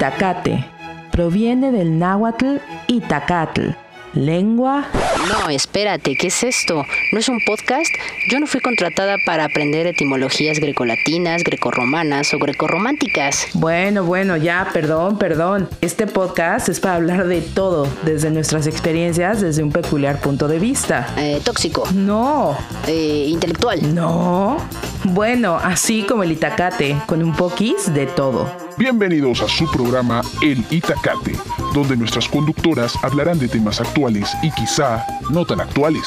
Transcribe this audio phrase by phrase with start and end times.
[0.00, 0.64] Itacate
[1.12, 3.72] proviene del náhuatl Itacatl,
[4.14, 4.88] lengua...
[5.28, 6.82] No, espérate, ¿qué es esto?
[7.12, 7.90] ¿No es un podcast?
[8.30, 13.48] Yo no fui contratada para aprender etimologías grecolatinas, grecorromanas o grecorrománticas.
[13.52, 15.68] Bueno, bueno, ya, perdón, perdón.
[15.82, 20.58] Este podcast es para hablar de todo, desde nuestras experiencias, desde un peculiar punto de
[20.58, 21.12] vista.
[21.18, 21.86] Eh, tóxico.
[21.92, 22.56] No.
[22.86, 23.94] Eh, intelectual.
[23.94, 24.56] No.
[25.04, 28.69] Bueno, así como el Itacate, con un poquis de todo.
[28.78, 31.32] Bienvenidos a su programa El Itacate,
[31.74, 36.02] donde nuestras conductoras hablarán de temas actuales y quizá no tan actuales.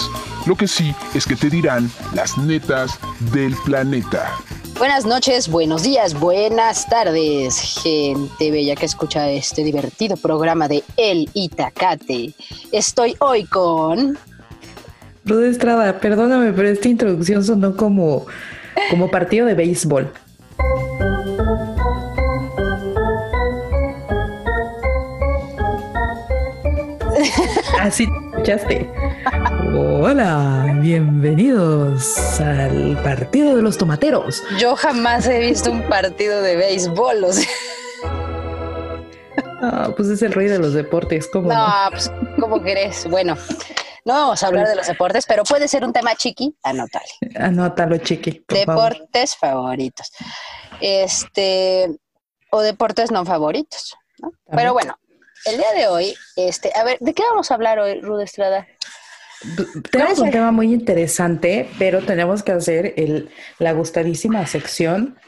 [0.46, 3.00] Lo que sí es que te dirán las netas
[3.32, 4.32] del planeta.
[4.78, 11.30] Buenas noches, buenos días, buenas tardes, gente bella que escucha este divertido programa de El
[11.34, 12.34] Itacate.
[12.72, 14.18] Estoy hoy con...
[15.26, 18.26] Rude Estrada, perdóname, pero esta introducción sonó como,
[18.90, 20.12] como partido de béisbol.
[27.84, 28.90] Así escuchaste.
[29.76, 34.42] Hola, bienvenidos al partido de los tomateros.
[34.58, 37.50] Yo jamás he visto un partido de béisbol, o sea...
[39.62, 41.52] Ah, pues es el rey de los deportes, ¿cómo?
[41.52, 42.10] No, pues,
[42.40, 43.06] ¿cómo querés?
[43.10, 43.36] Bueno,
[44.06, 47.06] no vamos a hablar de los deportes, pero puede ser un tema chiqui, anótale.
[47.38, 48.46] Anótalo, chiqui.
[48.66, 48.94] favor.
[48.94, 50.10] Deportes favoritos.
[50.80, 51.94] Este,
[52.50, 54.32] o deportes no favoritos, ¿no?
[54.56, 54.98] Pero bueno,
[55.46, 58.68] el día de hoy, este, a ver, ¿de qué vamos a hablar hoy, Rude Estrada?
[59.92, 65.20] Tenemos un tema muy interesante, pero tenemos que hacer el, la gustadísima sección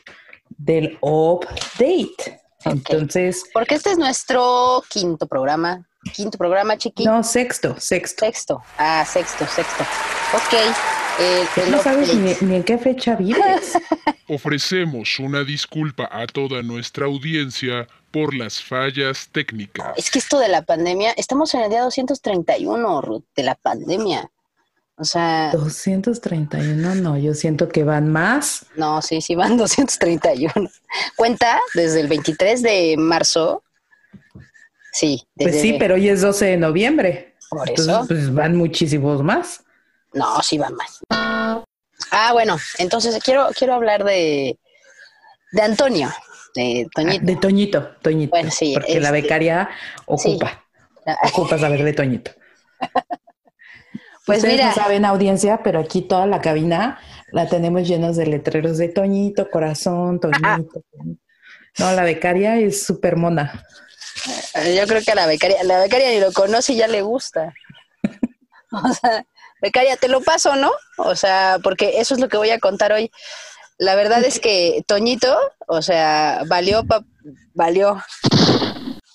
[0.49, 2.41] del update.
[2.63, 5.85] Entonces, Porque este es nuestro quinto programa.
[6.13, 7.03] Quinto programa, chiqui.
[7.03, 8.25] no, sexto, sexto.
[8.25, 8.61] Sexto.
[8.77, 9.83] Ah, sexto, sexto.
[10.33, 10.53] Ok.
[11.19, 13.73] eh, No sabes ni en qué fecha vives.
[14.29, 19.91] Ofrecemos una disculpa a toda nuestra audiencia por las fallas técnicas.
[19.97, 24.31] Es que esto de la pandemia, estamos en el día 231 Ruth, de la pandemia.
[24.95, 28.67] O sea, 231, no, yo siento que van más.
[28.77, 30.53] no, sí, sí van 231.
[31.17, 33.63] Cuenta desde el 23 de marzo.
[34.93, 37.35] Sí, desde Pues sí, pero hoy es 12 de noviembre.
[37.49, 38.07] Por Entonces, eso.
[38.07, 39.61] pues van muchísimos más.
[40.13, 41.01] No, sí van más.
[41.09, 44.57] Ah, bueno, entonces quiero, quiero hablar de,
[45.51, 46.09] de Antonio,
[46.55, 47.25] de Ah, Toñito.
[47.25, 48.29] De Toñito, Toñito.
[48.31, 49.69] Bueno, sí, porque la este- becaria
[50.05, 50.63] ocupa,
[51.31, 52.31] ocupa saber de Toñito.
[54.25, 54.69] Pues Ustedes mira.
[54.69, 56.97] no saben audiencia, pero aquí toda la cabina
[57.31, 60.41] la tenemos llenos de letreros de Toñito, corazón, Toñito.
[60.41, 60.81] Toñito.
[61.77, 63.63] No, la becaria es súper mona.
[64.75, 67.53] Yo creo que a la becaria, la becaria ni lo conoce y ya le gusta.
[68.71, 69.25] O sea,
[69.61, 70.71] becaria, te lo paso, ¿no?
[70.97, 73.11] O sea, porque eso es lo que voy a contar hoy.
[73.77, 75.37] La verdad es que Toñito,
[75.67, 77.03] o sea, valió, pa-
[77.53, 78.01] valió.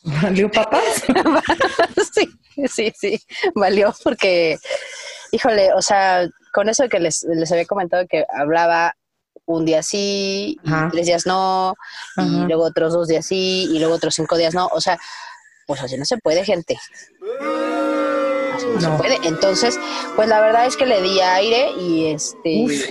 [0.02, 1.04] ¿Valió papás?
[2.14, 2.28] sí,
[2.68, 3.20] sí, sí,
[3.54, 4.58] valió porque,
[5.30, 8.96] híjole, o sea, con eso que les, les había comentado que hablaba
[9.44, 11.74] un día sí, y tres días no,
[12.16, 14.98] y luego otros dos días sí, y luego otros cinco días no, o sea,
[15.66, 16.78] pues así no se puede, gente.
[18.54, 19.18] Así no, se puede.
[19.24, 19.78] Entonces,
[20.16, 22.64] pues la verdad es que le di aire y este...
[22.64, 22.84] Uf,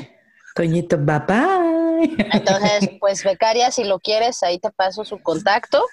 [0.56, 2.16] Toñito, bye bye.
[2.32, 5.86] Entonces, pues becaria, si lo quieres, ahí te paso su contacto.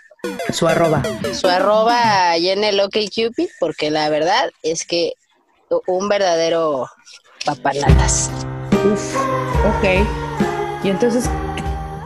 [0.52, 1.02] Su arroba.
[1.32, 5.12] su arroba ahí en el OkCupid, porque la verdad es que
[5.86, 6.88] un verdadero
[7.44, 8.30] papanatas.
[8.92, 10.84] Uf, ok.
[10.84, 11.28] Y entonces,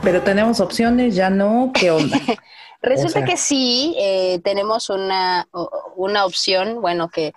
[0.03, 2.19] pero tenemos opciones, ya no, ¿qué onda?
[2.83, 5.47] Resulta O sea- que sí, eh, tenemos una,
[5.97, 7.33] una opción, bueno, que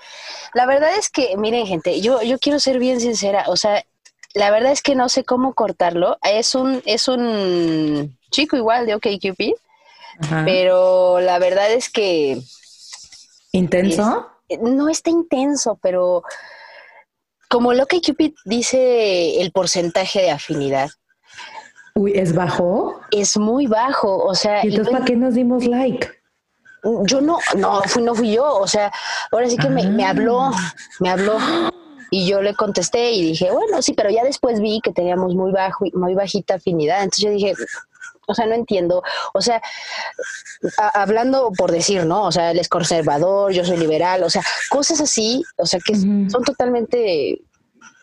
[0.54, 3.84] la verdad es que, miren gente, yo, yo quiero ser bien sincera, o sea,
[4.34, 6.18] la verdad es que no sé cómo cortarlo.
[6.24, 9.54] Es un, es un chico igual de OkCupid,
[10.20, 10.44] Ajá.
[10.46, 12.42] pero la verdad es que
[13.52, 14.28] ¿Intenso?
[14.62, 16.24] no está intenso, pero
[17.50, 20.90] como lo que Cupid dice el porcentaje de afinidad
[21.96, 23.00] Uy, ¿es bajo?
[23.12, 26.10] es muy bajo, o sea, ¿Y entonces para qué nos dimos like?
[27.06, 28.92] yo no, no fui, no fui yo, o sea,
[29.32, 30.10] ahora sí que me, me Ah.
[30.10, 30.52] habló,
[31.00, 31.38] me habló
[32.16, 35.52] y yo le contesté y dije, bueno, sí, pero ya después vi que teníamos muy
[35.52, 37.54] bajo, muy bajita afinidad, entonces yo dije,
[38.28, 39.02] o sea, no entiendo,
[39.34, 39.62] o sea,
[40.78, 42.24] a- hablando por decir, ¿no?
[42.26, 45.96] O sea, él es conservador, yo soy liberal, o sea, cosas así, o sea, que
[45.96, 47.42] son totalmente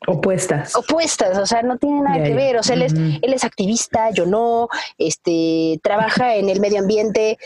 [0.07, 0.75] Opuestas.
[0.77, 4.11] opuestas, o sea, no tiene nada que ver, o sea, él es, él es activista,
[4.11, 4.69] yo no,
[4.99, 7.39] este, trabaja en el medio ambiente.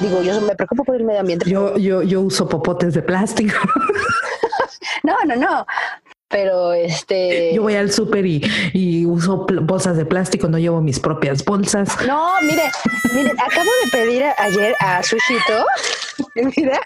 [0.00, 1.48] Digo, yo me preocupo por el medio ambiente.
[1.48, 3.54] Yo, yo, yo uso popotes de plástico.
[5.02, 5.66] No, no, no.
[6.28, 7.54] pero este...
[7.54, 8.42] Yo voy al súper y,
[8.72, 11.96] y uso bolsas de plástico, no llevo mis propias bolsas.
[12.06, 12.70] No, mire,
[13.14, 15.64] mire, acabo de pedir ayer a Sushito,
[16.56, 16.80] mira,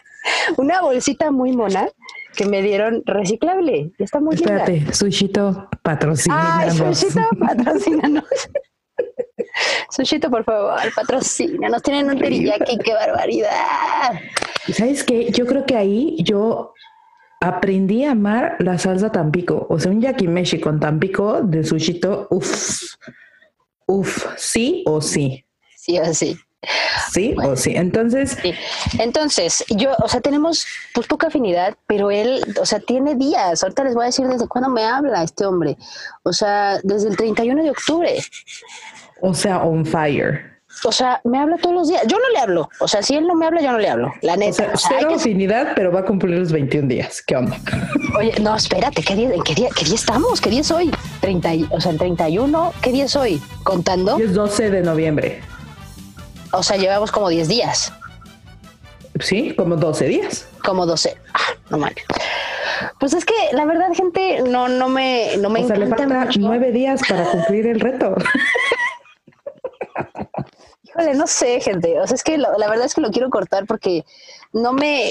[0.57, 1.89] una bolsita muy mona
[2.35, 3.93] que me dieron reciclable.
[3.99, 4.65] y Está muy linda.
[4.65, 6.59] Espérate, Sushito, patrocina.
[6.61, 8.25] Ay, Sushito, patrocínanos.
[9.91, 11.83] Sushito, por favor, patrocínanos.
[11.83, 14.21] Tienen un teriyaki, qué barbaridad.
[14.73, 15.31] ¿Sabes qué?
[15.31, 16.73] Yo creo que ahí yo
[17.41, 19.67] aprendí a amar la salsa Tampico.
[19.69, 22.83] O sea, un yakimeshi con Tampico de Sushito, uff,
[23.87, 25.45] uff, sí o sí.
[25.77, 26.39] Sí o sí.
[27.13, 27.75] Sí o sí.
[27.77, 28.55] Entonces, Sí.
[28.99, 33.63] Entonces, yo, o sea, tenemos pues poca afinidad, pero él, o sea, tiene días.
[33.63, 35.77] Ahorita les voy a decir desde cuándo me habla este hombre.
[36.23, 38.17] O sea, desde el 31 de octubre.
[39.27, 40.53] O sea, on fire.
[40.85, 42.03] O sea, me habla todos los días.
[42.09, 42.69] Yo no le hablo.
[42.81, 44.13] O sea, si él no me habla, yo no le hablo.
[44.23, 44.53] La O neta.
[44.55, 47.23] sea, O sea, hay cero que- afinidad, pero va a cumplir los 21 días.
[47.23, 47.57] ¿Qué onda?
[48.19, 50.41] Oye, no, espérate, ¿qué día, ¿en qué día, qué día estamos?
[50.41, 50.91] ¿Qué día es hoy?
[51.21, 53.41] 30, y- o sea, el 31, ¿qué día es hoy?
[53.63, 55.41] Contando, es 12 de noviembre.
[56.53, 57.93] o sea, llevamos como 10 días,
[59.21, 60.49] Sí, como 12 días.
[60.65, 61.17] como 12.
[61.35, 61.39] Ah,
[61.71, 61.95] no mal.
[62.99, 65.87] Pues es que la verdad, gente, no, no me, no me o sea, le
[66.39, 68.15] nueve días para cumplir el reto.
[70.97, 71.99] Híjole, no sé, gente.
[72.01, 74.05] O sea, es que lo- la verdad es que lo quiero cortar porque
[74.53, 75.11] no me.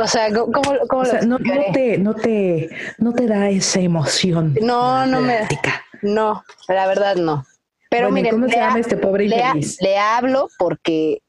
[0.00, 0.50] O sea, ¿cómo,
[0.88, 4.54] cómo O lo no, no te, no te, no te da esa emoción.
[4.60, 5.38] No, no me.
[5.38, 5.82] plática.
[6.02, 7.46] No, la verdad no.
[7.90, 9.76] Pero Bueno, ¿y miren, ¿cómo se le ha- llama este pobre le, infeliz?
[9.80, 11.22] le hablo porque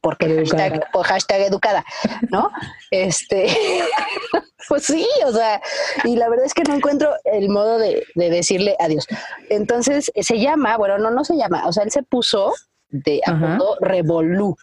[0.00, 1.84] porque hashtag, por hashtag educada,
[2.30, 2.50] ¿no?
[2.90, 3.46] Este,
[4.68, 5.60] pues sí, o sea,
[6.04, 9.06] y la verdad es que no encuentro el modo de, de decirle adiós.
[9.50, 12.52] Entonces se llama, bueno, no, no se llama, o sea, él se puso
[12.88, 14.56] de apodo Revolú,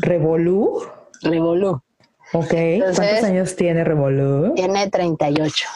[0.00, 0.82] Revolú.
[1.22, 1.82] Revolú.
[2.32, 2.52] Ok.
[2.52, 4.54] Entonces- ¿Cuántos años tiene Revolú?
[4.54, 5.66] Tiene 38.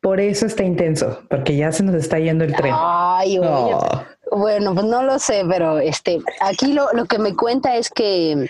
[0.00, 2.72] Por eso está intenso, porque ya se nos está yendo el tren.
[2.76, 4.04] Ay, oye, Oh.
[4.30, 8.48] Bueno, pues no lo sé, pero este, aquí lo, lo que me cuenta es que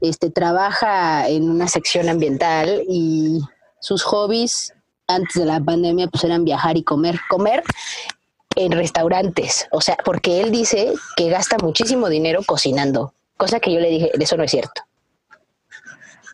[0.00, 3.40] este trabaja en una sección ambiental y
[3.80, 4.72] sus hobbies
[5.06, 7.62] antes de la pandemia pues eran viajar y comer, comer
[8.56, 13.80] en restaurantes, o sea, porque él dice que gasta muchísimo dinero cocinando, cosa que yo
[13.80, 14.82] le dije, eso no es cierto.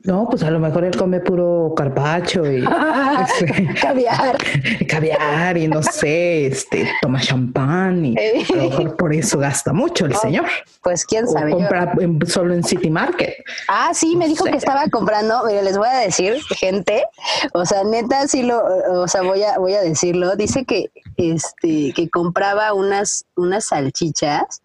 [0.05, 2.65] No, pues a lo mejor él come puro carpacho y
[3.23, 4.39] este, Caviar.
[4.89, 10.07] caviar y no sé, este, toma champán y a lo mejor por eso gasta mucho
[10.07, 10.47] el señor.
[10.83, 11.51] Pues quién sabe.
[11.51, 13.35] compra en- solo en City Market.
[13.69, 14.53] Ah, sí, me dijo sé.
[14.53, 17.05] que estaba comprando, mire, les voy a decir, gente,
[17.53, 18.63] o sea, neta, sí lo,
[19.03, 24.63] o sea, voy a, voy a decirlo, dice que, este, que compraba unas, unas salchichas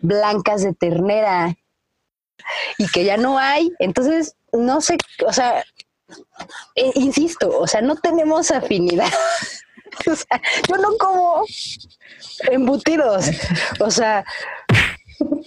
[0.00, 1.56] blancas de ternera
[2.78, 5.64] y que ya no hay, entonces, no sé, o sea,
[6.74, 9.08] eh, insisto, o sea, no tenemos afinidad.
[10.06, 11.42] O sea, yo no como
[12.50, 13.30] embutidos,
[13.80, 14.26] o sea,
[15.20, 15.42] o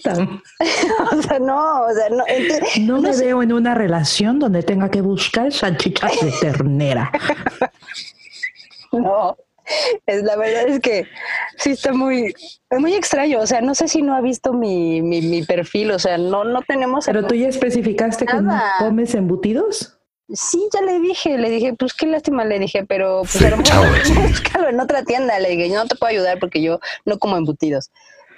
[1.22, 5.02] sea, no, o sea, no, ente- No, me veo en una relación donde tenga que
[5.02, 7.12] buscar salchichas de ternera.
[8.92, 9.36] No,
[10.06, 11.06] es la verdad es que
[11.56, 12.34] sí está muy,
[12.70, 13.40] es muy extraño.
[13.40, 15.90] O sea, no sé si no ha visto mi, mi, mi perfil.
[15.92, 17.06] O sea, no, no tenemos.
[17.06, 19.96] Pero tú ya especificaste que no comes embutidos.
[20.32, 23.42] Sí, ya le dije, le dije, pues qué lástima, le dije, pero pues
[24.14, 25.38] búscalo en otra tienda.
[25.40, 27.90] Le dije, yo no te puedo ayudar porque yo no como embutidos.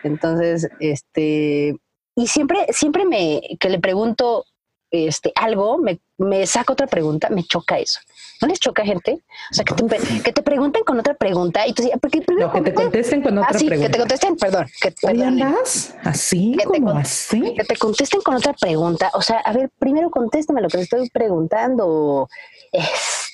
[0.03, 1.77] Entonces, este,
[2.17, 4.45] y siempre, siempre me, que le pregunto
[4.91, 8.01] este algo, me, me saca otra pregunta, me choca eso.
[8.43, 9.23] ¿No les choca, gente?
[9.53, 12.49] O sea, que te, que te pregunten con otra pregunta y tú dices, porque primero
[12.49, 13.93] No, que te contesten con Ah, otra sí, que pregunta.
[13.93, 17.55] te contesten, perdón, que, andas así, Que te como así.
[17.57, 19.11] que te contesten con otra pregunta.
[19.15, 22.29] O sea, a ver, primero contéstame lo que te estoy preguntando.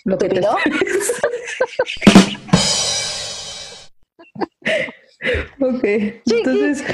[0.05, 0.41] Lo que te-.
[5.61, 5.85] Ok,
[6.27, 6.85] entonces,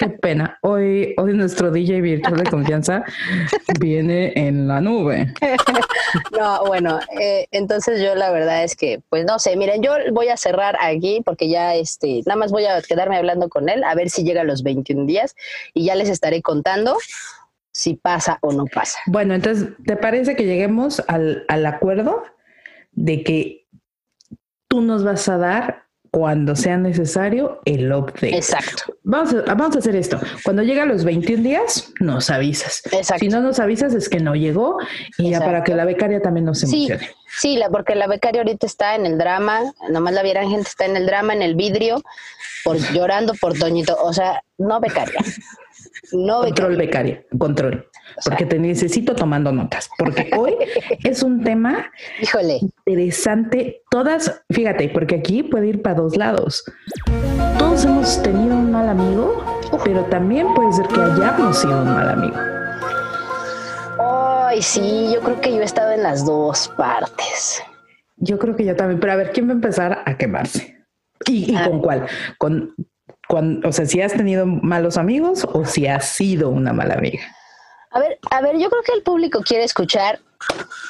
[0.00, 0.58] qué pena.
[0.62, 3.04] Hoy, hoy nuestro DJ virtual de confianza
[3.80, 5.32] viene en la nube.
[6.36, 10.26] No, bueno, eh, entonces yo la verdad es que, pues no sé, miren, yo voy
[10.26, 13.94] a cerrar aquí porque ya, este, nada más voy a quedarme hablando con él, a
[13.94, 15.36] ver si llega a los 21 días
[15.72, 16.96] y ya les estaré contando
[17.70, 18.98] si pasa o no pasa.
[19.06, 22.24] Bueno, entonces, ¿te parece que lleguemos al, al acuerdo
[22.90, 23.68] de que
[24.66, 28.36] tú nos vas a dar cuando sea necesario el update?
[28.36, 30.18] Exacto, Vamos a, vamos a hacer esto.
[30.44, 32.82] Cuando llega a los 21 días, nos avisas.
[32.92, 33.20] exacto.
[33.20, 34.76] Si no nos avisas es que no llegó
[35.18, 37.10] y ya para que la becaria también nos Sí, emocione.
[37.38, 40.84] sí, la, porque la becaria ahorita está en el drama, nomás la vieran gente, está
[40.84, 42.02] en el drama, en el vidrio,
[42.64, 45.20] por llorando por Toñito, o sea, no becaria.
[46.12, 47.86] No Control becaria, control.
[48.24, 49.88] Porque te necesito tomando notas.
[49.98, 50.56] Porque hoy
[51.04, 51.90] es un tema
[52.20, 53.82] Híjole, interesante.
[53.90, 56.64] Todas, fíjate, porque aquí puede ir para dos lados.
[57.58, 59.44] Todos hemos tenido un mal amigo,
[59.84, 62.36] pero también puede ser que hayamos sido un mal amigo.
[63.98, 67.62] ay, sí, yo creo que yo he estado en las dos partes.
[68.16, 70.76] Yo creo que yo también, pero a ver, ¿quién va a empezar a quemarse?
[71.26, 71.66] ¿Y, y Ah.
[71.68, 72.06] con cuál?
[72.38, 72.74] Con,
[73.30, 77.22] o sea, si has tenido malos amigos o si has sido una mala amiga.
[77.92, 80.20] A ver, a ver, yo creo que el público quiere escuchar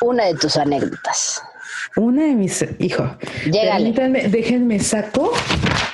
[0.03, 1.43] una de tus anécdotas.
[1.97, 3.17] Una de mis, hijo,
[3.51, 5.33] permítanme, déjenme saco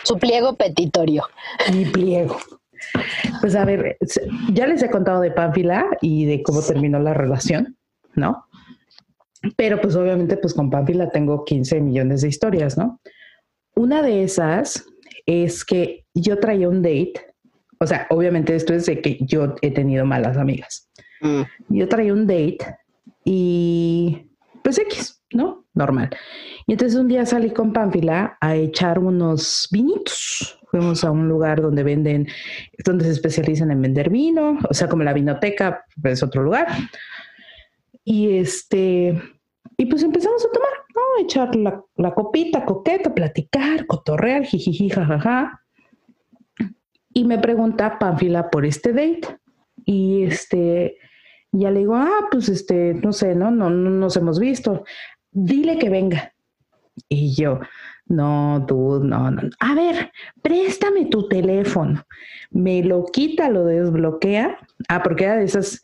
[0.03, 1.25] Su pliego petitorio.
[1.73, 2.39] mi pliego.
[3.41, 3.97] Pues a ver,
[4.53, 7.77] ya les he contado de Pánfila y de cómo terminó la relación,
[8.15, 8.47] ¿no?
[9.57, 13.01] Pero pues obviamente pues con Pánfila tengo 15 millones de historias, ¿no?
[13.75, 14.87] Una de esas
[15.27, 17.15] es que yo traía un date,
[17.79, 20.89] o sea, obviamente esto es de que yo he tenido malas amigas.
[21.21, 21.43] Mm.
[21.69, 22.59] Yo traía un date
[23.25, 24.31] y
[24.63, 25.65] pues X, ¿no?
[25.75, 26.11] Normal.
[26.67, 30.59] Y entonces un día salí con Pánfila a echar unos vinitos.
[30.71, 32.27] Fuimos a un lugar donde venden,
[32.85, 36.67] donde se especializan en vender vino, o sea, como la vinoteca, pues otro lugar.
[38.05, 39.21] Y este,
[39.77, 41.25] y pues empezamos a tomar, ¿no?
[41.25, 45.63] Echar la, la copita coqueta, platicar, cotorrear, jijiji, jajaja.
[47.17, 49.39] Y me pregunta Pánfila por este date.
[49.87, 50.99] Y este,
[51.51, 54.85] ya le digo, ah, pues este, no sé, no, no, no nos hemos visto.
[55.31, 56.35] Dile que venga.
[57.09, 57.61] Y yo,
[58.05, 59.49] no, tú, no, no.
[59.61, 62.05] A ver, préstame tu teléfono.
[62.51, 64.59] Me lo quita, lo desbloquea.
[64.91, 65.81] Ah, porque era de esas.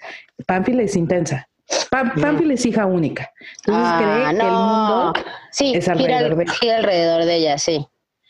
[0.46, 1.48] Pánfila es intensa.
[1.90, 3.30] Pánfila es hija única.
[3.64, 5.12] Entonces Ah, cree que el mundo.
[5.50, 7.86] sí, es gira, alrededor de- gira alrededor de ella, sí.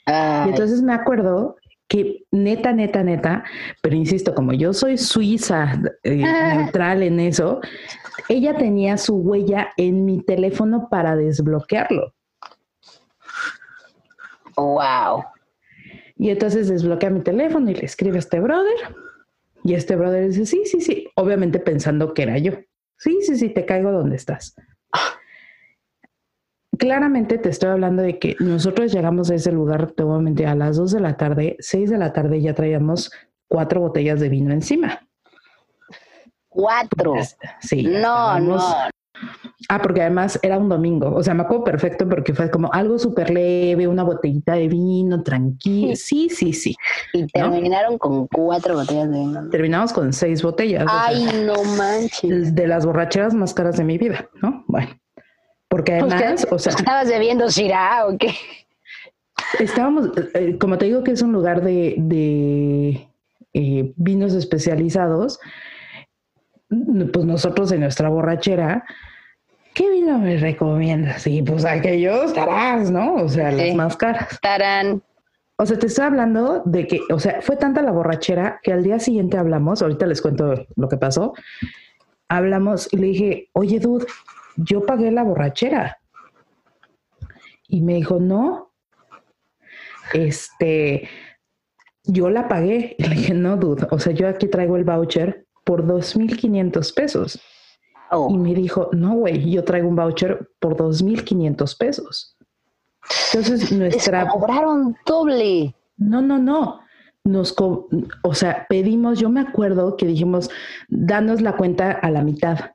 [0.06, 1.56] Ay, Y entonces me acuerdo
[1.92, 3.44] que neta, neta, neta,
[3.82, 6.24] pero insisto, como yo soy suiza, eh,
[6.56, 7.60] neutral en eso,
[8.30, 12.14] ella tenía su huella en mi teléfono para desbloquearlo.
[14.56, 15.22] wow.
[16.16, 18.96] Y entonces desbloquea mi teléfono y le escribe a este brother.
[19.62, 22.52] Y este brother dice, sí, sí, sí, obviamente pensando que era yo.
[22.96, 24.54] Sí, sí, sí, te caigo donde estás.
[26.82, 30.48] Claramente te estoy hablando de que nosotros llegamos a ese lugar, te voy a mentir,
[30.48, 33.12] a las 2 de la tarde, 6 de la tarde ya traíamos
[33.46, 35.06] cuatro botellas de vino encima.
[36.48, 37.14] Cuatro.
[37.60, 37.84] Sí.
[37.84, 38.58] No, no.
[39.68, 41.14] Ah, porque además era un domingo.
[41.14, 45.22] O sea, me acuerdo perfecto porque fue como algo súper leve, una botellita de vino,
[45.22, 45.94] tranquilo.
[45.94, 46.74] Sí, sí, sí.
[47.12, 49.42] Y terminaron con cuatro botellas de vino.
[49.42, 49.50] ¿no?
[49.50, 50.82] Terminamos con seis botellas.
[50.84, 52.52] o sea, Ay, no manches.
[52.56, 54.64] de las borracheras más caras de mi vida, ¿no?
[54.66, 54.88] Bueno,
[55.72, 58.34] porque Pues, además, o sea, ¿Estabas bebiendo Shirá o qué?
[59.58, 63.08] estábamos, eh, como te digo que es un lugar de, de
[63.54, 65.40] eh, vinos especializados,
[66.68, 68.84] pues nosotros en nuestra borrachera,
[69.72, 71.26] ¿qué vino me recomiendas?
[71.26, 73.14] Y pues aquellos estarás, ¿no?
[73.14, 73.74] O sea, las Sí.
[73.74, 74.38] más caras.
[74.42, 75.02] Tarán.
[75.56, 78.82] O sea, te estoy hablando de que, o sea, fue tanta la borrachera que al
[78.82, 81.32] día siguiente hablamos, ahorita les cuento lo que pasó,
[82.28, 84.04] hablamos y le dije, oye, dude,
[84.56, 85.98] yo pagué la borrachera.
[87.68, 88.72] Y me dijo, no,
[90.12, 91.08] este,
[92.04, 92.96] yo la pagué.
[92.98, 97.40] Y le dije, no, dude, o sea, yo aquí traigo el voucher por 2.500 pesos.
[98.10, 102.36] Oh, Y me dijo, no, güey, yo traigo un voucher por 2.500 pesos.
[103.32, 104.28] Entonces, nuestra...
[104.28, 105.74] cobraron doble.
[105.96, 106.80] No, no, no.
[107.24, 107.88] Nos, co-
[108.22, 110.50] o sea, pedimos, yo me acuerdo que dijimos,
[110.88, 112.72] danos la cuenta a la mitad.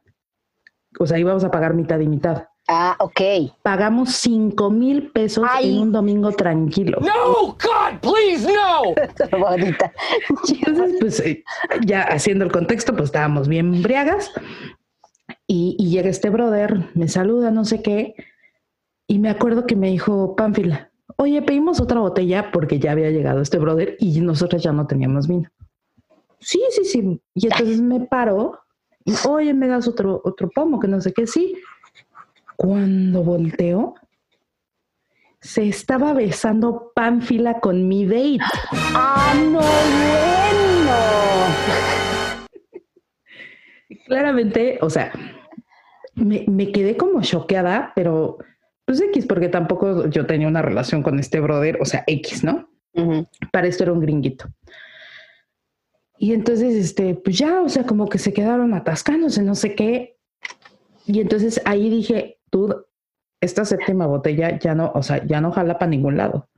[1.00, 2.46] O sea, íbamos a pagar mitad y mitad.
[2.68, 3.22] Ah, ok.
[3.62, 5.74] Pagamos cinco mil pesos Ay.
[5.74, 7.00] en un domingo tranquilo.
[7.00, 8.94] No, God, please, no!
[9.39, 9.92] Bonita.
[10.66, 11.44] Entonces, pues eh,
[11.86, 14.32] ya haciendo el contexto, pues estábamos bien briagas.
[15.46, 18.16] Y, y llega este brother, me saluda, no sé qué.
[19.08, 23.42] Y me acuerdo que me dijo, Pánfila, oye, pedimos otra botella porque ya había llegado
[23.42, 25.50] este brother y nosotros ya no teníamos vino.
[26.39, 27.22] Sí, sí, sí.
[27.34, 28.60] Y entonces me paro
[29.28, 31.56] oye, me das otro, otro pomo, que no sé qué, sí.
[32.56, 33.96] Cuando volteo,
[35.40, 38.40] se estaba besando Pánfila con mi date.
[39.00, 40.48] Ah, no, bueno.
[44.08, 45.12] claramente, o sea,
[46.16, 48.38] me, me quedé como choqueada, pero
[48.86, 52.70] pues X, porque tampoco yo tenía una relación con este brother, o sea, X, ¿no?
[53.52, 54.48] Para esto era un gringuito.
[56.19, 60.17] Y entonces, este, pues ya, o sea, como que se quedaron atascándose, no sé qué.
[61.05, 62.86] Y entonces ahí dije, tú,
[63.39, 66.50] esta séptima botella ya no, o sea, ya no jala para ningún lado.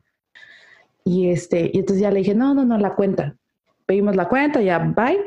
[1.03, 3.35] Y este, y entonces ya le dije, no, no, no, la cuenta.
[3.85, 5.19] Pedimos la cuenta, ya, bye.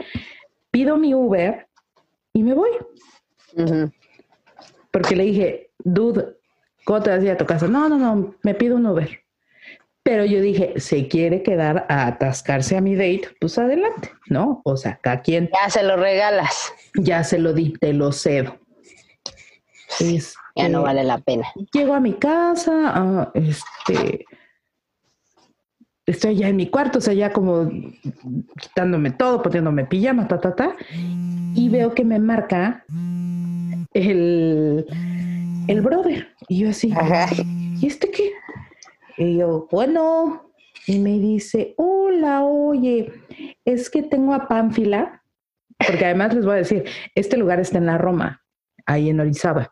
[0.70, 1.66] pido mi Uber
[2.32, 2.70] y me voy.
[4.90, 6.36] Porque le dije, dude,
[6.84, 7.68] ¿cómo te vas a ir a tu casa?
[7.68, 9.21] No, no, no, me pido un Uber.
[10.12, 14.60] Pero yo dije, se quiere quedar a atascarse a mi date, pues adelante, ¿no?
[14.62, 16.70] O sea, cada quien Ya se lo regalas.
[16.96, 18.58] ya se lo di, te lo cedo.
[19.98, 21.46] Ya no Este, vale la pena.
[21.72, 24.26] Llego a mi casa, ah, este,
[26.04, 27.70] estoy ya en mi cuarto, o sea, ya como
[28.60, 30.76] quitándome todo, poniéndome pijama, ta, ta, ta,
[31.54, 32.84] y veo que me marca
[33.94, 34.84] el,
[35.68, 36.28] el brother.
[36.48, 37.28] Y yo así, Ajá.
[37.80, 38.30] ¿y este qué?
[39.16, 40.52] Y yo, bueno,
[40.86, 43.12] y me dice, hola, oye,
[43.64, 45.22] es que tengo a Pánfila,
[45.78, 48.42] porque además les voy a decir, este lugar está en la Roma,
[48.86, 49.70] ahí en Orizaba.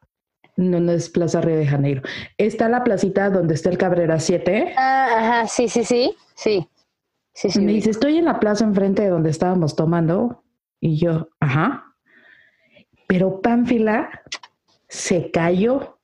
[0.57, 2.03] No, no es Plaza Río de Janeiro.
[2.37, 4.75] Está la placita donde está el Cabrera 7.
[4.77, 6.15] Ah, ajá, sí, sí, sí.
[6.35, 6.69] Sí.
[7.33, 7.61] Sí, sí.
[7.61, 10.45] me dice, estoy en la plaza enfrente de donde estábamos tomando.
[10.81, 11.95] Y yo, ajá.
[13.07, 14.11] Pero Pánfila
[14.89, 16.00] se cayó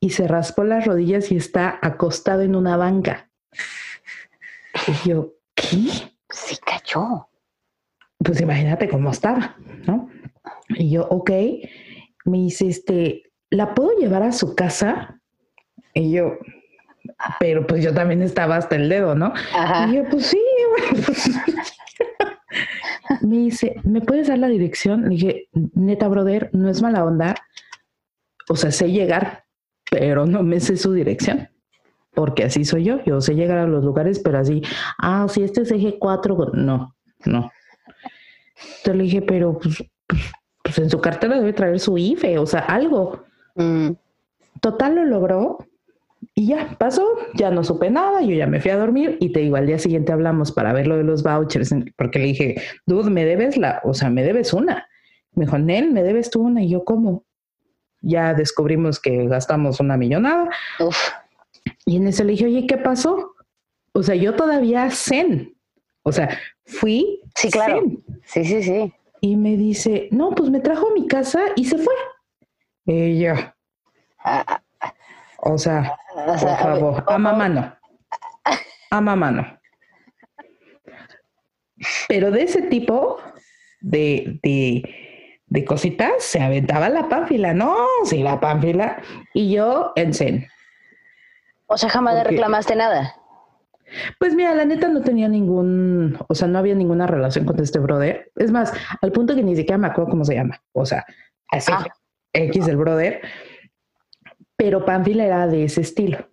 [0.00, 3.30] y se raspó las rodillas y está acostado en una banca.
[4.86, 5.76] Y yo, ¿qué?
[6.28, 7.28] Sí cayó.
[8.18, 10.08] Pues imagínate cómo estaba, ¿no?
[10.68, 11.30] Y yo, ok.
[12.24, 15.20] Me dice, este, ¿la puedo llevar a su casa?
[15.94, 16.38] Y yo,
[17.38, 19.32] pero pues yo también estaba hasta el dedo, ¿no?
[19.54, 19.88] Ajá.
[19.88, 20.40] Y yo, pues sí.
[20.70, 21.30] bueno, pues.
[23.20, 25.02] Me dice, ¿me puedes dar la dirección?
[25.04, 27.34] Le dije, neta, brother, no es mala onda.
[28.48, 29.45] O sea, sé llegar,
[29.90, 31.48] pero no me sé su dirección.
[32.14, 33.04] Porque así soy yo.
[33.04, 34.62] Yo sé llegar a los lugares, pero así,
[34.98, 37.50] ah, si este es eje 4, no, no.
[38.78, 40.22] Entonces le dije, pero pues, pues,
[40.62, 43.24] pues en su cartera debe traer su IFE, o sea, algo.
[43.54, 43.90] Mm.
[44.60, 45.58] Total lo logró
[46.34, 49.40] y ya pasó, ya no supe nada, yo ya me fui a dormir y te
[49.40, 53.10] digo, al día siguiente hablamos para ver lo de los vouchers, porque le dije, dude,
[53.10, 54.88] me debes la, o sea, me debes una.
[55.32, 57.24] Me dijo, Nel, me debes tú una y yo, ¿cómo?
[58.08, 60.48] Ya descubrimos que gastamos una millonada
[60.78, 60.96] Uf.
[61.84, 63.34] y en eso le dije, oye, ¿qué pasó?
[63.92, 65.56] O sea, yo todavía zen,
[66.02, 67.80] o sea, fui Sí, claro.
[67.80, 68.04] zen.
[68.24, 68.92] Sí, sí, sí.
[69.20, 71.94] y me dice, no, pues me trajo a mi casa y se fue.
[72.84, 73.34] Y yo,
[74.24, 74.62] Ah,
[75.38, 77.74] o sea, o Por sea, a ver, favor, a mamá no.
[78.90, 79.58] A mamá no.
[82.08, 83.18] Pero de ese tipo
[83.80, 84.82] de, de,
[85.48, 87.54] de cositas se aventaba la pánfila.
[87.54, 89.00] No, sí, la pánfila.
[89.34, 90.46] Y yo en zen.
[91.66, 93.14] O sea, jamás le reclamaste nada.
[94.18, 97.78] Pues mira, la neta no tenía ningún, o sea, no había ninguna relación con este
[97.78, 98.32] brother.
[98.34, 100.60] Es más, al punto que ni siquiera me acuerdo cómo se llama.
[100.72, 101.04] O sea,
[101.50, 101.86] así, Ah.
[102.32, 103.20] X el brother.
[104.56, 106.28] Pero Pánfila era de ese estilo.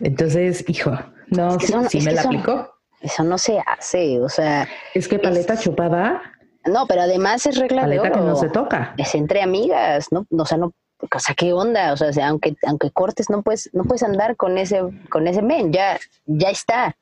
[0.00, 0.90] Entonces, hijo,
[1.28, 2.68] no, Es que sí, son- sí es me la son- aplicó.
[3.00, 4.20] Eso no se hace.
[4.20, 6.20] O sea, Es que paleta chupada,
[6.64, 8.28] no, pero además es regla de paleta que oro.
[8.30, 8.94] no se toca.
[8.96, 10.26] es entre amigas, ¿no?
[10.30, 11.92] O sea, no, o sea, ¿qué onda?
[11.92, 15.72] O sea, aunque, aunque cortes, no puedes, no puedes andar con ese, con ese men,
[15.72, 16.96] ya, ya está.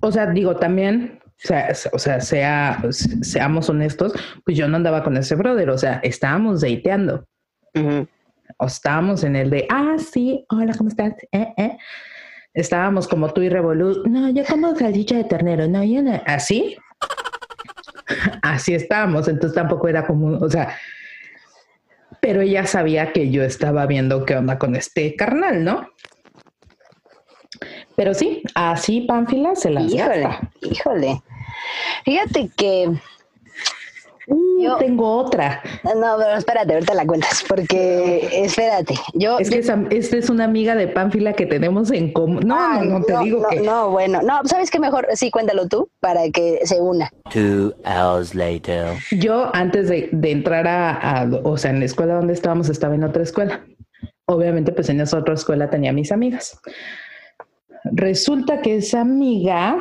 [0.00, 4.12] O sea, digo, también, o sea, o sea, sea, seamos honestos,
[4.44, 7.26] pues yo no andaba con ese brother, o sea, estábamos dateando.
[8.58, 11.14] O estábamos en el de, ah, sí, hola, ¿cómo estás?
[11.32, 11.76] Eh, eh.
[12.52, 14.04] Estábamos como tú y Revolu.
[14.04, 16.22] No, yo como salchicha de ternero, no, yo no.
[16.24, 16.76] Así.
[18.42, 20.76] Así estábamos, entonces tampoco era como, o sea,
[22.20, 25.88] pero ella sabía que yo estaba viendo qué onda con este carnal, ¿no?
[27.96, 30.50] Pero sí, así Pánfila se las Híjole, gasta.
[30.62, 31.22] híjole.
[32.04, 32.90] Fíjate que,
[34.26, 35.62] Uh, Yo- tengo otra.
[35.84, 39.38] no, pero espérate, ahorita la cuentas, porque, espérate, yo...
[39.38, 42.40] Es que esa, esta es una amiga de Pánfila que tenemos en común.
[42.46, 43.60] No, Ah, no, no, te digo no, que.
[43.60, 45.06] No, bueno, no, ¿sabes qué mejor?
[45.14, 47.10] Sí, cuéntalo tú, para que se una.
[47.32, 48.96] Two hours later.
[49.10, 52.94] Yo antes de, de entrar a, a- o sea, en la escuela donde estábamos, estaba
[52.94, 53.64] en otra escuela.
[54.26, 56.58] Obviamente, pues en esa otra escuela tenía mis amigas.
[57.92, 59.76] Resulta que esa amiga,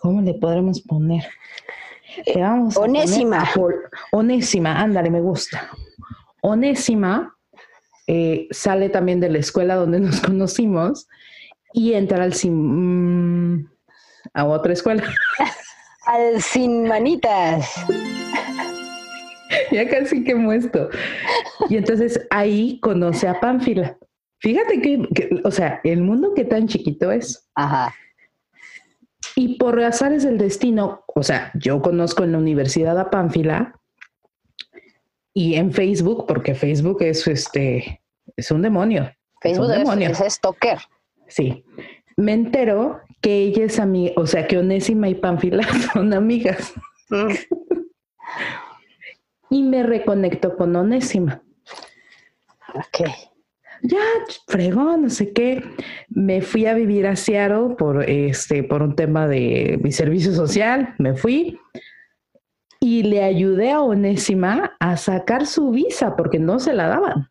[0.00, 1.24] ¿cómo le podremos poner?
[2.26, 3.48] Le vamos a poner Onésima.
[4.12, 5.70] Onésima, ándale, me gusta.
[6.42, 7.36] Onésima
[8.06, 11.08] eh, sale también de la escuela donde nos conocimos
[11.72, 12.52] y entra al sim-
[13.54, 13.68] mm,
[14.34, 15.02] a otra escuela.
[16.04, 17.74] Al sin manitas.
[19.70, 20.90] ya casi que muestro.
[21.68, 23.96] Y entonces ahí conoce a Pánfila.
[24.40, 27.48] Fíjate que, que, o sea, el mundo que tan chiquito es.
[27.54, 27.94] Ajá.
[29.34, 33.80] Y por azares del destino, o sea, yo conozco en la universidad a Pánfila
[35.32, 38.02] y en Facebook, porque Facebook es este,
[38.36, 39.10] es un demonio.
[39.40, 40.10] Facebook es un demonio.
[40.10, 40.78] es, es stalker.
[41.28, 41.64] Sí.
[42.16, 46.72] Me entero que ella es amiga, o sea, que Onésima y Pánfila son amigas.
[47.08, 47.32] Mm.
[49.50, 51.42] y me reconecto con Onésima.
[52.74, 53.08] Ok.
[53.82, 53.98] Ya,
[54.46, 55.62] fregón, no sé qué.
[56.08, 60.94] Me fui a vivir a Seattle por, este, por un tema de mi servicio social.
[60.98, 61.58] Me fui
[62.78, 67.28] y le ayudé a Onésima a sacar su visa porque no se la daban.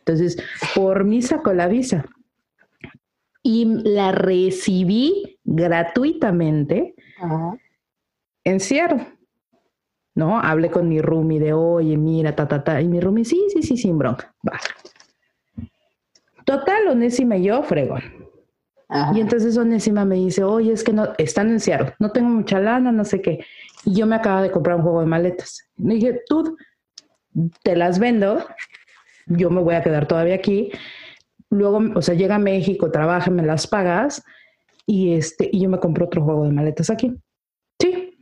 [0.00, 0.36] Entonces,
[0.74, 2.04] por mí sacó la visa
[3.42, 7.56] y la recibí gratuitamente Ajá.
[8.44, 9.06] en Seattle.
[10.14, 10.38] ¿No?
[10.40, 12.82] Hablé con mi roomie de, oye, mira, ta, ta, ta.
[12.82, 14.34] Y mi roomie, sí, sí, sí, sin bronca.
[14.46, 14.58] Va.
[16.50, 18.02] Total, Onésima y yo, fregón.
[18.88, 19.16] Ajá.
[19.16, 22.58] Y entonces Onésima me dice, oye, es que no, están en Seattle, no tengo mucha
[22.58, 23.44] lana, no sé qué.
[23.84, 25.70] Y yo me acabo de comprar un juego de maletas.
[25.76, 26.56] Le dije, tú
[27.62, 28.44] te las vendo,
[29.26, 30.72] yo me voy a quedar todavía aquí.
[31.50, 34.24] Luego, o sea, llega a México, trabaja, me las pagas
[34.86, 37.14] y este, y yo me compro otro juego de maletas aquí.
[37.80, 38.18] Sí.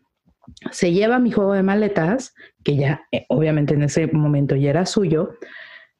[0.71, 4.85] Se lleva mi juego de maletas, que ya eh, obviamente en ese momento ya era
[4.85, 5.31] suyo,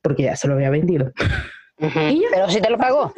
[0.03, 1.11] porque ya se lo había vendido.
[1.79, 2.29] Y ya.
[2.33, 3.13] Pero sí te lo pagó.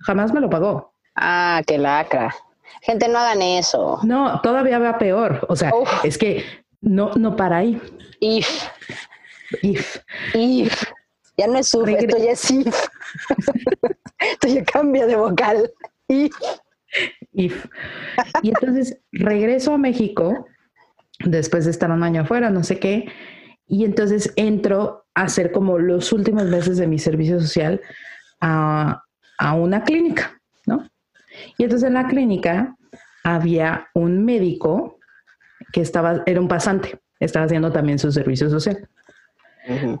[0.00, 0.92] Jamás me lo pagó.
[1.14, 2.34] Ah, qué lacra.
[2.82, 3.98] Gente, no hagan eso.
[4.04, 5.44] No, todavía va peor.
[5.48, 6.04] O sea, Uf.
[6.04, 6.44] es que
[6.80, 7.80] no, no para ahí.
[8.20, 8.68] If,
[9.62, 9.98] If.
[10.34, 10.84] if.
[11.36, 12.88] Ya no es Regre- esto ya es if.
[14.18, 15.70] esto ya cambia de vocal.
[16.08, 16.34] If.
[17.32, 17.66] If.
[18.42, 20.46] Y entonces regreso a México
[21.24, 23.06] después de estar un año afuera, no sé qué.
[23.66, 27.80] Y entonces entro hacer como los últimos meses de mi servicio social
[28.40, 29.02] a,
[29.38, 30.88] a una clínica, ¿no?
[31.58, 32.76] Y entonces en la clínica
[33.24, 34.98] había un médico
[35.72, 38.88] que estaba, era un pasante, estaba haciendo también su servicio social.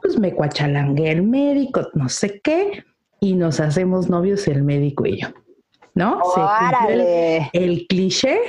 [0.02, 2.84] Pues me cuachalangué el médico, no sé qué,
[3.20, 5.28] y nos hacemos novios el médico y yo,
[5.94, 6.20] ¿no?
[6.34, 7.50] Se cumplió el- Órale.
[7.52, 8.40] el cliché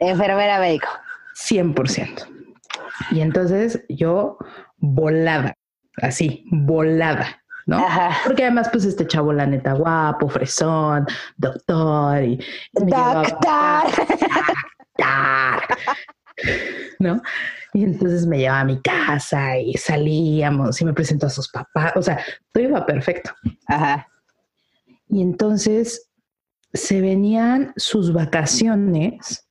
[0.00, 0.88] Enfermera médico.
[1.34, 2.26] 100%.
[3.12, 4.36] Y entonces yo
[4.78, 5.54] volada,
[6.00, 7.78] así, volada, ¿no?
[7.78, 8.10] Ajá.
[8.24, 12.38] Porque además, pues este chavo, la neta, guapo, fresón, doctor, y
[12.72, 14.06] llevaba- Doctor.
[14.98, 15.78] Doctor.
[16.98, 17.22] ¿no?
[17.74, 21.92] Y entonces me llevaba a mi casa y salíamos y me presentó a sus papás,
[21.96, 23.32] o sea, todo iba perfecto.
[23.66, 24.06] Ajá.
[25.08, 26.10] Y entonces
[26.72, 29.46] se venían sus vacaciones,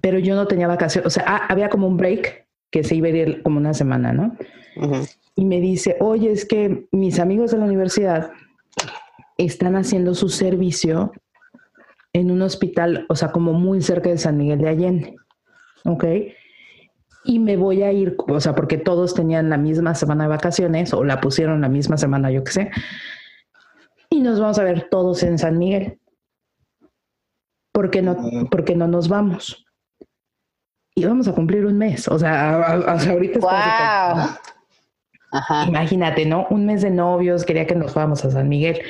[0.00, 2.43] pero yo no tenía vacaciones, o sea, ah, había como un break
[2.74, 4.36] que se iba a ir como una semana, ¿no?
[5.36, 8.32] Y me dice, oye, es que mis amigos de la universidad
[9.38, 11.12] están haciendo su servicio
[12.12, 15.16] en un hospital, o sea, como muy cerca de San Miguel de Allende,
[15.84, 16.04] ¿ok?
[17.22, 20.92] Y me voy a ir, o sea, porque todos tenían la misma semana de vacaciones
[20.94, 22.70] o la pusieron la misma semana, yo qué sé.
[24.10, 26.00] Y nos vamos a ver todos en San Miguel.
[27.70, 28.16] ¿Por qué no,
[28.50, 29.63] por qué no nos vamos?
[30.96, 32.06] Y vamos a cumplir un mes.
[32.08, 34.28] O sea, a- a- ahorita Wow.
[35.32, 35.64] Ajá.
[35.66, 36.46] Imagínate, ¿no?
[36.50, 38.80] Un mes de novios, quería que nos fuéramos a San Miguel,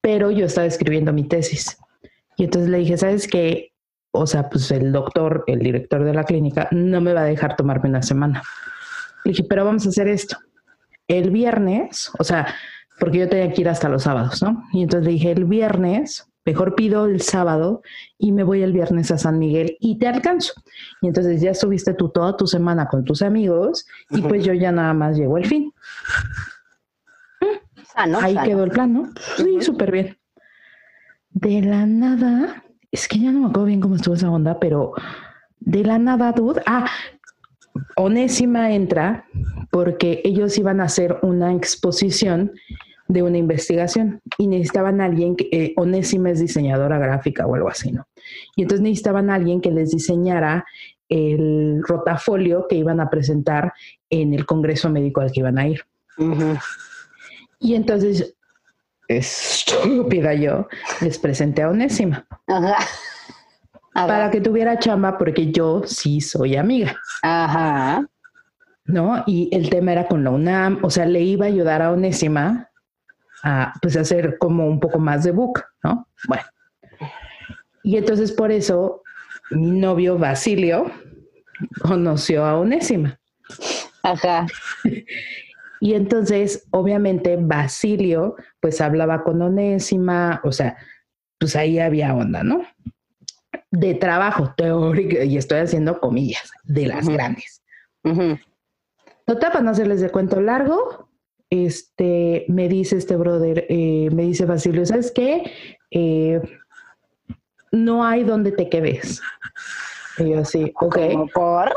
[0.00, 1.76] pero yo estaba escribiendo mi tesis.
[2.36, 3.70] Y entonces le dije, ¿sabes qué?
[4.10, 7.54] O sea, pues el doctor, el director de la clínica, no me va a dejar
[7.54, 8.42] tomarme una semana.
[9.24, 10.36] Le dije, pero vamos a hacer esto.
[11.06, 12.52] El viernes, o sea,
[12.98, 14.64] porque yo tenía que ir hasta los sábados, ¿no?
[14.72, 17.82] Y entonces le dije, el viernes, mejor pido el sábado
[18.16, 20.54] y me voy el viernes a San Miguel y te alcanzo.
[21.02, 24.72] Y entonces ya estuviste tú toda tu semana con tus amigos y pues yo ya
[24.72, 25.74] nada más llego el fin.
[27.92, 28.46] Sano, Ahí sano.
[28.46, 29.10] quedó el plan, ¿no?
[29.36, 30.16] Sí, súper bien.
[31.30, 34.92] De la nada, es que ya no me acuerdo bien cómo estuvo esa onda, pero
[35.60, 36.62] de la nada, dude.
[36.66, 36.86] Ah,
[37.96, 39.26] Onésima entra
[39.70, 42.52] porque ellos iban a hacer una exposición
[43.08, 47.68] de una investigación y necesitaban a alguien que eh, Onésima es diseñadora gráfica o algo
[47.68, 48.06] así, ¿no?
[48.56, 50.64] Y entonces necesitaban a alguien que les diseñara
[51.08, 53.72] el rotafolio que iban a presentar
[54.10, 55.82] en el congreso médico al que iban a ir.
[57.60, 58.34] Y entonces,
[59.08, 60.68] estúpida yo,
[61.00, 62.76] les presenté a Onésima Ajá.
[63.94, 64.06] Ajá.
[64.06, 68.04] para que tuviera chamba porque yo sí soy amiga, Ajá.
[68.84, 69.22] ¿no?
[69.26, 72.70] Y el tema era con la UNAM, o sea, le iba a ayudar a Onésima
[73.42, 76.08] a pues hacer como un poco más de book, ¿no?
[76.28, 76.44] Bueno.
[77.82, 79.02] Y entonces por eso
[79.50, 80.90] mi novio Basilio
[81.82, 83.18] conoció a Onésima.
[84.02, 84.46] Ajá.
[85.80, 90.76] Y entonces, obviamente, Basilio, pues hablaba con Onésima, o sea,
[91.38, 92.62] pues ahí había onda, ¿no?
[93.70, 97.62] De trabajo teórico, y estoy haciendo comillas, de las grandes.
[98.04, 98.38] Ujú.
[99.26, 101.10] Total, para no hacerles de cuento largo,
[101.50, 105.52] este, me dice este brother, eh, me dice Basilio, ¿sabes qué?
[105.90, 106.40] Eh,
[107.72, 109.20] no hay donde te quedes.
[110.18, 110.98] Y yo así, ok.
[111.32, 111.74] Por.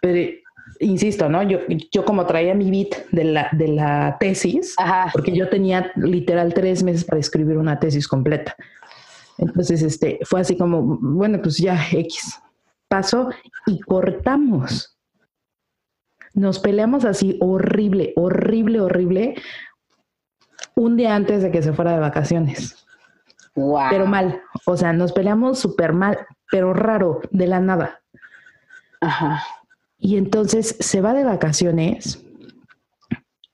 [0.00, 0.32] Pero,
[0.80, 1.42] insisto, ¿no?
[1.42, 1.58] Yo,
[1.90, 5.10] yo como traía mi beat de la, de la tesis, Ajá.
[5.12, 8.56] porque yo tenía literal tres meses para escribir una tesis completa.
[9.38, 12.38] Entonces, este, fue así como, bueno, pues ya, X.
[12.88, 13.30] Pasó
[13.66, 14.91] y cortamos.
[16.34, 19.34] Nos peleamos así horrible, horrible, horrible,
[20.74, 22.86] un día antes de que se fuera de vacaciones.
[23.54, 23.88] Wow.
[23.90, 24.40] Pero mal.
[24.64, 26.18] O sea, nos peleamos súper mal,
[26.50, 28.00] pero raro, de la nada.
[29.00, 29.42] Ajá.
[29.98, 32.24] Y entonces se va de vacaciones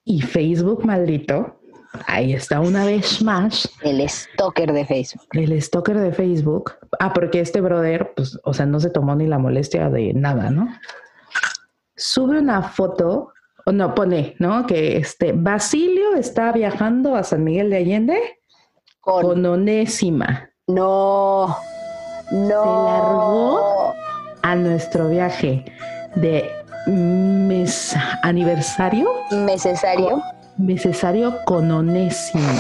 [0.05, 1.61] y Facebook maldito,
[2.07, 5.27] ahí está una vez más, El stalker de Facebook.
[5.33, 6.73] el stalker de Facebook.
[6.99, 10.51] Ah, porque este brother, pues, o sea, no se tomó ni la molestia de nada,
[10.51, 10.69] ¿no?
[11.99, 13.33] Sube una foto,
[13.67, 14.67] o no, pone, ¿no?
[14.67, 18.41] Que este Basilio está viajando a San Miguel de Allende
[19.01, 19.23] Con.
[19.23, 21.57] con Onésima No.
[22.31, 22.85] No.
[22.87, 23.95] largó?
[24.43, 25.65] a nuestro viaje
[26.15, 26.49] de
[26.87, 29.11] mes aniversario.
[29.33, 30.23] Necesario.
[30.57, 32.53] necesario con Onésima.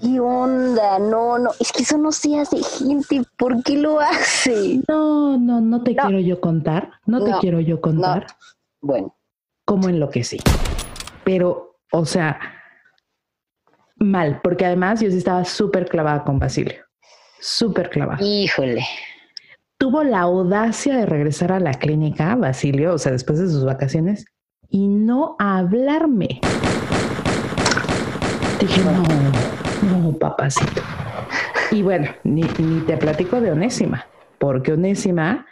[0.00, 0.98] ¿Qué onda?
[0.98, 1.50] No, no.
[1.58, 3.22] Es que eso no se hace, gente.
[3.36, 4.80] ¿Por qué lo hace?
[4.88, 6.02] No, no, no te No.
[6.04, 6.90] quiero yo contar.
[7.06, 8.26] No te No, quiero yo contar
[8.80, 9.14] Bueno.
[9.64, 10.38] cómo enloquecí.
[11.24, 12.38] Pero, o sea,
[13.96, 16.82] mal, porque además yo sí estaba súper clavada con Basilio.
[17.40, 18.22] Súper clavada.
[18.24, 18.84] Híjole.
[19.78, 24.26] Tuvo la audacia de regresar a la clínica, Basilio, o sea, después de sus vacaciones,
[24.68, 26.40] y no hablarme.
[28.60, 29.02] Dije, no,
[29.90, 30.82] no, papacito.
[31.70, 34.06] Y bueno, ni, ni te platico de Onésima,
[34.38, 35.46] porque Onésima,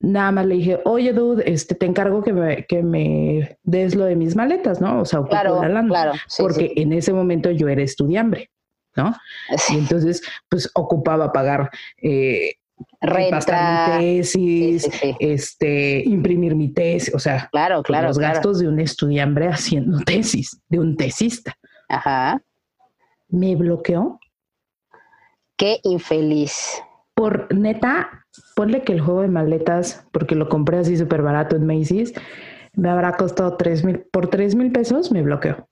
[0.00, 4.04] nada más le dije, oye, dude, este, te encargo que me, que me des lo
[4.04, 5.00] de mis maletas, ¿no?
[5.00, 5.88] O sea, ocupo Claro, la lana.
[5.88, 6.12] claro.
[6.26, 8.50] Sí, porque en ese momento yo era estudiambre,
[8.96, 9.14] ¿no?
[9.58, 9.74] sí.
[9.74, 11.70] Y entonces, pues ocupaba pagar
[12.02, 12.52] eh,
[13.00, 13.98] Renta.
[13.98, 14.88] mi tesis,
[15.20, 18.08] este, imprimir mi tesis, o sea, Claro, claro.
[18.08, 18.34] los claro.
[18.34, 21.54] gastos de un estudiambre haciendo tesis, de un tesista.
[21.88, 22.40] Ajá.
[23.32, 24.20] Me bloqueó
[25.56, 26.82] Qué infeliz.
[27.14, 31.66] por neta, ponle que el juego de maletas, porque lo compré así súper barato en
[31.66, 32.12] Macy's,
[32.74, 35.66] me habrá costado tres mil, por tres mil pesos me bloqueó.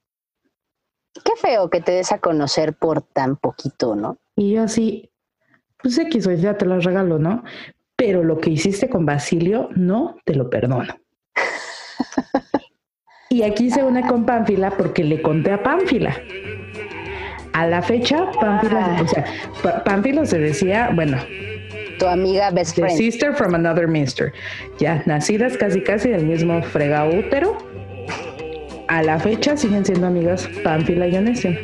[1.24, 4.16] Qué feo que te des a conocer por tan poquito, ¿no?
[4.36, 5.10] Y yo así,
[5.82, 7.44] pues X, o ya te las regalo, ¿no?
[7.94, 10.94] Pero lo que hiciste con Basilio, no te lo perdono.
[13.28, 16.16] y aquí se une con Pánfila porque le conté a Pánfila.
[17.52, 19.24] A la fecha, Pánfila, o sea,
[19.62, 21.18] Pa- Pánfilo se decía, bueno,
[21.98, 22.96] Tu amiga best the friend.
[22.96, 24.32] sister from another mister.
[24.78, 27.58] Ya, nacidas casi casi del mismo fregado útero.
[28.88, 31.56] A la fecha siguen siendo amigas Pánfila y Onésima.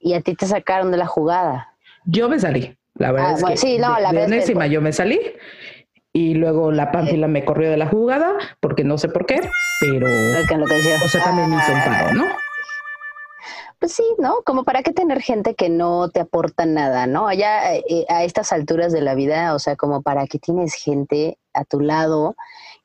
[0.00, 1.74] Y a ti te sacaron de la jugada.
[2.06, 4.66] Yo me salí, la verdad Ah, es bueno, que sí, no, de, la de Onésima
[4.66, 5.18] yo me salí
[6.12, 9.40] y luego la Pánfila me corrió de la jugada porque no sé por qué,
[9.80, 10.06] pero
[10.38, 10.96] Porque lo que decía.
[11.02, 12.24] o sea, también me hizo un paro, ¿no?
[13.84, 14.36] Pues sí, ¿no?
[14.46, 17.28] Como para qué tener gente que no te aporta nada, ¿no?
[17.28, 21.36] Allá eh, a estas alturas de la vida, o sea, como para qué tienes gente
[21.52, 22.34] a tu lado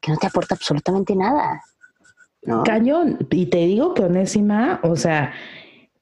[0.01, 1.63] que no te aporta absolutamente nada,
[2.41, 2.63] ¿no?
[2.65, 5.31] Cañón, y te digo que Onésima, o sea,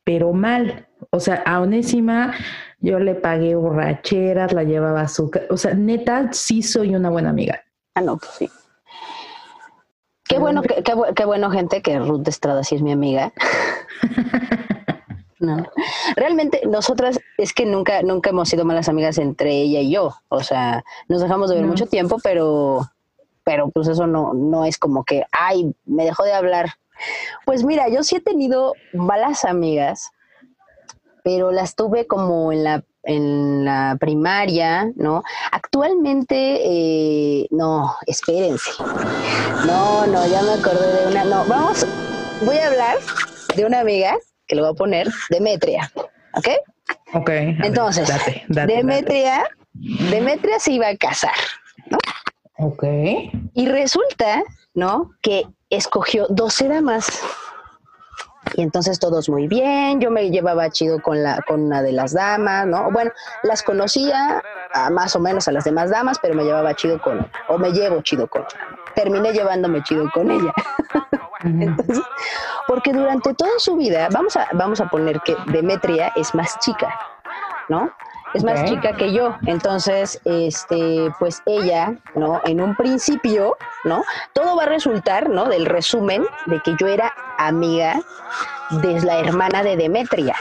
[0.04, 2.34] pero mal, o sea, a Onésima
[2.80, 7.30] yo le pagué borracheras, la llevaba a azúcar, o sea, neta, sí soy una buena
[7.30, 7.62] amiga.
[7.94, 8.50] Ah, no, pues sí.
[10.28, 13.32] Qué bueno, qué, bu- qué bueno, gente, que Ruth Estrada sí es mi amiga.
[15.40, 15.66] No.
[16.16, 20.16] Realmente nosotras es que nunca, nunca hemos sido malas amigas entre ella y yo.
[20.30, 21.70] O sea, nos dejamos de ver No.
[21.70, 22.88] mucho tiempo, pero,
[23.44, 26.70] pero pues eso no, no es como que, ay, me dejó de hablar.
[27.46, 30.10] Pues mira, yo sí he tenido malas amigas,
[31.24, 35.24] pero las tuve como en la, en la primaria, ¿no?
[35.52, 38.72] Actualmente, eh, no, espérense.
[39.68, 41.24] No, no, ya me acordé de una.
[41.26, 41.86] No, vamos,
[42.44, 42.98] voy a hablar
[43.56, 44.18] de una amiga
[44.48, 45.92] que lo voy a poner, Demetria,
[46.34, 46.48] ¿ok?
[47.14, 47.30] Ok.
[47.30, 51.34] ver, Entonces, date, date, Demetria, Demetria se iba a casar
[51.90, 51.98] date.
[52.60, 52.84] Ok.
[53.54, 55.12] y resulta, ¿no?
[55.22, 57.22] Que escogió 12 damas.
[58.56, 62.14] Y entonces todos muy bien, yo me llevaba chido con la con una de las
[62.14, 62.92] damas, ¿no?
[62.92, 63.12] Bueno,
[63.44, 64.42] las conocía
[64.74, 67.72] a más o menos a las demás damas, pero me llevaba chido con o me
[67.72, 68.46] llevo chido con.
[68.96, 70.54] Terminé llevándome chido con ella.
[71.44, 72.04] Entonces,
[72.68, 76.94] porque durante toda su vida, vamos a, vamos a poner que Demetria es más chica,
[77.70, 77.92] ¿no?
[78.34, 79.36] Es más chica que yo.
[79.46, 82.42] Entonces, este, pues ella, ¿no?
[82.46, 84.04] En un principio, ¿no?
[84.34, 85.46] Todo va a resultar, ¿no?
[85.46, 88.00] Del resumen de que yo era amiga
[88.82, 90.36] de la hermana de Demetria.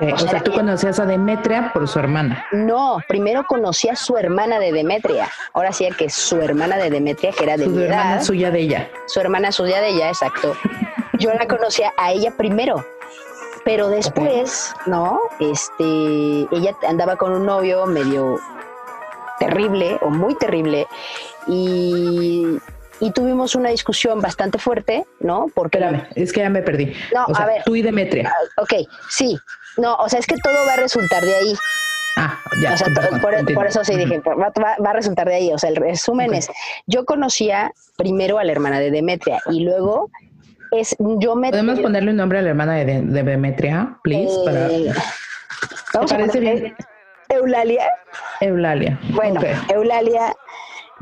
[0.00, 2.44] Eh, o, sea, tú conocías a Demetria por su hermana.
[2.50, 5.28] No, primero conocí a su hermana de Demetria.
[5.52, 8.22] Ahora sí que su hermana de Demetria, que era de Su mi hermana edad.
[8.22, 8.90] suya de ella.
[9.06, 10.56] Su hermana suya de ella, exacto.
[11.18, 12.84] Yo la conocía a ella primero.
[13.64, 15.20] Pero después, ¿no?
[15.40, 18.38] Este, ella andaba con un novio medio
[19.38, 20.86] terrible o muy terrible
[21.46, 22.58] y,
[23.00, 25.46] y tuvimos una discusión bastante fuerte, ¿no?
[25.54, 26.92] Porque Espérame, es que ya me perdí.
[27.14, 27.62] No, o sea, a ver.
[27.64, 28.30] tú y Demetria.
[28.34, 29.36] Ah, Ok, sí.
[29.76, 31.54] No, o sea, es que todo va a resultar de ahí.
[32.16, 32.74] Ah, ya.
[32.74, 32.86] o sea,
[33.20, 33.54] por, entiendo.
[33.54, 35.52] por eso sí dije, va, va- va a resultar de ahí.
[35.52, 36.48] O sea, el resumen es,
[36.86, 40.10] yo conocía primero a la hermana de Demetria y luego
[40.78, 41.50] es, yo me...
[41.50, 44.32] ¿Podemos ponerle un nombre a la hermana de, de Demetria, please?
[44.44, 44.66] para...
[44.70, 44.92] Eh,
[45.92, 46.76] vamos parece bien?
[47.28, 47.86] Eulalia.
[48.40, 48.98] Eulalia.
[49.14, 49.40] Bueno.
[49.72, 50.34] Eulalia,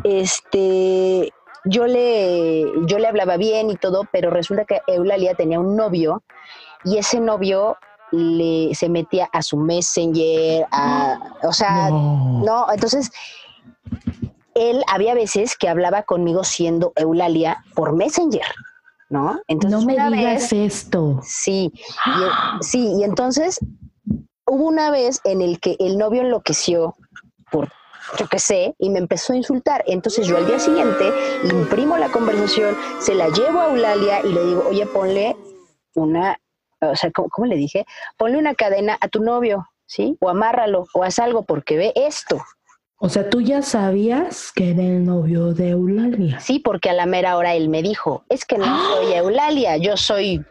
[0.05, 1.33] este,
[1.65, 6.23] yo le, yo le hablaba bien y todo, pero resulta que Eulalia tenía un novio
[6.85, 7.77] y ese novio
[8.13, 12.43] le se metía a su messenger, a, o sea, No.
[12.45, 13.11] no, entonces
[14.55, 18.45] él había veces que hablaba conmigo siendo Eulalia por messenger,
[19.13, 19.41] ¿no?
[19.47, 21.21] Entonces no me una digas vez- esto.
[21.23, 23.61] Sí, y, sí, y entonces
[24.47, 26.97] hubo una vez en el que el novio enloqueció
[27.51, 27.71] por
[28.19, 29.85] yo qué sé, y me empezó a insultar.
[29.87, 34.45] Entonces yo al día siguiente imprimo la conversación, se la llevo a Eulalia y le
[34.45, 35.37] digo, oye, ponle
[35.95, 36.37] una,
[36.81, 37.87] o sea, ¿cómo, cómo le dije?
[38.19, 40.17] Ponle una cadena a tu novio, ¿sí?
[40.21, 42.43] O amárralo, o haz algo porque ve esto.
[43.05, 46.39] O sea, tú ya sabías que era el novio de Eulalia.
[46.39, 49.97] Sí, porque a la mera hora él me dijo, es que no soy Eulalia, yo
[49.97, 50.47] soy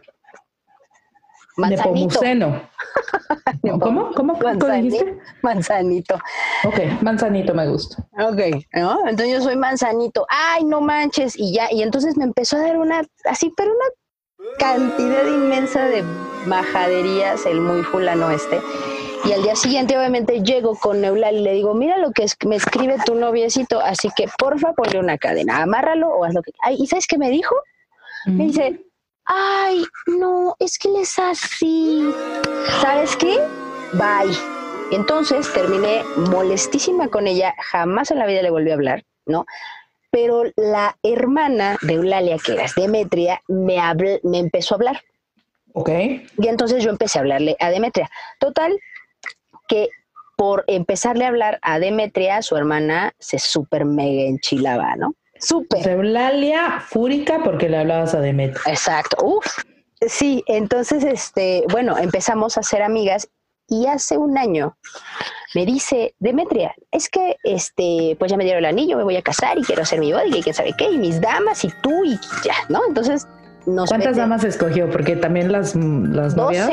[1.56, 1.92] Manzanito.
[1.92, 2.62] Nepomuceno.
[3.80, 4.12] ¿Cómo?
[4.14, 4.38] ¿Cómo?
[4.38, 5.18] ¿Cómo dijiste?
[5.42, 6.16] Manzanito.
[6.66, 8.06] Ok, manzanito me gusta.
[8.20, 8.40] Ok,
[8.74, 9.08] ¿no?
[9.08, 10.26] Entonces yo soy manzanito.
[10.28, 11.38] Ay, no manches.
[11.38, 16.04] Y ya, y entonces me empezó a dar una, así, pero una cantidad inmensa de
[16.48, 18.60] majaderías, el muy fulano este.
[19.24, 22.36] Y al día siguiente, obviamente, llego con Eulalia y le digo, mira lo que es-
[22.46, 26.52] me escribe tu noviecito, así que porfa ponle una cadena, amárralo o haz lo que...
[26.62, 27.56] Ay, ¿y sabes qué me dijo?
[28.26, 28.82] Me dice,
[29.26, 32.04] ay, no, es que él es así.
[32.82, 33.38] ¿Sabes qué?
[33.94, 34.36] Bye.
[34.92, 39.46] Entonces terminé molestísima con ella, jamás en la vida le volví a hablar, ¿no?
[40.10, 45.02] Pero la hermana de Eulalia, que era Demetria, me, habl- me empezó a hablar.
[45.74, 45.90] Ok.
[45.90, 48.10] Y entonces yo empecé a hablarle a Demetria.
[48.40, 48.78] Total,
[49.72, 49.90] que
[50.36, 55.16] por empezarle a hablar a Demetria, su hermana se súper mega enchilaba, ¿no?
[55.40, 55.88] Súper.
[55.88, 58.62] Eulalia fúrica porque le hablabas a Demetria.
[58.68, 59.18] Exacto.
[59.24, 59.46] Uf.
[60.06, 63.30] Sí, entonces, este, bueno, empezamos a ser amigas
[63.70, 64.76] y hace un año
[65.56, 69.22] me dice, Demetria, es que, este, pues ya me dieron el anillo, me voy a
[69.22, 72.04] casar y quiero hacer mi boda y quién sabe qué, y mis damas y tú
[72.04, 72.82] y ya, ¿no?
[72.88, 73.26] Entonces
[73.66, 74.90] nos ¿Cuántas damas escogió?
[74.90, 76.70] Porque también las, las novias.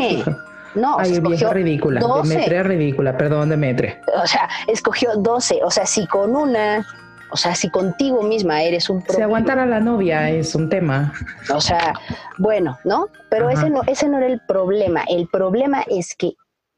[0.75, 2.01] No, Ay, escogió ridícula.
[2.01, 2.29] 12.
[2.29, 3.17] Demetria ridícula.
[3.17, 4.01] Perdón, Demetria.
[4.23, 5.61] O sea, escogió 12.
[5.65, 6.87] O sea, si con una,
[7.31, 10.69] o sea, si contigo misma eres un Si pro- aguantar a la novia es un
[10.69, 11.13] tema.
[11.55, 11.95] O sea,
[12.39, 13.09] bueno, ¿no?
[13.31, 13.61] Pero Ajá.
[13.61, 15.05] ese no, ese no era el problema.
[15.09, 16.33] El problema es que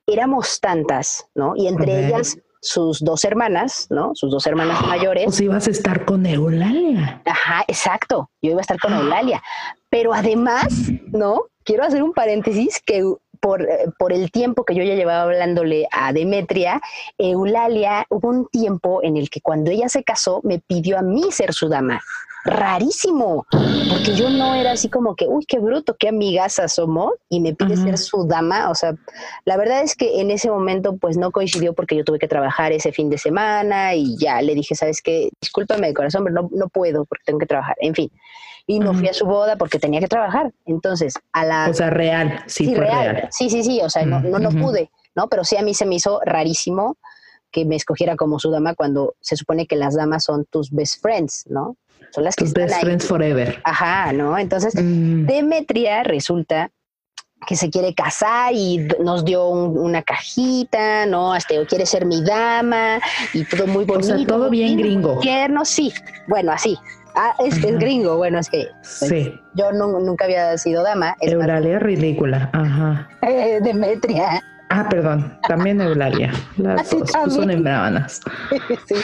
[0.06, 1.54] éramos tantas, ¿no?
[1.56, 4.10] Y entre ellas sus dos hermanas, ¿no?
[4.14, 5.34] Sus dos hermanas mayores.
[5.34, 7.22] si ibas a estar con Eulalia.
[7.24, 8.28] Ajá, exacto.
[8.42, 9.42] Yo iba a estar con Eulalia.
[9.88, 10.66] Pero además,
[11.12, 11.42] ¿no?
[11.64, 13.02] Quiero hacer un paréntesis que
[13.40, 16.80] por, eh, por el tiempo que yo ya llevaba hablándole a Demetria,
[17.18, 21.30] Eulalia, hubo un tiempo en el que cuando ella se casó me pidió a mí
[21.32, 22.00] ser su dama.
[22.42, 27.38] Rarísimo, porque yo no era así como que, uy, qué bruto, qué amigaza somos, y
[27.38, 28.70] me pide ser su dama.
[28.70, 28.94] O sea,
[29.44, 32.72] la verdad es que en ese momento pues no coincidió porque yo tuve que trabajar
[32.72, 35.28] ese fin de semana y ya le dije, ¿sabes qué?
[35.38, 37.76] Discúlpame de corazón, pero no, no puedo porque tengo que trabajar.
[37.80, 38.10] En fin.
[38.66, 40.52] Y no fui a su boda porque tenía que trabajar.
[40.66, 41.68] Entonces, a la...
[41.68, 42.42] O sea, real.
[42.46, 43.14] Sí, sí, fue real.
[43.16, 43.28] real.
[43.30, 43.80] Sí, sí, sí.
[43.82, 45.28] O sea, no, no, no pude, ¿no?
[45.28, 46.96] Pero sí a mí se me hizo rarísimo
[47.50, 51.02] que me escogiera como su dama cuando se supone que las damas son tus best
[51.02, 51.76] friends, ¿no?
[52.12, 52.82] Son las que Tus están best ahí.
[52.84, 53.60] friends forever.
[53.64, 54.38] Ajá, ¿no?
[54.38, 55.26] Entonces, Mm.
[55.26, 56.70] Demetria resulta
[57.46, 61.32] que se quiere casar y nos dio un- una cajita, ¿no?
[61.32, 63.00] Hasta quiere ser mi dama
[63.32, 64.16] y todo muy O bonito.
[64.16, 65.18] sea, todo bien gringo.
[65.20, 65.90] Tierno, sí.
[66.28, 66.76] Bueno, así.
[67.22, 68.16] Ah, es, es gringo.
[68.16, 69.34] Bueno, es que pues, Sí.
[69.54, 71.16] yo nu- nunca había sido dama.
[71.20, 72.48] Es más, Eulalia ridícula.
[72.52, 73.08] Ajá.
[73.22, 74.42] eh, Demetria.
[74.70, 75.38] Ah, perdón.
[75.46, 76.32] También Eulalia.
[76.56, 78.20] Las Sí, dos pues, son hermanas.
[78.88, 78.94] sí.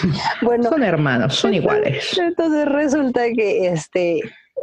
[0.40, 2.16] Bueno, Son hermanos, son iguales.
[2.16, 4.20] Entonces resulta que este,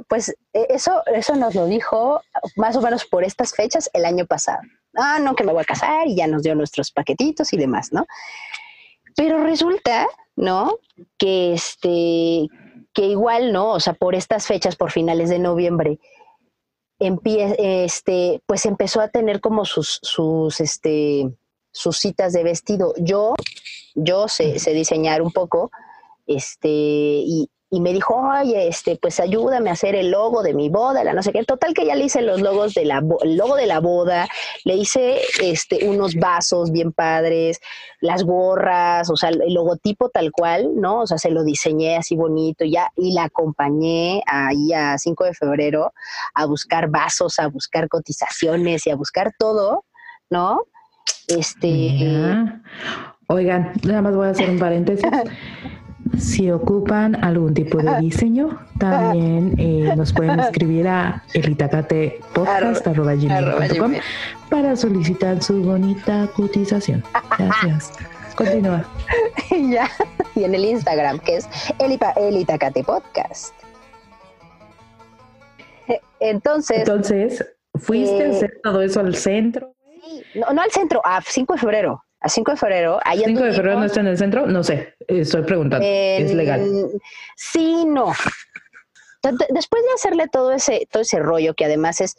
[0.07, 2.21] pues e- eso, eso nos lo dijo
[2.55, 4.61] más o menos por estas fechas el año pasado.
[4.97, 7.91] Ah, no, que me voy a casar y ya nos dio nuestros paquetitos y demás,
[7.93, 8.05] ¿no?
[9.15, 10.77] Pero resulta, ¿no?
[11.17, 12.47] Que este,
[12.93, 13.71] que igual, ¿no?
[13.71, 15.99] O sea, por estas fechas, por finales de noviembre,
[16.99, 21.29] este, pues empezó a tener como sus, sus, este,
[21.71, 22.93] sus citas de vestido.
[22.97, 23.33] Yo,
[23.95, 25.71] yo sé, sé diseñar un poco,
[26.27, 30.69] este, y, y me dijo, oye, este, pues ayúdame a hacer el logo de mi
[30.69, 31.43] boda, la no sé qué.
[31.43, 34.27] Total que ya le hice los logos de la, el logo de la boda,
[34.63, 37.59] le hice este, unos vasos bien padres,
[37.99, 41.01] las gorras, o sea, el logotipo tal cual, ¿no?
[41.01, 45.33] O sea, se lo diseñé así bonito ya y la acompañé ahí a 5 de
[45.33, 45.93] febrero
[46.35, 49.83] a buscar vasos, a buscar cotizaciones y a buscar todo,
[50.29, 50.61] ¿no?
[51.27, 52.61] Este, Mira.
[53.29, 55.09] Oigan, nada más voy a hacer un paréntesis.
[56.17, 63.93] Si ocupan algún tipo de diseño, también eh, nos pueden escribir a elitacatepodcast.com
[64.49, 67.03] para solicitar su bonita cotización.
[67.37, 67.93] Gracias.
[68.35, 68.83] Continúa.
[69.51, 69.89] y ya,
[70.35, 71.47] y en el Instagram, que es
[71.79, 73.53] Elipa- El Itacate Podcast.
[76.19, 77.45] Entonces, Entonces,
[77.75, 79.73] ¿fuiste a Eh, hacer todo eso al centro?
[80.03, 82.02] sí, no, no al centro, a 5 de febrero.
[82.23, 84.95] A 5 de febrero, ahí 5 de febrero no está en el centro, no sé,
[85.07, 85.85] estoy preguntando.
[85.85, 86.89] es legal.
[87.35, 88.13] Sí, no.
[89.21, 92.15] De- de- Después de hacerle todo ese, todo ese rollo, que además es,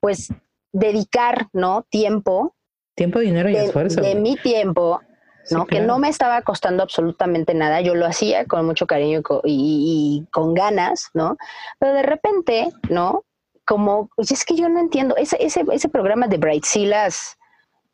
[0.00, 0.28] pues,
[0.72, 1.84] dedicar, ¿no?
[1.90, 2.54] Tiempo,
[2.94, 4.00] Tiempo, dinero y de, esfuerzo.
[4.00, 5.00] de mi tiempo,
[5.44, 5.66] Sí, ¿no?
[5.66, 7.80] Que no me estaba costando absolutamente nada.
[7.82, 11.36] Yo lo hacía con mucho cariño y co- y, y con ganas, ¿no?
[11.78, 13.24] Pero de repente, ¿no?
[13.66, 17.36] Como, pues es que yo no entiendo, ese, ese, ese programa de Brightsilas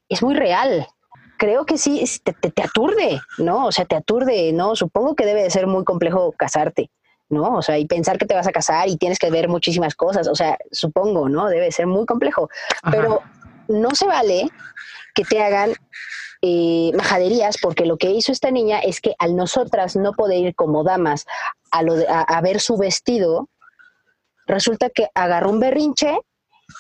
[0.09, 0.86] es muy real.
[1.41, 3.64] Creo que sí, te, te, te aturde, ¿no?
[3.66, 4.76] O sea, te aturde, ¿no?
[4.76, 6.91] Supongo que debe de ser muy complejo casarte,
[7.30, 7.57] ¿no?
[7.57, 10.28] O sea, y pensar que te vas a casar y tienes que ver muchísimas cosas,
[10.28, 11.49] o sea, supongo, ¿no?
[11.49, 12.51] Debe ser muy complejo
[12.82, 12.91] Ajá.
[12.93, 13.22] pero
[13.68, 14.49] no se vale
[15.14, 15.72] que te hagan
[16.43, 20.55] eh, majaderías porque lo que hizo esta niña es que al nosotras no poder ir
[20.55, 21.24] como damas
[21.70, 23.49] a, lo de- a, a ver su vestido,
[24.47, 26.18] resulta que agarró un berrinche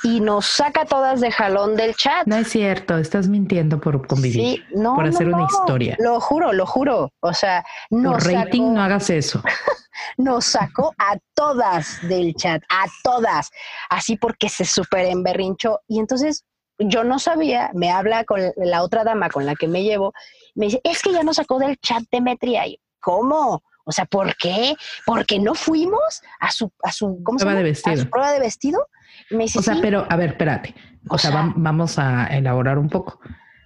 [0.02, 2.26] y nos saca todas de jalón del chat.
[2.26, 4.58] No es cierto, estás mintiendo por convivir.
[4.58, 5.46] Sí, no, por no, hacer una no.
[5.46, 5.96] historia.
[5.98, 7.12] Lo juro, lo juro.
[7.20, 9.42] O sea, nos por rating sacó- no hagas eso.
[10.16, 13.50] nos sacó a todas del chat, a todas,
[13.88, 15.80] así porque se súper emberrinchó.
[15.88, 16.44] Y entonces
[16.78, 20.12] yo no sabía, me habla con la otra dama con la que me llevo,
[20.54, 22.66] me dice, es que ya nos sacó del chat Demetria.
[22.66, 23.62] Y ¿cómo?
[23.84, 24.74] O sea, ¿por qué?
[25.04, 27.56] Porque no fuimos a su, a su, ¿cómo se llama?
[27.56, 27.96] de A vestido.
[27.96, 28.86] su prueba de vestido.
[29.30, 29.80] Y me dice, O sea, "Sí".
[29.82, 30.74] pero a ver, espérate.
[31.08, 33.20] O, O sea, sea- vam- vamos a elaborar un poco.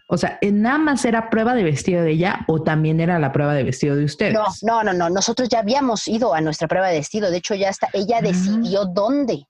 [0.06, 3.32] O sea, ¿eh, ¿nada más era prueba de vestido de ella o también era la
[3.32, 4.34] prueba de vestido de ustedes?
[4.34, 5.08] No, no, no, no.
[5.10, 7.30] Nosotros ya habíamos ido a nuestra prueba de vestido.
[7.30, 8.22] De hecho, ya está, ella Ah.
[8.22, 9.46] decidió dónde.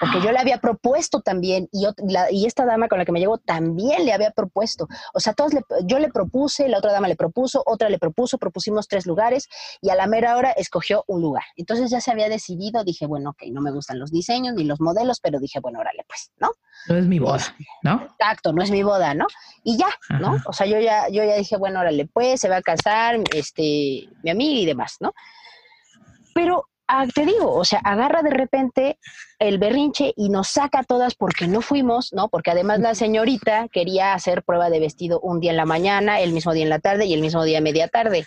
[0.00, 3.12] Porque yo le había propuesto también, y, ot- la- y esta dama con la que
[3.12, 4.86] me llevo también le había propuesto.
[5.14, 8.38] O sea, todos le- yo le propuse, la otra dama le propuso, otra le propuso,
[8.38, 9.48] propusimos tres lugares,
[9.80, 11.44] y a la mera hora escogió un lugar.
[11.56, 14.80] Entonces ya se había decidido, dije, bueno, ok, no me gustan los diseños ni los
[14.80, 16.50] modelos, pero dije, bueno, órale, pues, ¿no?
[16.88, 17.42] No es mi boda,
[17.82, 18.04] ¿no?
[18.04, 19.26] Exacto, no es mi boda, ¿no?
[19.64, 19.88] Y ya,
[20.20, 20.36] ¿no?
[20.46, 24.08] O sea, yo ya, yo ya dije, bueno, órale, pues, se va a casar, este,
[24.22, 25.12] mi amiga y demás, ¿no?
[26.34, 28.98] Pero ah, te digo, o sea, agarra de repente
[29.38, 32.28] el berrinche y nos saca a todas porque no fuimos, ¿no?
[32.28, 36.32] Porque además la señorita quería hacer prueba de vestido un día en la mañana, el
[36.32, 38.26] mismo día en la tarde y el mismo día a media tarde.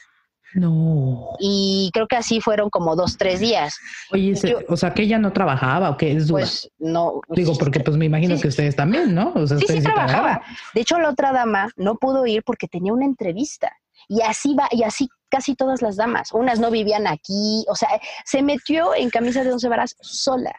[0.53, 1.29] No.
[1.39, 3.73] Y creo que así fueron como dos, tres días.
[4.11, 6.41] Oye, se- Yo- o sea, que ella no trabajaba o que es duda.
[6.41, 7.21] Pues no.
[7.29, 9.31] Digo, porque pues me imagino sí, que ustedes también, ¿no?
[9.33, 10.41] O sea, Sí, sí ustedes trabajaba.
[10.73, 13.71] De hecho, la otra dama no pudo ir porque tenía una entrevista.
[14.11, 16.33] Y así va, y así casi todas las damas.
[16.33, 17.87] Unas no vivían aquí, o sea,
[18.25, 20.53] se metió en camisa de once varas sola,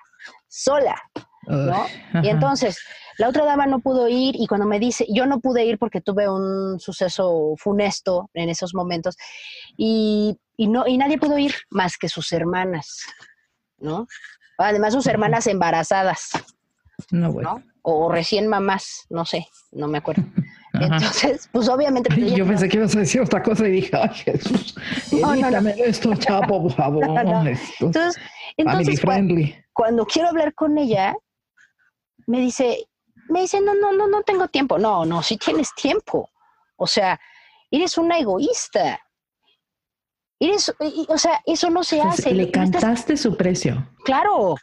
[0.49, 0.97] sola,
[1.47, 1.85] ¿no?
[2.23, 2.79] Y entonces,
[3.19, 6.01] la otra dama no pudo ir y cuando me dice, yo no pude ir porque
[6.01, 9.19] tuve un suceso funesto en esos momentos
[9.77, 13.03] y, y no, y nadie pudo ir más que sus hermanas,
[13.77, 14.07] ¿no?
[14.57, 16.31] Además, sus hermanas embarazadas.
[17.11, 17.59] No, bueno.
[17.59, 17.65] ¿no?
[17.83, 20.23] O recién mamás, no sé, no me acuerdo.
[20.85, 22.09] Entonces, pues obviamente...
[22.15, 24.75] pues, Ay, yo pensé que ibas a decir otra cosa y dije, ay, Jesús,
[25.13, 25.69] No, no, no.
[25.71, 27.07] esto, chapo, por favor.
[27.25, 27.47] No.
[27.47, 28.23] Esto Entonces,
[28.57, 29.01] entonces
[29.73, 31.15] cuando quiero hablar con ella,
[32.27, 32.87] me dice,
[33.29, 34.79] me dice, no, no, no, no tengo tiempo.
[34.79, 36.29] No, no, sí tienes tiempo.
[36.77, 37.19] O sea,
[37.71, 39.01] eres una egoísta.
[40.39, 40.75] Eres,
[41.09, 42.35] o sea, eso no se Entonces, hace.
[42.35, 43.87] le cantaste su precio.
[44.05, 44.57] Claro.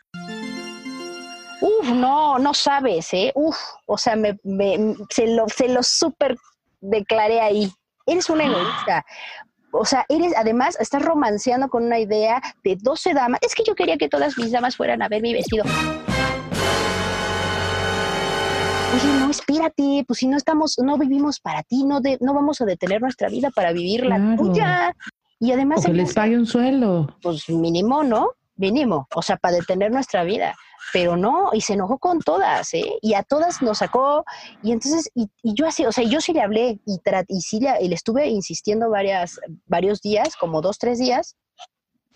[1.61, 3.31] Uf, no, no sabes, ¿eh?
[3.35, 6.37] Uf, o sea, me, me- se lo, se lo súper
[6.79, 7.69] declaré ahí.
[8.05, 9.05] Eres una egoísta.
[9.71, 13.39] O sea, eres, además, estás romanceando con una idea de 12 damas.
[13.43, 15.65] Es que yo quería que todas mis damas fueran a ver mi vestido.
[18.95, 22.59] Oye, no, espérate, pues si no estamos, no vivimos para ti, no, de, no vamos
[22.61, 24.37] a detener nuestra vida para vivir la Claro.
[24.43, 24.95] tuya.
[25.39, 27.15] Y además, O que les pague un sueldo.
[27.21, 28.29] pues mínimo, ¿no?
[28.55, 30.55] Mínimo, o sea, para detener nuestra vida.
[30.93, 32.97] Pero no, y se enojó con todas, ¿eh?
[33.01, 34.23] Y a todas nos sacó,
[34.63, 37.59] y entonces, y, y yo así, o sea, yo sí le hablé y, y sí
[37.59, 41.35] le, y le estuve insistiendo varias, varios días, como dos, tres días,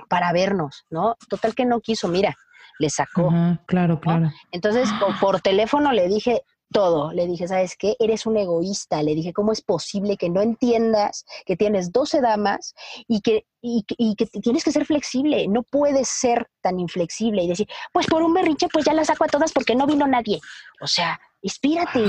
[0.09, 1.15] para vernos, ¿no?
[1.29, 2.35] Total que no quiso, mira,
[2.79, 3.29] le sacó.
[3.67, 4.31] Claro, claro.
[4.51, 6.41] Entonces, po- por teléfono le dije
[6.73, 7.13] todo.
[7.13, 7.95] Le dije, ¿sabes qué?
[7.99, 9.01] Eres un egoísta.
[9.01, 12.73] Le dije, ¿cómo es posible que no entiendas que tienes 12 damas
[13.07, 15.47] y que, y, que- y que tienes que ser flexible?
[15.47, 19.23] No puedes ser tan inflexible y decir, pues por un berrinche, pues ya la saco
[19.23, 20.41] a todas porque no vino nadie.
[20.81, 21.99] O sea, inspírate.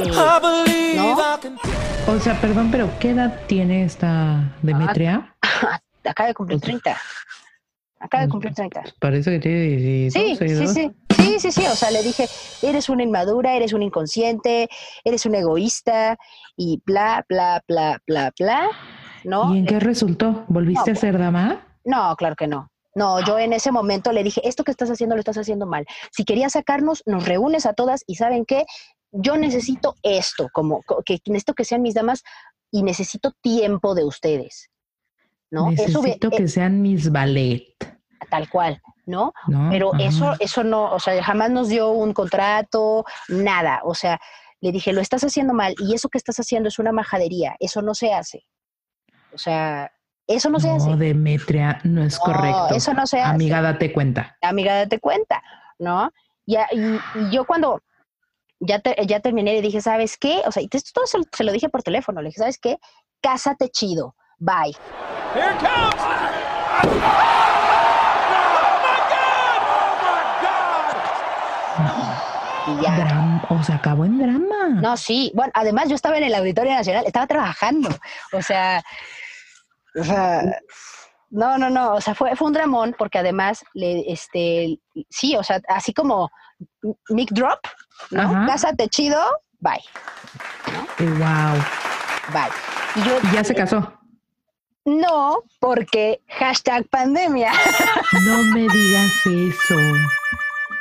[0.97, 1.17] ¿No?
[2.09, 5.37] O sea, perdón, pero ¿qué edad tiene esta Demetria?
[6.05, 6.99] Acaba de cumplir 30.
[8.05, 8.83] Acaba de cumplir 30.
[9.01, 10.73] Parece que tiene Sí, 18, sí, 22.
[10.75, 10.91] sí.
[11.17, 11.67] Sí, sí, sí.
[11.67, 12.29] O sea, le dije,
[12.63, 14.69] eres una inmadura, eres un inconsciente,
[15.05, 16.19] eres un egoísta
[16.57, 18.67] y bla, bla, bla, bla, bla.
[19.25, 19.55] ¿No?
[19.55, 20.45] ¿Y en qué resultó?
[20.49, 21.67] ¿Volviste No, a ser dama?
[21.85, 22.71] No, claro que no.
[22.95, 25.87] No, yo en ese momento le dije, esto que estás haciendo lo estás haciendo mal.
[26.13, 28.67] Si querías sacarnos, nos reúnes a todas y ¿saben qué?
[29.13, 32.23] Yo necesito esto, como co- que necesito que sean mis damas
[32.71, 34.69] y necesito tiempo de ustedes.
[35.51, 35.71] ¿No?
[35.71, 37.65] Eso Necesito eh, que sean mis ballet,
[38.29, 39.33] tal cual, ¿no?
[39.49, 39.69] ¿no?
[39.71, 40.03] Pero Ajá.
[40.05, 43.81] eso, eso no, o sea, jamás nos dio un contrato, nada.
[43.85, 44.21] O sea,
[44.61, 47.83] le dije, lo estás haciendo mal y eso que estás haciendo es una majadería, eso
[47.83, 48.47] no se hace.
[49.31, 49.91] O sea,
[50.27, 50.91] eso no, se hace.
[50.91, 52.75] No, Demetria, no es No, correcto.
[52.75, 53.35] eso no se hace.
[53.35, 54.39] Amiga, date cuenta.
[54.41, 55.43] Amiga, date cuenta,
[55.79, 56.11] ¿no?
[56.47, 56.79] Ya, y,
[57.15, 57.83] y yo cuando
[58.61, 60.41] ya, te- ya terminé le dije, ¿sabes qué?
[60.47, 62.59] O sea, y esto todo se, lo- se lo dije por teléfono, le dije, ¿sabes
[62.59, 62.79] qué?
[63.21, 64.73] Cásate chido, bye.
[65.35, 67.54] Here comes!
[72.67, 72.97] Y ya.
[72.97, 74.69] Dram- o sea, acabó en drama.
[74.81, 75.33] No, sí.
[75.35, 77.89] Bueno, además yo estaba en el Auditorio Nacional, estaba trabajando.
[78.33, 78.83] O sea,
[79.99, 80.43] o sea,
[81.31, 81.95] no, no, no.
[81.95, 84.79] O sea, fue, fue un dramón porque además, le, este,
[85.11, 86.31] sí, o sea, así como
[87.09, 87.61] Mic Drop,
[88.11, 88.23] ¿no?
[88.23, 88.47] Ajá.
[88.47, 89.21] Cásate chido,
[89.61, 89.83] bye,
[90.99, 91.57] wow.
[92.33, 92.51] bye.
[92.97, 93.93] Y yo, Y ya se casó.
[94.85, 97.53] No, porque hashtag pandemia.
[98.27, 99.77] No me digas eso.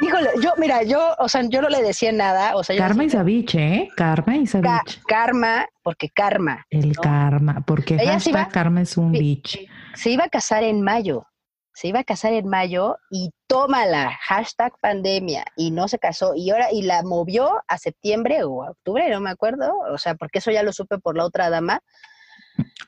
[0.02, 2.56] Híjole, yo, mira, yo, o sea, yo no le decía nada.
[2.56, 3.90] O sea, yo Karma y Savich, ¿eh?
[3.96, 5.02] Karma y "Ca- Savich.
[5.08, 6.66] karma, porque karma.
[6.70, 7.02] El ¿no?
[7.02, 9.60] karma, porque Ella hashtag karma es un bitch.
[9.96, 11.26] se iba a casar en mayo.
[11.76, 15.44] Se iba a casar en mayo y tómala, hashtag pandemia.
[15.56, 16.36] Y no se casó.
[16.36, 19.74] Y ahora, y la movió a septiembre o a octubre, no me acuerdo.
[19.92, 21.80] O sea, porque eso ya lo supe por la otra dama.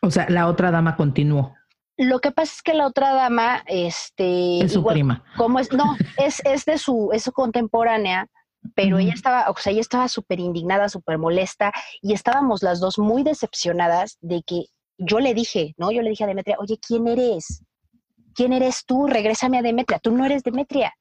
[0.01, 1.55] O sea, la otra dama continuó.
[1.97, 4.59] Lo que pasa es que la otra dama, este.
[4.59, 5.23] Es su igual- prima.
[5.37, 8.27] como es, no, es, es de su, es su contemporánea,
[8.73, 11.71] pero ella estaba, o sea, ella estaba súper indignada, súper molesta,
[12.01, 14.65] y estábamos las dos muy decepcionadas de que
[14.97, 15.91] yo le dije, ¿no?
[15.91, 17.63] Yo le dije a Demetria, oye, ¿quién eres?
[18.33, 19.07] ¿Quién eres tú?
[19.07, 19.99] Regrésame a Demetria.
[19.99, 20.93] Tú no eres Demetria.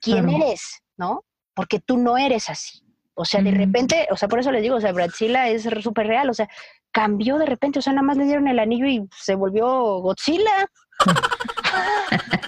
[0.00, 0.44] ¿Quién Claro.
[0.44, 0.60] eres?
[0.96, 1.24] ¿No?
[1.54, 2.80] Porque tú no eres así.
[3.20, 6.06] O sea, de repente, o sea, por eso les digo, o sea, Bradzilla es súper
[6.06, 6.48] real, o sea,
[6.92, 9.66] cambió de repente, o sea, nada más le dieron el anillo y se volvió
[10.00, 10.66] Godzilla.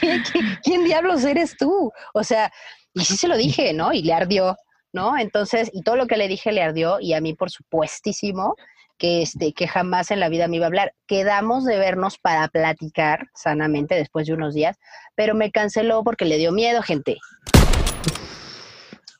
[0.00, 1.92] ¿Qué- qué- quién diablos eres tú?
[2.14, 2.52] O sea,
[2.94, 3.92] y sí se lo dije, ¿no?
[3.92, 4.56] Y le ardió,
[4.92, 5.16] ¿no?
[5.18, 8.54] Entonces, y todo lo que le dije le ardió, y a mí, por supuestísimo,
[8.98, 10.92] que, este, que jamás en la vida me iba a hablar.
[11.06, 14.76] Quedamos de vernos para platicar sanamente después de unos días,
[15.14, 17.16] pero me canceló porque le dio miedo, gente.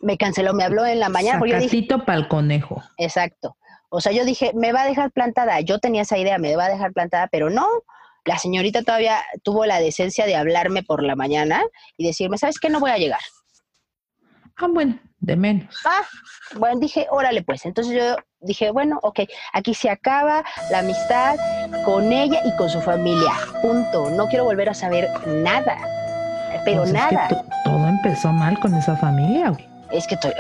[0.01, 2.83] Me canceló, me habló en la mañana, Sacatito pa'l conejo.
[2.97, 3.57] Exacto.
[3.91, 5.61] O sea, yo dije, me va a dejar plantada.
[5.61, 7.67] Yo tenía esa idea, me va a dejar plantada, pero no.
[8.25, 11.63] La señorita todavía tuvo la decencia de hablarme por la mañana
[11.97, 12.69] y decirme, ¿sabes qué?
[12.71, 13.21] No voy a llegar.
[14.57, 15.75] Ah, bueno, de menos.
[15.87, 16.03] Ah,
[16.57, 17.65] bueno, dije, órale pues.
[17.65, 19.21] Entonces yo dije, bueno, ok,
[19.55, 21.37] aquí se acaba la amistad
[21.85, 23.33] con ella y con su familia.
[23.63, 24.11] Punto.
[24.11, 25.79] No quiero volver a saber nada.
[26.65, 27.29] Pero Pues es que nada.
[27.29, 29.70] to- todo empezó mal con esa familia, güey.
[29.93, 30.33] Es que estoy...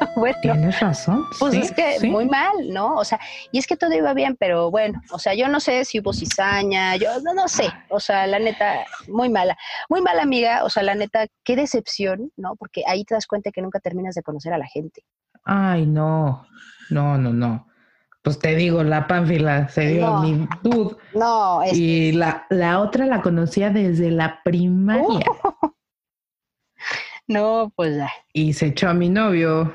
[0.16, 1.24] bueno, Tienes razón.
[1.38, 2.08] Pues sí, es que sí.
[2.08, 2.96] muy mal, ¿no?
[2.96, 3.18] O sea,
[3.52, 6.12] y es que todo iba bien, pero bueno, o sea, yo no sé si hubo
[6.12, 9.56] cizaña, yo no, no sé, o sea, la neta, muy mala,
[9.88, 12.56] muy mala amiga, o sea, la neta, qué decepción, ¿no?
[12.56, 15.04] Porque ahí te das cuenta que nunca terminas de conocer a la gente.
[15.44, 16.46] Ay, no.
[16.90, 17.66] No, no, no.
[18.22, 20.22] Pues te digo, la pánfila se dio No.
[20.22, 20.96] mi dude.
[21.14, 25.26] No, es Y la, la otra la conocía desde la primaria.
[27.26, 28.10] no, pues ya.
[28.32, 29.72] Y se echó a mi novio.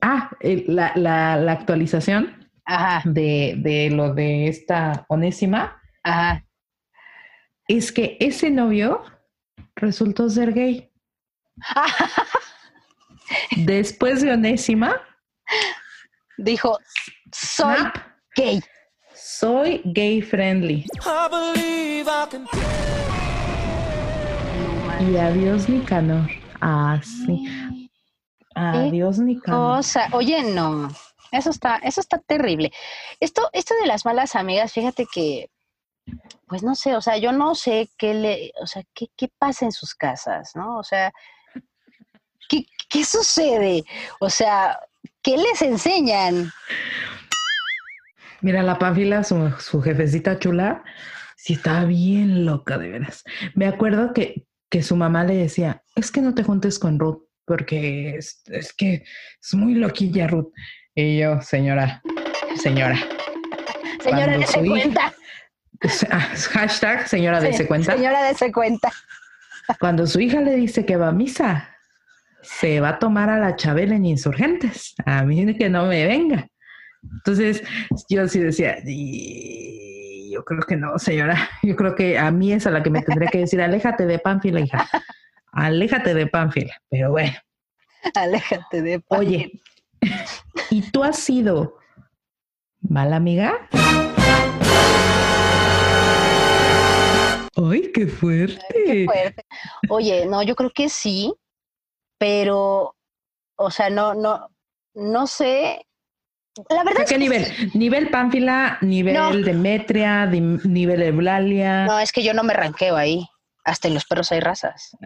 [0.00, 6.44] Ah, el- la, la, la actualización Ajá, de, de lo de esta onésima ajá.
[7.66, 9.02] es que ese novio
[9.74, 10.92] resultó ser gay.
[13.56, 15.00] Después de onésima,
[16.36, 16.78] Dijo,
[17.32, 17.96] soy snap,
[18.36, 18.60] gay.
[19.14, 20.86] soy gay friendly.
[25.00, 26.28] Y adiós Nicanor.
[26.60, 27.90] Así.
[28.54, 30.08] Adiós, ni cosa.
[30.12, 30.88] Oye, no.
[31.30, 32.72] Eso está, eso está terrible.
[33.20, 35.50] Esto, esto de las malas amigas, fíjate que,
[36.46, 39.66] pues no sé, o sea, yo no sé qué le, o sea, qué, qué pasa
[39.66, 40.78] en sus casas, ¿no?
[40.78, 41.12] O sea,
[42.48, 43.84] ¿qué, qué sucede?
[44.20, 44.80] O sea,
[45.22, 46.50] ¿qué les enseñan?
[48.40, 50.82] Mira, la Pánfila, su, su jefecita chula,
[51.36, 53.24] sí estaba bien loca, de veras.
[53.54, 57.24] Me acuerdo que, que su mamá le decía, es que no te juntes con Ruth,
[57.46, 59.04] porque es, es que
[59.42, 60.52] es muy loquilla Ruth.
[60.94, 62.02] Y yo, señora,
[62.62, 62.98] señora.
[64.02, 65.14] Señora, su hija- cuenta.
[66.10, 67.94] Ah, Hashtag, señora, dése cuenta.
[67.96, 68.90] Señora, dése cuenta.
[69.78, 71.68] Cuando su hija le dice que va a misa,
[72.42, 74.94] se va a tomar a la Chabela en Insurgentes.
[75.04, 76.48] A mí que no me venga.
[77.02, 77.62] Entonces,
[78.08, 79.97] yo sí decía, "Y
[80.38, 81.36] yo creo que no, señora.
[81.62, 84.18] Yo creo que a mí es a la que me tendría que decir, aléjate de
[84.20, 84.88] Pánfila, hija.
[85.50, 86.80] Aléjate de Pánfila.
[86.88, 87.32] Pero bueno,
[88.14, 89.60] Aléjate de oye,
[90.70, 91.78] ¿y tú has sido
[92.80, 93.68] mala amiga?
[97.56, 98.64] ¡Ay, qué fuerte!
[98.72, 99.44] Qué fuerte.
[99.88, 101.34] Oye, no, yo creo que sí,
[102.16, 102.94] pero,
[103.56, 104.48] o sea, no, no,
[104.94, 105.84] no sé.
[106.68, 107.44] La verdad ¿A es qué que nivel?
[107.44, 107.70] sí.
[107.74, 108.78] ¿Nivel Pánfila?
[108.80, 109.32] ¿Nivel No.
[109.32, 110.26] Demetria?
[110.26, 111.86] dim- ¿Nivel Eulalia?
[111.86, 113.26] No, es que yo no me ranqueo ahí.
[113.64, 114.96] Hasta en los perros hay razas.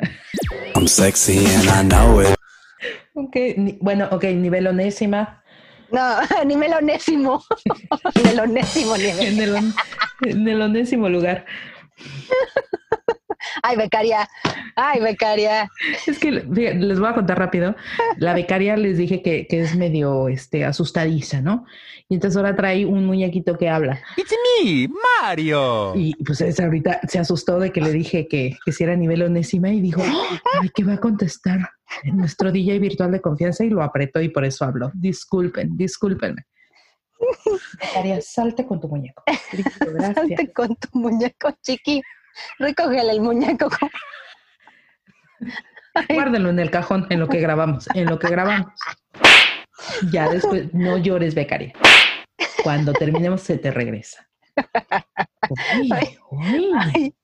[0.76, 2.34] I'm sexy and I know it.
[3.14, 5.42] Ok, ni- bueno, ok, nivel onésima.
[5.90, 7.44] No, nivel onésimo.
[8.14, 9.26] en el onésimo nivel.
[9.26, 9.74] En el, on-
[10.22, 11.44] en el onésimo lugar.
[13.62, 14.28] Ay, becaria.
[14.76, 15.70] Ay, becaria.
[16.06, 17.74] Es que les voy a contar rápido.
[18.16, 21.66] La becaria les dije que, que es medio este, asustadiza, ¿no?
[22.08, 24.00] Y entonces ahora trae un muñequito que habla.
[24.16, 24.88] It's me,
[25.22, 25.94] Mario.
[25.96, 29.22] Y pues es ahorita se asustó de que le dije que, que si era nivel
[29.22, 30.02] onésima y dijo,
[30.60, 31.70] ay, ¿qué va a contestar?
[32.04, 34.90] Nuestro DJ virtual de confianza y lo apretó y por eso habló.
[34.94, 36.46] Disculpen, discúlpenme.
[37.80, 39.22] Becaria, salte con tu muñeco.
[39.80, 40.14] Gracias.
[40.14, 42.02] Salte con tu muñeco, chiqui.
[42.58, 43.68] Recógele el muñeco.
[45.94, 48.72] Ay, Guárdalo en el cajón, en lo que grabamos, en lo que grabamos.
[50.10, 51.74] Ya después, no llores, becaria.
[52.62, 54.26] Cuando terminemos se te regresa.
[55.50, 55.90] Uy,
[56.30, 57.14] uy, ay,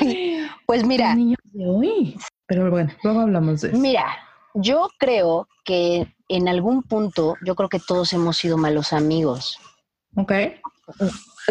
[0.00, 0.46] ay.
[0.66, 2.16] Pues mira, niños de hoy.
[2.46, 3.78] Pero bueno, luego hablamos de eso.
[3.78, 4.04] Mira,
[4.54, 9.58] yo creo que en algún punto, yo creo que todos hemos sido malos amigos.
[10.16, 10.32] Ok.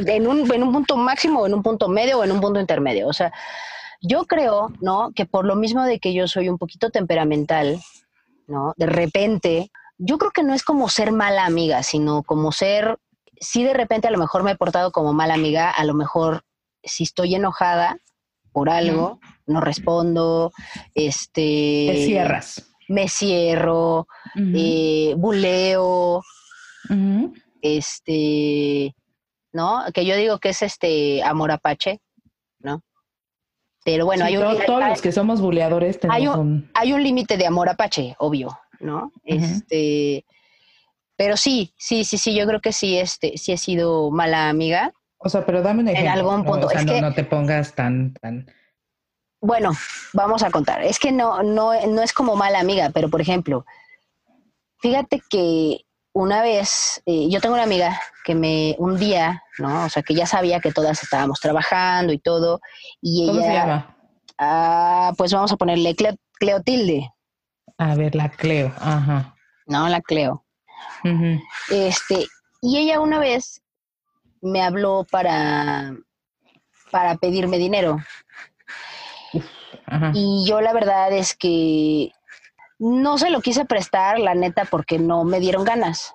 [0.05, 2.59] En un, en un punto máximo, o en un punto medio, o en un punto
[2.59, 3.07] intermedio.
[3.07, 3.31] O sea,
[4.01, 5.11] yo creo, ¿no?
[5.15, 7.79] Que por lo mismo de que yo soy un poquito temperamental,
[8.47, 8.73] ¿no?
[8.77, 12.97] De repente, yo creo que no es como ser mala amiga, sino como ser,
[13.39, 16.43] si de repente a lo mejor me he portado como mala amiga, a lo mejor
[16.83, 17.97] si estoy enojada
[18.51, 20.51] por algo, no respondo,
[20.93, 21.89] este...
[21.91, 22.71] Te cierras.
[22.87, 26.21] me cierro, eh, buleo,
[27.61, 28.95] este,
[29.51, 29.83] ¿no?
[29.93, 31.99] Que yo digo que es este amor apache.
[33.85, 36.69] Pero bueno, Sí, hay, un, to- todos los que somos buleadores tenemos hay un...
[36.73, 39.11] hay un límite de amor apache, obvio, ¿no?
[39.23, 40.25] Este,
[41.15, 44.91] pero sí, sí, sí, sí, yo creo que sí, este, sí he sido mala amiga.
[45.19, 46.11] O sea, pero dame un ejemplo.
[46.11, 46.51] algún ¿no?
[46.51, 46.65] punto.
[46.67, 48.51] O sea, Es no, que- no te pongas tan, tan...
[49.39, 49.71] Bueno,
[50.13, 50.81] vamos a contar.
[50.83, 53.65] Es que no, no, no es como mala amiga, pero por ejemplo,
[54.79, 55.84] fíjate que
[56.15, 59.83] una vez, eh, yo tengo una amiga que me, un día, ¿no?
[59.83, 62.61] O sea, que ya sabía que todas estábamos trabajando y todo,
[63.01, 63.97] y ¿Cómo ella, se llama?
[64.37, 67.11] ah, pues vamos a ponerle Cleo- Cleotilde,
[67.77, 68.71] A ver, la Cleo.
[68.79, 69.35] Ajá.
[69.67, 69.89] ¿no?
[69.89, 70.45] La Cleo.
[71.69, 72.27] Este,
[72.61, 73.61] y ella una vez
[74.41, 75.93] me habló para,
[76.91, 77.97] para pedirme dinero.
[79.85, 80.11] Ajá.
[80.13, 82.11] Y yo la verdad es que
[82.79, 86.13] no se lo quise prestar, la neta, porque no me dieron ganas.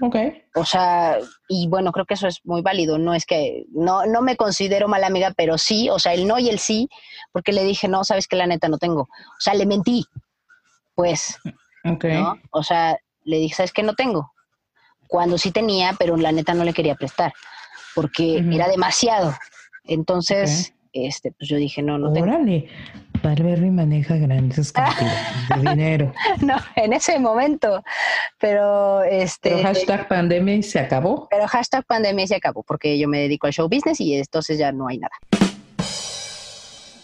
[0.00, 0.16] Ok.
[0.54, 2.98] O sea, y bueno, creo que eso es muy válido.
[2.98, 6.38] No es que no, no me considero mala amiga, pero sí, o sea, el no
[6.38, 6.88] y el sí,
[7.32, 9.02] porque le dije, no, sabes que la neta no tengo.
[9.02, 10.04] O sea, le mentí.
[10.94, 11.38] Pues,
[11.84, 12.04] Ok.
[12.04, 12.36] ¿no?
[12.50, 14.32] O sea, le dije, sabes que no tengo.
[15.06, 17.32] Cuando sí tenía, pero la neta no le quería prestar,
[17.94, 19.34] porque era demasiado.
[19.84, 22.26] Entonces, este, pues yo dije, no, no tengo.
[23.22, 26.12] Barberry maneja grandes cantidades de dinero.
[26.40, 27.82] No, en ese momento.
[28.38, 29.50] Pero este.
[29.50, 31.28] Pero hashtag pandemia y se acabó.
[31.30, 34.72] pero hashtag pandemia se acabó porque yo me dedico al show business y entonces ya
[34.72, 35.14] no hay nada.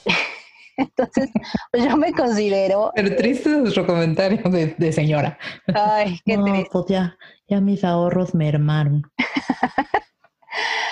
[0.77, 1.31] Entonces,
[1.71, 2.91] pues yo me considero.
[2.97, 5.39] Pero triste nuestro comentario de, de señora.
[5.73, 6.69] Ay, qué no, triste.
[6.73, 7.17] pues ya,
[7.49, 9.03] ya mis ahorros mermaron.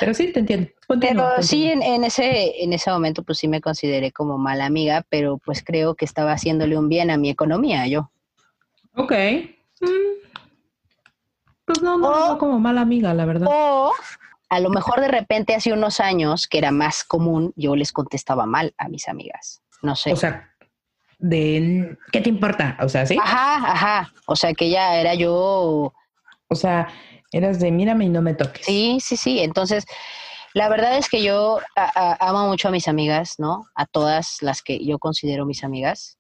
[0.00, 0.70] Pero sí, te entiendo.
[0.86, 5.04] Continúa, Pero sí, en ese, en ese momento, pues sí me consideré como mala amiga,
[5.08, 8.10] pero pues creo que estaba haciéndole un bien a mi economía, yo.
[8.94, 9.12] Ok.
[9.80, 9.86] Mm.
[11.64, 13.48] Pues no, no, O- no como mala amiga, la verdad.
[13.50, 13.92] O
[14.48, 18.44] a lo mejor de repente hace unos años, que era más común, yo les contestaba
[18.46, 19.62] mal a mis amigas.
[19.80, 20.12] No sé.
[20.12, 20.50] O sea,
[21.18, 22.76] de ¿qué te importa?
[22.80, 23.16] O sea, sí.
[23.18, 24.12] ajá, ajá.
[24.26, 25.94] O sea que ya era yo.
[26.48, 26.88] O sea,
[27.33, 28.66] eras de mírame y no me toques.
[28.66, 29.41] Sí, sí, sí.
[29.41, 29.85] Entonces,
[30.55, 33.66] la verdad es que yo a- a- amo mucho a mis amigas, ¿no?
[33.74, 36.18] A todas las que yo considero mis amigas.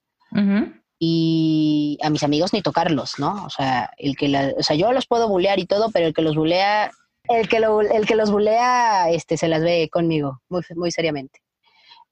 [0.98, 3.44] Y a mis amigos ni tocarlos, ¿no?
[3.44, 6.14] O sea, el que la- o sea, yo los puedo bulear y todo, pero el
[6.14, 6.90] que los bulea,
[7.28, 11.40] el que lo, el que los bulea, este, se las ve conmigo, muy, muy seriamente.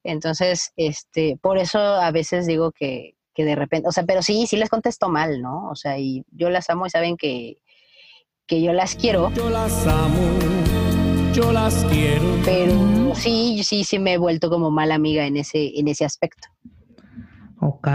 [0.03, 4.47] Entonces, este, por eso a veces digo que, que de repente, o sea, pero sí,
[4.47, 5.69] sí les contesto mal, ¿no?
[5.71, 7.59] O sea, y yo las amo y saben que,
[8.51, 10.19] que yo las quiero, Yo las amo,
[11.33, 12.25] yo las quiero.
[12.45, 16.49] pero sí, sí, sí me he vuelto como mala amiga en ese, en ese aspecto.
[17.61, 17.87] Ok.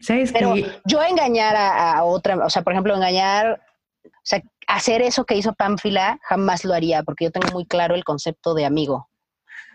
[0.00, 3.60] ¿Sabes Pero yo engañar a, a otra, o sea, por ejemplo, engañar,
[4.04, 7.94] o sea, hacer eso que hizo Pánfila, jamás lo haría, porque yo tengo muy claro
[7.94, 9.08] el concepto de amigo,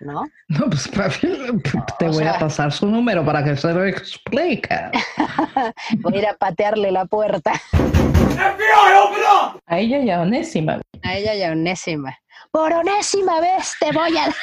[0.02, 0.26] ¿no?
[0.50, 0.91] No, pues
[2.00, 4.76] te o voy sea- a pasar su número para que se lo explique.
[6.00, 7.54] Voy a ir a patearle la puerta
[9.67, 10.81] A ella ya onésima.
[11.03, 12.17] a ella y a Onésima.
[12.51, 14.25] Por onésima vez te voy a...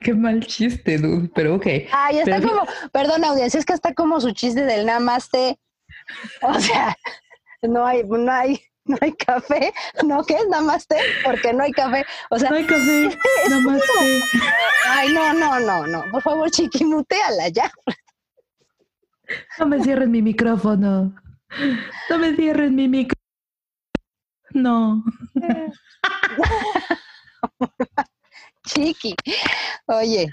[0.00, 1.28] Qué mal chiste, dude.
[1.34, 1.66] Pero ok.
[1.92, 5.58] Ay, está Pero- como, perdón audiencia, es que está como su chiste del namaste.
[6.42, 6.96] O sea,
[7.62, 8.60] no hay, no hay,
[8.92, 9.72] no hay café,
[10.04, 10.24] ¿no?
[10.24, 10.96] ¿Qué es namaste?
[11.24, 12.04] Porque no hay café.
[12.30, 13.16] O sea, No hay café.
[13.48, 14.22] Nada más que-
[14.86, 16.04] Ay, no, no, no, no.
[16.10, 17.70] Por favor, chiquimuteala ya.
[19.58, 21.14] No me cierren mi micrófono.
[22.10, 23.18] No me cierren mi micrófono.
[24.54, 25.04] No.
[28.66, 29.14] Chiqui.
[29.86, 30.30] Oye,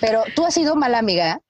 [0.00, 1.40] pero tú has sido mala amiga.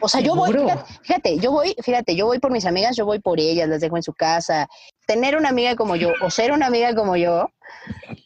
[0.00, 3.04] O sea, yo voy, fíjate, fíjate, yo voy, fíjate, yo voy por mis amigas, yo
[3.04, 4.68] voy por ellas, las dejo en su casa.
[5.06, 7.50] Tener una amiga como yo o ser una amiga como yo,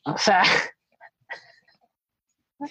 [0.04, 0.42] o sea,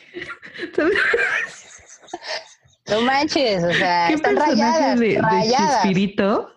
[2.87, 5.81] no manches, o sea, ¿Qué están rayadas, de, de rayadas.
[5.83, 6.49] Chespirito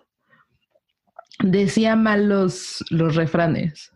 [1.39, 3.91] decía mal los, los refranes?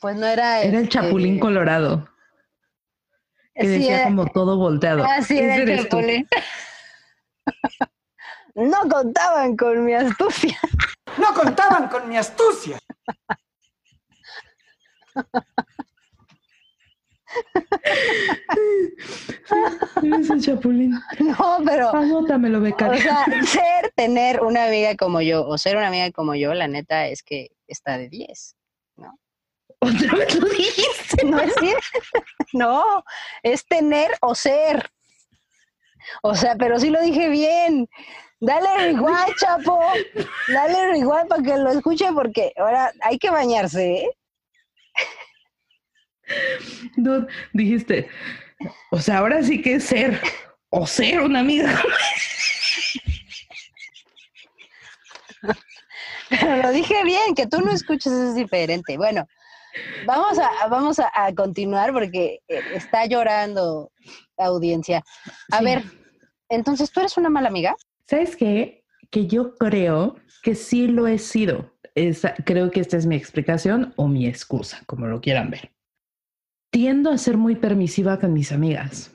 [0.00, 0.62] Pues no era.
[0.62, 2.08] Era el este, Chapulín Colorado,
[3.54, 5.04] que sí, decía era- como todo volteado.
[5.04, 5.98] Ah, sí, era el tú.
[8.54, 10.58] No contaban con mi astucia.
[11.16, 12.78] No contaban con mi astucia.
[20.02, 20.92] Eres el Chapulín.
[21.20, 21.94] No, pero.
[21.94, 23.00] Anótamelo, O becario.
[23.00, 27.06] sea, ser, tener una amiga como yo o ser una amiga como yo, la neta
[27.06, 28.56] es que está de 10.
[29.80, 31.24] Otra vez lo dijiste.
[31.24, 31.82] No es cierto.
[32.52, 33.04] No,
[33.42, 34.90] es tener o ser.
[36.22, 37.88] O sea, pero sí lo dije bien.
[38.40, 39.80] Dale igual, chapo.
[40.48, 44.10] Dale igual para que lo escuche porque ahora hay que bañarse, ¿eh?
[47.52, 48.08] Dijiste.
[48.90, 50.20] O sea, ahora sí que es ser
[50.70, 51.82] o ser una amiga.
[56.30, 58.96] Pero lo dije bien, que tú no escuches es diferente.
[58.96, 59.28] Bueno,
[60.06, 63.90] vamos a, vamos a, a continuar porque eh, está llorando
[64.38, 65.02] la audiencia.
[65.50, 65.64] A Sí.
[65.64, 65.82] ver,
[66.48, 67.74] entonces, ¿tú eres una mala amiga?
[68.06, 68.84] ¿Sabes qué?
[69.10, 71.72] Que yo creo que sí lo he sido.
[71.94, 75.72] Esa- creo que esta es mi explicación o mi excusa, como lo quieran ver.
[76.70, 79.12] Tiendo a ser muy permisiva con mis amigas,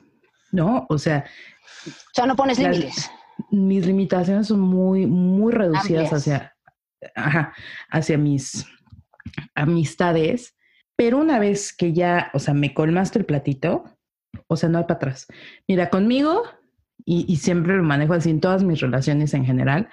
[0.52, 0.86] ¿no?
[0.88, 1.24] O sea,
[1.86, 3.10] O sea, no pones Las- límites.
[3.50, 6.12] mis limitaciones son muy, muy reducidas Amplias.
[6.12, 6.56] hacia,
[7.14, 7.52] ajá,
[7.90, 8.64] hacia mis
[9.54, 10.56] amistades.
[10.96, 13.84] Pero una vez que ya, o sea, me colmaste el platito,
[14.46, 15.26] o sea, no hay para atrás.
[15.66, 16.42] Mira, conmigo,
[17.04, 19.88] y, siempre lo manejo así en todas mis relaciones en general,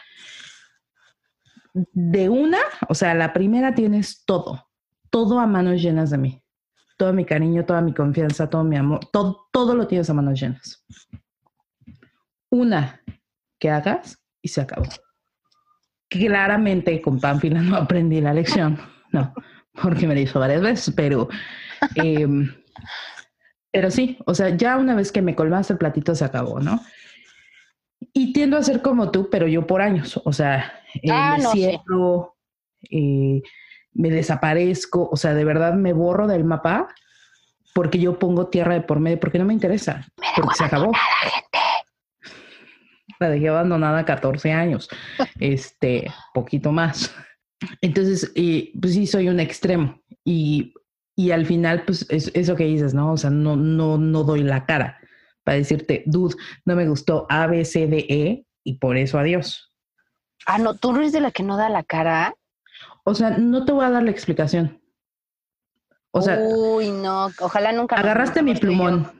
[1.73, 2.59] de una,
[2.89, 4.69] o sea, la primera tienes todo,
[5.09, 6.41] todo a manos llenas de mí.
[6.97, 10.39] Todo mi cariño, toda mi confianza, todo mi amor, todo, todo lo tienes a manos
[10.39, 10.85] llenas.
[12.49, 13.01] Una
[13.59, 14.87] que hagas y se acabó.
[16.09, 18.79] Claramente con Pánfila no aprendí la lección,
[19.15, 19.33] no,
[19.81, 21.29] porque me lo hizo varias veces, pero,
[21.95, 22.53] em,
[23.71, 26.81] pero sí, o sea, ya una vez que me colmaste el platito se acabó, ¿no?
[28.13, 31.43] Y tiendo a ser como tú, pero yo por años, o sea, eh, Ah, me
[31.43, 32.35] no, cierro,
[32.89, 33.41] eh,
[33.93, 36.89] me desaparezco, o sea, de verdad me borro del mapa
[37.73, 40.05] porque yo pongo tierra de por medio, porque no me interesa,
[40.35, 40.91] porque se acabó.
[43.19, 44.89] La dejé abandonada a 14 años,
[45.39, 47.13] este, poquito más.
[47.81, 50.73] Entonces, eh, pues sí, soy un extremo y,
[51.15, 53.13] y al final, pues es eso que dices, ¿no?
[53.13, 54.99] O sea, no, no, no doy la cara
[55.43, 56.35] para decirte, dude,
[56.65, 59.71] no me gustó A, B, C, D, E y por eso adiós.
[60.45, 62.35] Ah, no, tú no eres de la que no da la cara.
[63.03, 64.81] O sea, no te voy a dar la explicación.
[66.11, 67.95] O sea, Uy, no, ojalá nunca.
[67.95, 69.11] agarraste mi plumón,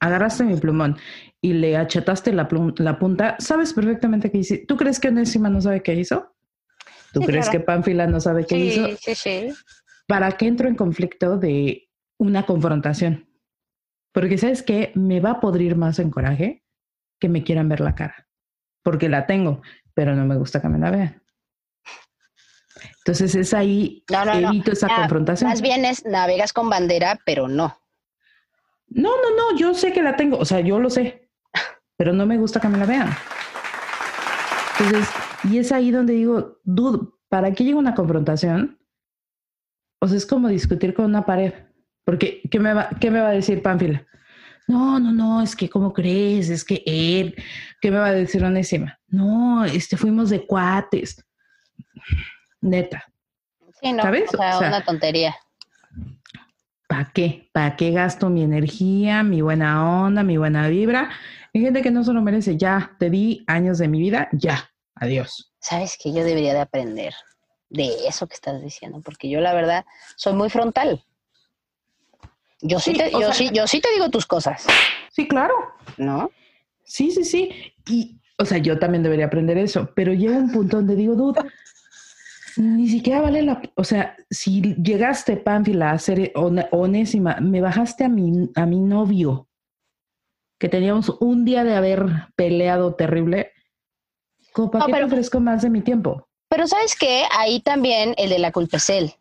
[0.00, 0.96] agarraste mi plumón
[1.40, 4.64] y le achataste la, plum- la punta, sabes perfectamente qué hice.
[4.66, 6.34] ¿Tú crees que Onésima no sabe qué hizo?
[7.12, 7.58] ¿Tú Sí, crees claro.
[7.58, 8.86] que Pánfila no sabe qué hizo?
[8.86, 9.54] Sí, sí, sí.
[10.06, 11.88] ¿Para qué entro en conflicto de
[12.18, 13.28] una confrontación?
[14.12, 16.64] Porque sabes que me va a podrir más en coraje
[17.20, 18.26] que me quieran ver la cara,
[18.82, 19.62] porque la tengo,
[19.94, 21.22] pero no me gusta que me la vean.
[22.98, 24.48] Entonces es ahí No, no, no.
[24.50, 25.48] evito esa Ah, confrontación.
[25.50, 27.80] Más bien es navegas con bandera, pero no.
[28.88, 31.28] No, no, no, yo sé que la tengo, o sea, yo lo sé,
[31.96, 33.10] pero no me gusta que me la vean.
[34.78, 35.08] Entonces,
[35.44, 38.78] y es ahí donde digo, dude, ¿para qué llega una confrontación?
[40.00, 41.52] O sea, es como discutir con una pared,
[42.04, 44.06] porque ¿qué me va, qué me va a decir Pánfila?
[44.66, 46.50] No, no, no, es que ¿cómo crees?
[46.50, 47.34] Es que él,
[47.80, 48.98] ¿qué me va a decir Onésima?
[49.08, 51.24] No, este, fuimos de cuates.
[52.60, 53.04] Neta,
[53.80, 54.02] Sí, no.
[54.02, 54.34] ¿Sabes?
[54.34, 55.34] O sea, O sea, una tontería.
[56.88, 57.50] ¿para qué?
[57.52, 61.10] ¿Para qué gasto mi energía, mi buena onda, mi buena vibra?
[61.54, 62.56] Hay gente que no se lo merece.
[62.56, 64.70] Ya, te di años de mi vida, ya,
[65.00, 65.52] adiós.
[65.60, 67.14] Sabes que yo debería de aprender
[67.70, 69.84] de eso que estás diciendo, porque yo la verdad
[70.16, 71.04] soy muy frontal.
[72.60, 74.66] Yo sí, Sí, te, yo sea- sí, yo sí te digo tus cosas,
[75.12, 75.54] Sí, claro.
[75.96, 76.30] ¿no?
[76.84, 77.50] Sí, sí, sí.
[77.88, 81.44] Y, o sea, yo también debería aprender eso, pero llega un punto donde digo, duda,
[82.56, 83.60] ni siquiera vale la...
[83.76, 88.80] O sea, si llegaste, Pánfila, a ser on- onésima, me bajaste a mi, a mi
[88.80, 89.48] novio,
[90.58, 93.52] que teníamos un día de haber peleado terrible,
[94.58, 96.26] ¿cómo para No, qué pero- te ofrezco más de mi tiempo?
[96.50, 99.12] Pero sabes que ahí también el de la culpa es él.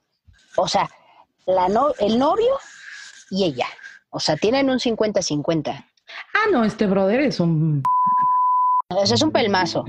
[0.56, 0.90] O sea,
[1.46, 2.54] la no, el novio
[3.30, 3.68] y ella.
[4.10, 5.70] O sea, tienen un 50-50.
[6.34, 7.84] Ah, no, este brother es un...
[8.90, 9.84] O sea, es un pelmazo.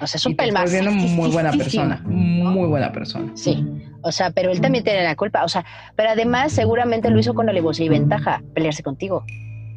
[0.00, 0.72] O sea, es un pelmazo.
[0.72, 3.30] viendo muy buena persona, muy buena persona.
[3.36, 3.62] Sí.
[4.02, 5.44] O sea, pero él también tiene la culpa.
[5.44, 9.24] O sea, pero además seguramente lo hizo con alevosía y ventaja, pelearse contigo.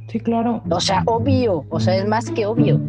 [0.08, 0.64] Sí, claro.
[0.70, 1.66] O sea, obvio.
[1.70, 2.80] O sea, es más que obvio.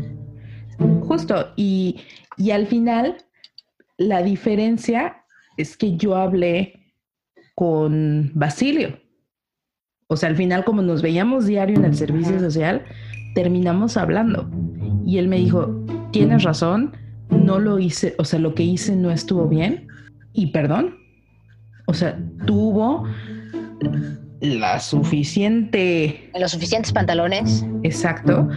[1.03, 1.53] Justo.
[1.57, 2.01] Y,
[2.37, 3.17] y al final,
[3.97, 5.25] la diferencia
[5.57, 6.95] es que yo hablé
[7.55, 8.99] con Basilio.
[10.09, 12.85] O sea, al final, como nos veíamos diario en el servicio social,
[13.35, 14.51] terminamos hablando.
[15.07, 16.97] Y él me dijo, tienes razón,
[17.31, 19.89] no lo hice, o sea, lo que hice no estuvo bien.
[20.33, 20.97] Y perdón.
[21.87, 23.07] O sea, tuvo
[24.41, 28.49] la suficiente En los suficientes pantalones, exacto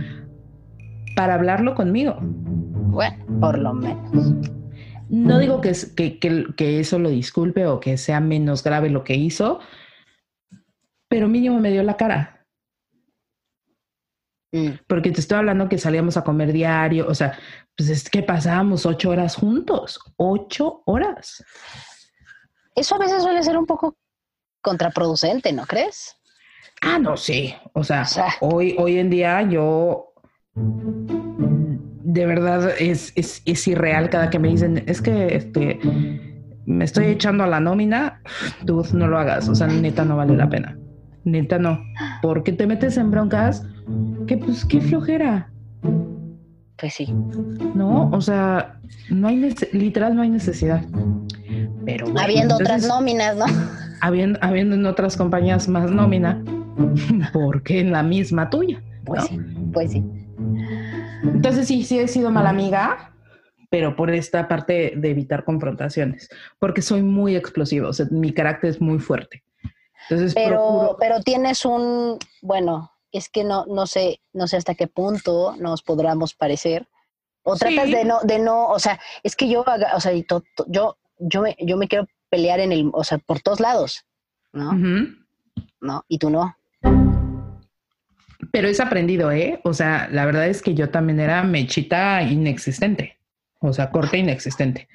[1.17, 2.17] para hablarlo conmigo.
[2.21, 4.31] bueno, por lo menos.
[5.09, 8.89] No digo que, es- que, que- que eso lo disculpe o que sea menos grave
[8.89, 9.59] lo que hizo,
[11.09, 12.45] pero mínimo me dio la cara.
[14.51, 14.69] Mm.
[14.87, 17.37] Porque te estoy hablando que salíamos a comer diario, o sea,
[17.75, 21.43] pues es que pasábamos ocho horas juntos, ocho horas.
[22.75, 23.97] Eso a veces suele ser un poco
[24.61, 26.15] contraproducente, ¿no crees?
[26.81, 27.53] Ah, no, sí.
[27.73, 28.27] O sea, O sea.
[28.41, 30.06] hoy, hoy en día yo
[32.03, 35.79] de verdad es, es, es irreal cada que me dicen, es que este
[36.65, 38.21] me estoy echando a la nómina,
[38.65, 39.47] tú no lo hagas.
[39.47, 40.77] O sea, neta no vale la pena.
[41.23, 41.79] Neta no.
[42.21, 43.65] Porque te metes en broncas
[44.27, 45.49] que pues qué flojera,
[46.77, 47.13] Pues sí.
[47.73, 48.09] ¿no?
[48.11, 48.79] O sea,
[49.09, 50.83] no hay literal no hay necesidad.
[51.85, 53.45] Pero bueno, Habiendo otras nóminas, ¿no?
[54.01, 56.43] habiendo, habiendo en otras compañías más nómina,
[57.33, 58.81] porque en la misma tuya.
[59.05, 59.27] Pues ¿no?
[59.27, 59.39] sí,
[59.71, 60.03] pues sí.
[61.23, 63.13] Entonces sí, sí he sido mala amiga,
[63.69, 66.29] pero por esta parte de evitar confrontaciones,
[66.59, 69.43] porque soy muy explosivo, o sea, mi carácter es muy fuerte.
[70.09, 74.75] Entonces Pero, procuro- pero tienes un, bueno, es que no, no sé, no sé hasta
[74.75, 76.87] qué punto nos podríamos parecer.
[77.43, 77.59] O Sí.
[77.75, 80.65] tratas de no, de no, o sea, es que yo, o sea, y to- to-
[80.67, 84.05] yo, yo me, yo me quiero pelear en el, o sea, por todos lados,
[84.53, 84.73] ¿no?
[85.81, 86.03] ¿No?
[86.07, 86.55] Y tú no.
[88.51, 89.59] Pero es aprendido, ¿eh?
[89.63, 93.17] O sea, la verdad es que yo también era mechita inexistente,
[93.59, 94.87] o sea, corte inexistente.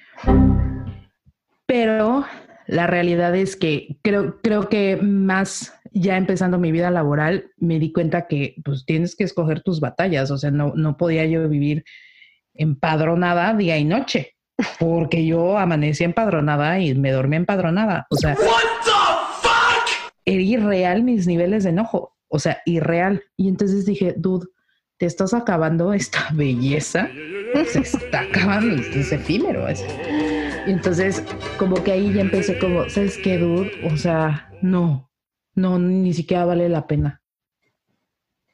[1.66, 2.24] Pero
[2.66, 7.92] la realidad es que creo, creo que más ya empezando mi vida laboral, me di
[7.92, 10.30] cuenta que pues tienes que escoger tus batallas.
[10.30, 11.84] O sea, no, no podía yo vivir
[12.54, 14.36] empadronada día y noche,
[14.78, 18.06] porque yo amanecí empadronada y me dormí empadronada.
[18.10, 18.36] O sea,
[20.24, 22.11] era irreal mis niveles de enojo.
[22.34, 23.22] O sea, irreal.
[23.36, 24.46] Y entonces dije, dude,
[24.96, 27.10] te estás acabando esta belleza,
[27.66, 29.68] se está acabando, es efímero.
[29.68, 29.84] Es.
[30.66, 31.22] Y entonces,
[31.58, 33.70] como que ahí ya empecé como, ¿sabes qué, dude?
[33.84, 35.10] O sea, no,
[35.54, 37.20] no, ni siquiera vale la pena.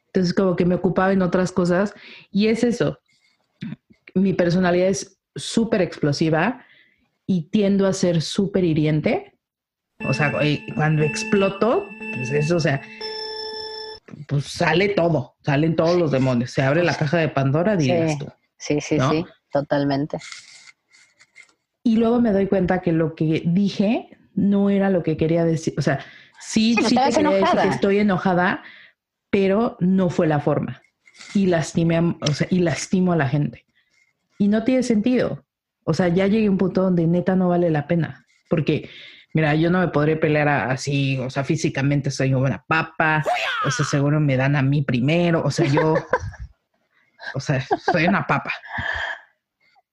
[0.07, 1.95] Entonces, como que me ocupaba en otras cosas
[2.33, 2.99] y es eso.
[4.15, 6.65] Mi personalidad es súper explosiva
[7.27, 9.39] y tiendo a ser súper hiriente.
[10.09, 10.33] O sea,
[10.75, 12.81] cuando exploto, pues eso, o sea,
[14.27, 16.51] pues sale todo, salen todos los demonios.
[16.51, 18.27] Se abre la caja de Pandora, dirías Sí, tú.
[18.59, 19.11] sí, sí, ¿no?
[19.11, 20.19] sí, totalmente.
[21.83, 25.75] Y luego me doy cuenta que lo que dije no era lo que quería decir.
[25.79, 26.01] O sea,
[26.41, 28.63] sí, Sí, te quería decir que estoy enojada,
[29.31, 30.83] pero no fue la forma.
[31.35, 33.65] Y lastimé, a- o sea, y lastimo a la gente.
[34.39, 35.45] Y no tiene sentido.
[35.85, 38.27] O sea, ya llegué a un punto donde neta no vale la pena.
[38.51, 38.89] Porque,
[39.35, 43.25] mira, yo no me podré pelear así, o sea, físicamente soy una papa,
[43.65, 45.95] o sea, seguro me dan a mí primero, o sea, yo,
[47.35, 48.53] o sea, soy una papa.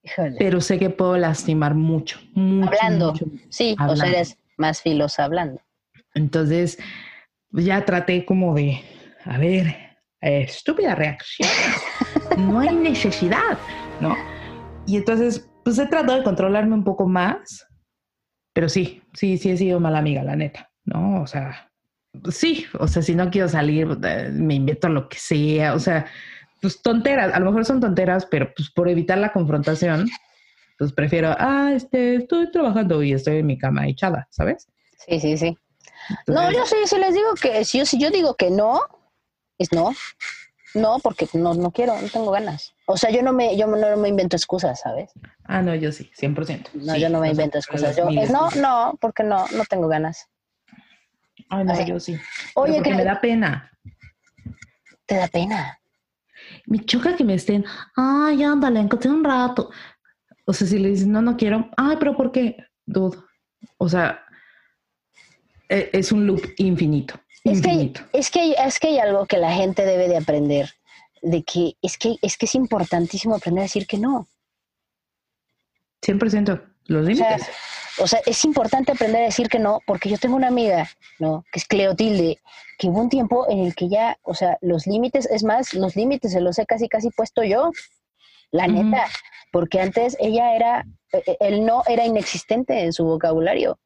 [0.04, 0.36] Híjole.
[0.38, 3.12] Pero sé que puedo lastimar mucho, mucho, Hablando.
[3.12, 3.26] mucho.
[3.50, 5.62] Sí, o sea, eres más filosa hablando.
[6.14, 6.78] Entonces,
[7.52, 8.82] ya traté como de,
[9.26, 9.76] a ver,
[10.22, 11.50] estúpida reacción.
[12.38, 13.58] No hay necesidad,
[14.00, 14.16] ¿no?
[14.86, 17.68] Y entonces, pues he tratado de controlarme un poco más,
[18.56, 21.22] pero sí, sí, sí he sido mala amiga, la neta, ¿no?
[21.22, 21.70] O sea,
[22.32, 26.06] sí, o sea, si no quiero salir, eh, me invento lo que sea, o sea,
[26.62, 30.08] pues tonteras, a lo mejor son tonteras, pero pues por evitar la confrontación,
[30.80, 34.70] pues prefiero, ah, este, estoy trabajando y estoy en mi cama echada, ¿sabes?
[35.06, 35.58] Sí, sí, sí.
[36.28, 38.80] No, yo sí, sí les digo que si yo, si yo digo que no,
[39.58, 39.92] es no.
[40.76, 42.74] No, porque no, no quiero, no tengo ganas.
[42.86, 45.10] O sea, yo no me, yo no me invento excusas, ¿sabes?
[45.46, 46.70] Ah, no, yo sí, 100%.
[46.74, 47.96] No, Sí, yo no me invento excusas.
[47.96, 50.28] Yo, es no, no, porque no, no tengo ganas.
[51.50, 51.86] Ay, no, Así.
[51.86, 52.20] yo sí.
[52.56, 53.72] Oye, Oye, que me da pena.
[55.06, 55.80] te da pena.
[56.66, 57.64] Me choca que me estén,
[57.96, 59.70] ay, ándale, encontré un rato.
[60.46, 62.58] O sea, si le dicen, no, no quiero, ay, pero ¿por qué?
[62.86, 63.18] Dude.
[63.78, 64.22] O sea,
[65.70, 67.16] e- es un loop infinito.
[67.46, 70.74] Es que, es, que, hay- es que hay algo que la gente debe de aprender,
[71.22, 74.28] de que es que es, que es importantísimo aprender a decir que no.
[76.06, 76.62] 100%.
[76.88, 77.48] Los O sea, límites.
[78.00, 80.88] o sea, es importante aprender a decir que no, porque yo tengo una amiga,
[81.18, 81.44] ¿no?
[81.52, 82.40] Que es Cleotilde,
[82.78, 85.96] que hubo un tiempo en el que ya, o sea, los límites, es más, los
[85.96, 87.72] límites se los he casi, casi puesto yo,
[88.52, 89.08] la neta,
[89.52, 93.80] porque antes ella era, eh, eh, el no era inexistente en su vocabulario.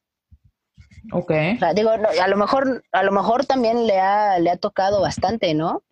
[1.11, 1.31] Ok.
[1.55, 4.57] O sea, digo, no, a lo mejor, a lo mejor también le ha, le ha
[4.57, 5.83] tocado bastante, ¿no?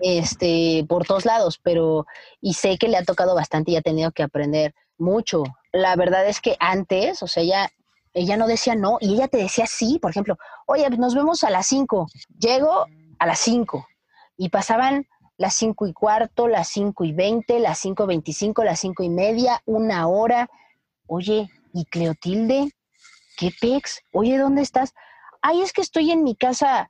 [0.00, 2.04] Este, por todos lados, pero
[2.42, 5.42] y sé que le ha tocado bastante y ha tenido que aprender mucho.
[5.72, 7.70] La verdad es que antes, o sea, ella,
[8.12, 10.36] ella no decía no y ella te decía sí, por ejemplo,
[10.66, 12.08] oye, nos vemos a las 5,
[12.38, 12.84] llego
[13.18, 13.86] a las 5
[14.36, 15.06] y pasaban
[15.36, 19.60] las cinco y cuarto, las cinco y veinte, las cinco veinticinco, las cinco y media,
[19.66, 20.48] una hora.
[21.06, 22.70] Oye, ¿y Cleotilde?
[23.36, 24.02] ¿Qué pex?
[24.12, 24.94] Oye, ¿dónde estás?
[25.42, 26.88] Ay, es que estoy en mi casa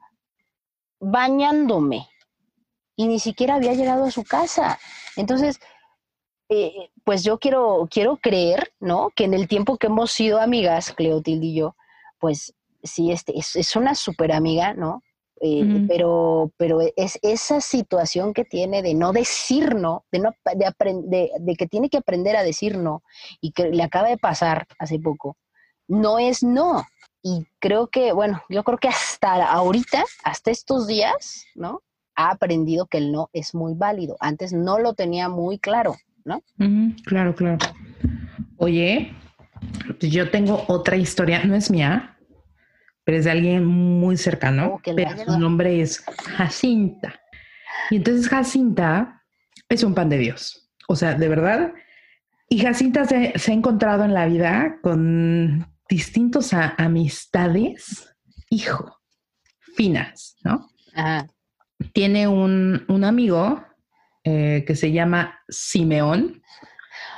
[1.01, 2.09] bañándome
[2.97, 4.79] y ni siquiera había llegado a su casa.
[5.17, 5.59] Entonces,
[6.49, 9.11] eh, pues yo quiero, quiero creer, ¿no?
[9.15, 11.77] Que en el tiempo que hemos sido amigas, Cleotilde y yo,
[12.19, 15.03] pues sí, este, es, es una súper amiga, ¿no?
[15.41, 20.73] Eh, pero, pero es esa situación que tiene de no decir no, de, no, de,
[21.05, 23.03] de, de que tiene que aprender a decir no,
[23.41, 25.37] y que le acaba de pasar hace poco,
[25.89, 26.85] no es no.
[27.23, 31.83] Y creo que, bueno, yo creo que hasta ahorita, hasta estos días, ¿no?
[32.17, 34.17] ha aprendido que el no es muy válido.
[34.21, 36.43] Antes no lo tenía muy claro, ¿no?
[37.05, 37.59] Claro, claro.
[38.57, 39.13] Oye,
[39.87, 42.17] pues yo tengo otra historia, no es mía,
[43.05, 46.05] pero es de alguien muy cercano, Oh, que pero su nombre es
[46.37, 47.21] Jacinta.
[47.91, 49.23] Y entonces Jacinta
[49.69, 50.71] es un pan de Dios.
[50.89, 51.73] O sea, de verdad.
[52.49, 58.15] Y Jacinta se, se ha encontrado en la vida con distintos a- amistades,
[58.51, 59.01] hijo,
[59.77, 60.69] finas, ¿no?
[60.95, 61.27] Ajá.
[61.93, 63.63] Tiene un, un amigo
[64.25, 66.43] eh, que se llama Simeón.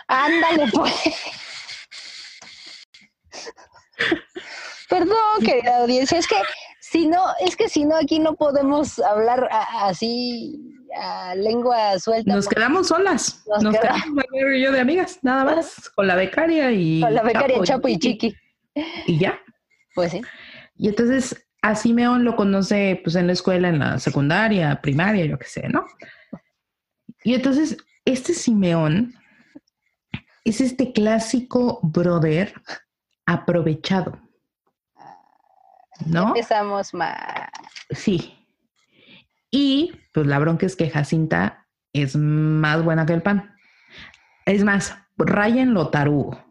[0.09, 0.93] Ándale, pues.
[4.89, 6.37] Perdón, querida audiencia, es que
[6.81, 10.61] si no, es que si no, aquí no podemos hablar a- así
[11.01, 12.35] a lengua suelta.
[12.35, 13.43] Nos quedamos solas.
[13.49, 14.03] Nos Nos, quedamos.
[14.03, 14.25] quedamos
[14.63, 18.35] yo de amigas, nada más, con la becaria y con la becaria Chapo y Chiqui.
[19.07, 19.41] Y ya.
[19.95, 20.23] Pues sí.
[20.77, 25.39] Y entonces a Simeón lo conoce pues en la escuela, en la secundaria, primaria, yo
[25.39, 25.87] qué sé, ¿no?
[27.25, 29.15] Y entonces este Simeón
[30.45, 32.55] es este clásico brother
[33.25, 34.21] aprovechado.
[36.05, 36.29] ¿No?
[36.29, 37.49] Empezamos mal.
[37.91, 38.35] Sí.
[39.51, 43.57] Y pues la bronca es que Jacinta es más buena que el pan.
[44.45, 46.46] Es más, rayen lo tarugo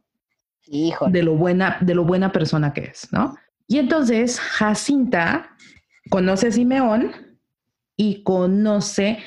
[0.67, 1.11] Híjole.
[1.11, 3.35] de lo buena, de lo buena persona que es, ¿no?
[3.67, 5.55] Y entonces Jacinta
[6.09, 7.11] conoce a Simeón
[7.97, 9.19] y conoce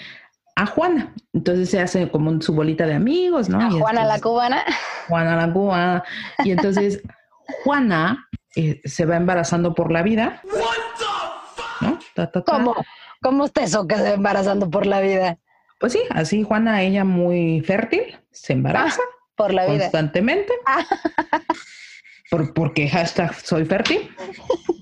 [0.56, 1.14] a Juana.
[1.32, 3.60] Entonces se hace como su bolita de amigos, ¿no?
[3.60, 4.64] A Y Juana la cubana.
[5.08, 6.04] Juana la cubana.
[6.44, 7.02] Y entonces
[7.64, 10.42] Juana eh, se va embarazando por la vida.
[11.80, 11.98] ¿No?
[12.14, 12.52] Ta, ta, ta.
[12.52, 12.74] ¿Cómo?
[13.22, 15.38] ¿Cómo está eso que se va embarazando por la vida?
[15.80, 19.02] Pues sí, así Juana, ella muy fértil, se embaraza
[19.38, 19.78] Por la vida.
[19.78, 20.52] constantemente.
[22.30, 24.10] Por, porque hashtag soy fértil.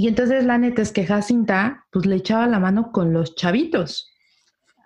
[0.00, 4.08] Y entonces la neta es que Jacinta pues le echaba la mano con los chavitos,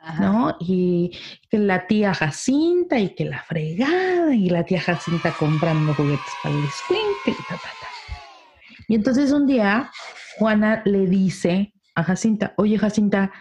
[0.00, 0.24] Ajá.
[0.24, 0.56] ¿no?
[0.58, 1.18] Y
[1.50, 6.54] que la tía Jacinta y que la fregada y la tía Jacinta comprando juguetes para
[6.54, 7.88] el escuincle y ta, ta, ta.
[8.88, 9.90] Y entonces un día
[10.38, 13.32] Juana le dice a Jacinta, oye Jacinta,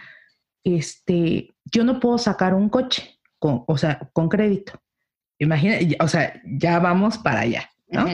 [0.64, 4.74] este, yo no puedo sacar un coche, con, o sea, con crédito.
[5.42, 8.06] Imagina, o sea, ya vamos para allá, ¿no?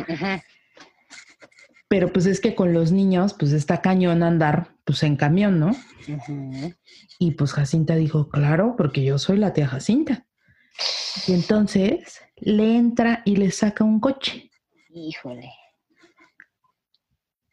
[1.86, 5.76] Pero pues es que con los niños, pues está cañón andar pues en camión, ¿no?
[7.18, 10.24] Y pues Jacinta dijo, claro, porque yo soy la tía Jacinta.
[11.26, 14.50] Y entonces le entra y le saca un coche.
[14.88, 15.52] Híjole.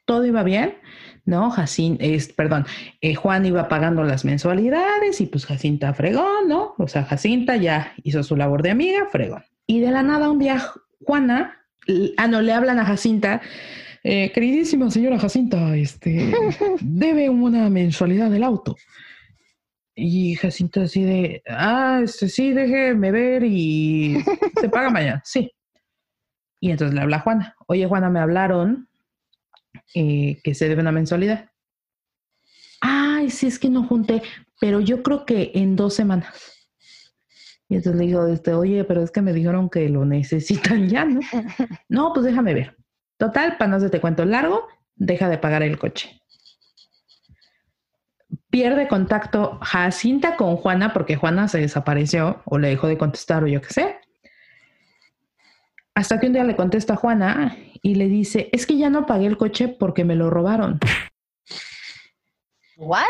[0.06, 0.78] Todo iba bien,
[1.26, 1.52] ¿no?
[1.52, 2.66] Jacinta, es, perdón,
[3.02, 6.76] eh, Juan iba pagando las mensualidades y pues Jacinta fregó, ¿no?
[6.78, 9.42] O sea, Jacinta ya hizo su labor de amiga, fregó.
[9.68, 10.62] Y de la nada un día
[11.02, 11.66] Juana,
[12.18, 13.42] ah, no, le hablan a Jacinta,
[14.04, 16.32] eh, queridísima señora Jacinta, este,
[16.82, 18.76] debe una mensualidad del auto.
[19.96, 24.18] Y Jacinta así de, ah, este, sí, déjeme ver y
[24.62, 25.52] se paga mañana, sí.
[26.60, 28.88] Y entonces le habla a Juana, oye Juana, me hablaron
[29.94, 31.50] eh, que se debe una mensualidad.
[32.82, 34.22] Ay, sí, es que no junté,
[34.60, 36.55] pero yo creo que en dos semanas.
[37.68, 41.06] Y entonces le digo, este, oye, pero es que me dijeron que lo necesitan ya,
[41.06, 41.20] ¿no?
[41.90, 42.78] No, pues déjame ver.
[43.18, 46.22] Total, para no se te cuento largo, deja de pagar el coche.
[48.50, 53.48] Pierde contacto Jacinta con Juana porque Juana se desapareció o le dejó de contestar o
[53.48, 53.96] yo qué sé.
[55.94, 59.06] Hasta que un día le contesta a Juana y le dice, es que ya no
[59.06, 60.80] pagué el coche porque me lo robaron.
[62.78, 63.04] ¿What?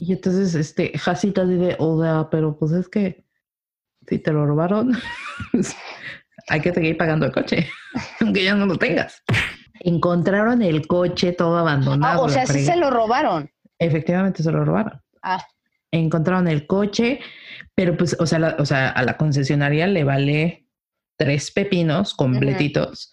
[0.00, 3.24] Y entonces, este, Jacinta dice, o sea, pero pues es que
[4.08, 4.92] si te lo robaron,
[6.48, 7.68] hay que seguir pagando el coche,
[8.20, 9.22] aunque ya no lo tengas.
[9.80, 12.22] Encontraron el coche todo Ah, abandonado.
[12.22, 13.50] o sea, sí se lo robaron.
[13.78, 15.00] Efectivamente se lo robaron.
[15.22, 15.44] Ah,
[15.92, 17.20] Encontraron el coche,
[17.74, 20.66] pero pues, o sea, la- o sea, a la concesionaria le vale
[21.16, 23.12] tres pepinos completitos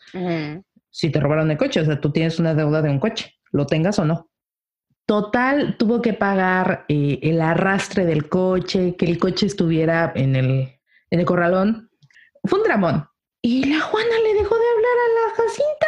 [0.92, 1.80] si te robaron el coche.
[1.82, 4.30] O sea, tú tienes una deuda de un coche, lo tengas o no.
[5.08, 10.82] Total, tuvo que pagar eh, el arrastre del coche, que el coche estuviera en el,
[11.10, 11.90] en el corralón.
[12.44, 13.08] Fue un dramón.
[13.42, 15.88] Y la Juana le dejó de hablar a la Jacinta.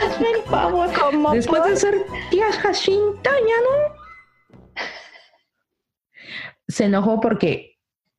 [0.00, 0.88] Hazme el favor.
[0.98, 1.70] ¿Cómo Después por?
[1.70, 3.94] de ser tía Jacinta, ya no.
[6.66, 7.78] Se enojó porque,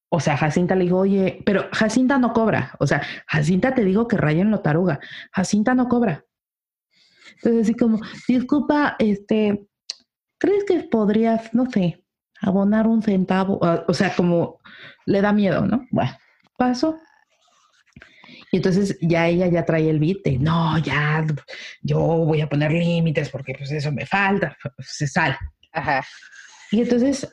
[0.09, 2.75] o sea, Jacinta le dijo, oye, pero Jacinta no cobra.
[2.79, 4.99] O sea, Jacinta te digo que rayen lo taruga.
[5.31, 6.25] Jacinta no cobra.
[7.41, 9.65] Entonces, así como, disculpa, este,
[10.37, 12.03] ¿crees que podrías, no sé,
[12.41, 13.57] abonar un centavo?
[13.61, 14.59] O, o sea, como
[15.05, 15.85] le da miedo, ¿no?
[15.91, 16.11] Bueno,
[16.57, 16.99] pasó.
[18.51, 21.25] Y entonces ya ella ya trae el beat de, no, ya,
[21.81, 25.37] yo voy a poner límites porque pues eso me falta, se sale.
[25.71, 26.03] Ajá.
[26.71, 27.31] Y entonces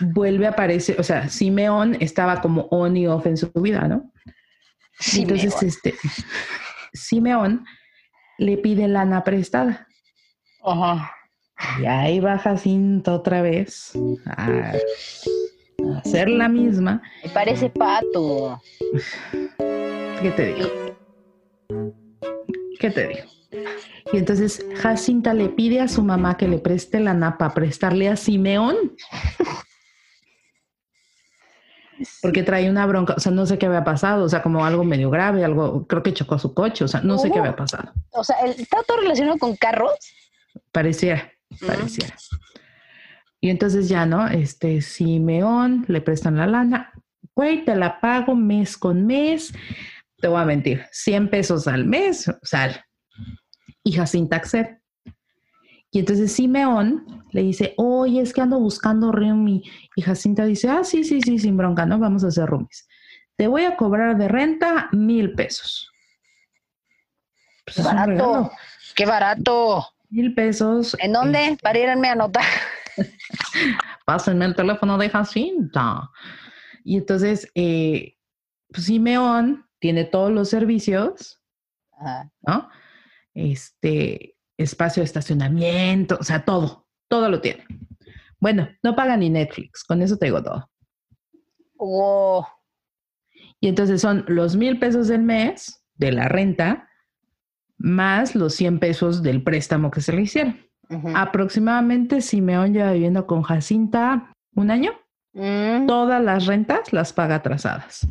[0.00, 4.12] vuelve a aparecer, o sea, Simeón estaba como on y off en su vida, ¿no?
[4.98, 5.94] Sí, entonces, este,
[6.92, 7.64] Simeón
[8.38, 9.86] le pide lana prestada.
[10.64, 11.10] Ajá.
[11.80, 13.92] Y ahí va Jacinta otra vez
[14.26, 17.02] a, a hacer la misma.
[17.22, 18.60] Me parece pato.
[20.20, 20.68] ¿Qué te digo?
[22.80, 23.34] ¿Qué te digo?
[24.12, 28.16] Y entonces Jacinta le pide a su mamá que le preste lana para prestarle a
[28.16, 28.76] Simeón.
[32.22, 34.84] Porque trae una bronca, o sea, no sé qué había pasado, o sea, como algo
[34.84, 37.92] medio grave, algo, creo que chocó su coche, o sea, no sé qué había pasado.
[38.10, 39.92] O sea, ¿el- ¿está todo relacionado con carros?
[40.72, 41.30] Pareciera,
[41.66, 42.16] pareciera.
[43.40, 44.26] Y entonces ya, ¿no?
[44.28, 46.92] Este Simeón le prestan la lana,
[47.34, 49.52] güey, te la pago mes con mes,
[50.18, 52.84] te voy a mentir, 100 pesos al mes, sal.
[53.82, 54.80] Y Jacinta accede.
[55.90, 59.62] Y entonces Simeón le dice, oye, es que ando buscando roomie.
[59.96, 61.98] Y Jacinta dice, ah, sí, sí, sí, sin bronca, ¿no?
[61.98, 62.86] Vamos a hacer roomies.
[63.34, 65.90] Te voy a cobrar de renta mil pesos.
[67.64, 68.30] Pues regalo.
[68.30, 68.52] Barato.
[68.94, 69.84] Qué barato.
[70.10, 70.96] Mil pesos.
[71.00, 71.44] ¿En dónde?
[71.44, 72.44] este, Para irme a anotar.
[74.06, 76.08] Pásenme el teléfono de Jacinta.
[76.84, 78.16] Y entonces, eh,
[78.68, 81.42] pues Simeón tiene todos los servicios,
[81.98, 82.30] Ajá.
[82.46, 82.68] ¿no?
[83.34, 87.64] Este, espacio de estacionamiento, o sea, todo, todo lo tiene.
[88.40, 90.68] Bueno, no paga ni Netflix, con eso te digo todo.
[91.76, 92.44] Wow.
[93.60, 96.88] Y entonces son los mil pesos del mes de la renta
[97.78, 100.58] más los 100 pesos del préstamo que se le hicieron.
[100.90, 101.08] Ujú.
[101.14, 104.92] Aproximadamente Simeón lleva viviendo con Jacinta un año.
[105.32, 108.06] Mm, Todas las rentas las paga atrasadas.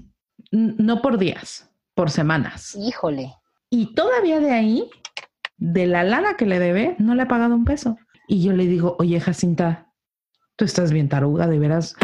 [0.51, 2.75] No por días, por semanas.
[2.75, 3.33] Híjole.
[3.69, 4.89] Y todavía de ahí,
[5.57, 7.97] de la lana que le debe, no le ha pagado un peso.
[8.33, 9.93] Y yo le digo, oye, Jacinta,
[10.55, 11.95] tú estás bien taruga, de veras.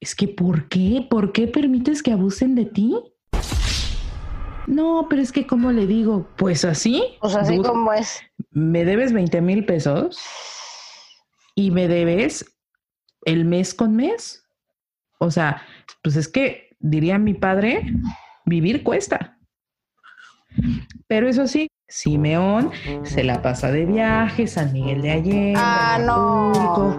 [0.00, 1.06] Es que, ¿por qué?
[1.08, 2.96] ¿Por qué permites que abusen de ti?
[4.66, 6.26] No, pero es que, ¿cómo le digo?
[6.36, 7.00] Pues así.
[7.20, 8.22] Pues así dude, como es.
[8.50, 10.20] Me debes 20 mil pesos
[11.54, 12.56] y me debes
[13.24, 14.44] el mes con mes.
[15.20, 15.62] O sea,
[16.02, 17.84] pues es que, diría mi padre,
[18.46, 19.38] vivir cuesta.
[21.06, 22.70] Pero eso sí, Simeón
[23.04, 26.98] se la pasa de viaje, San Miguel de Allende, Ah, no.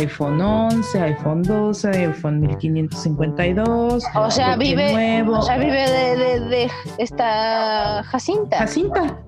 [0.00, 4.04] IPhone 11, iPhone 12, iPhone 1552.
[4.14, 5.38] O sea, vive, nuevo.
[5.38, 8.58] o sea, vive de, de, de esta Jacinta.
[8.58, 9.18] Jacinta.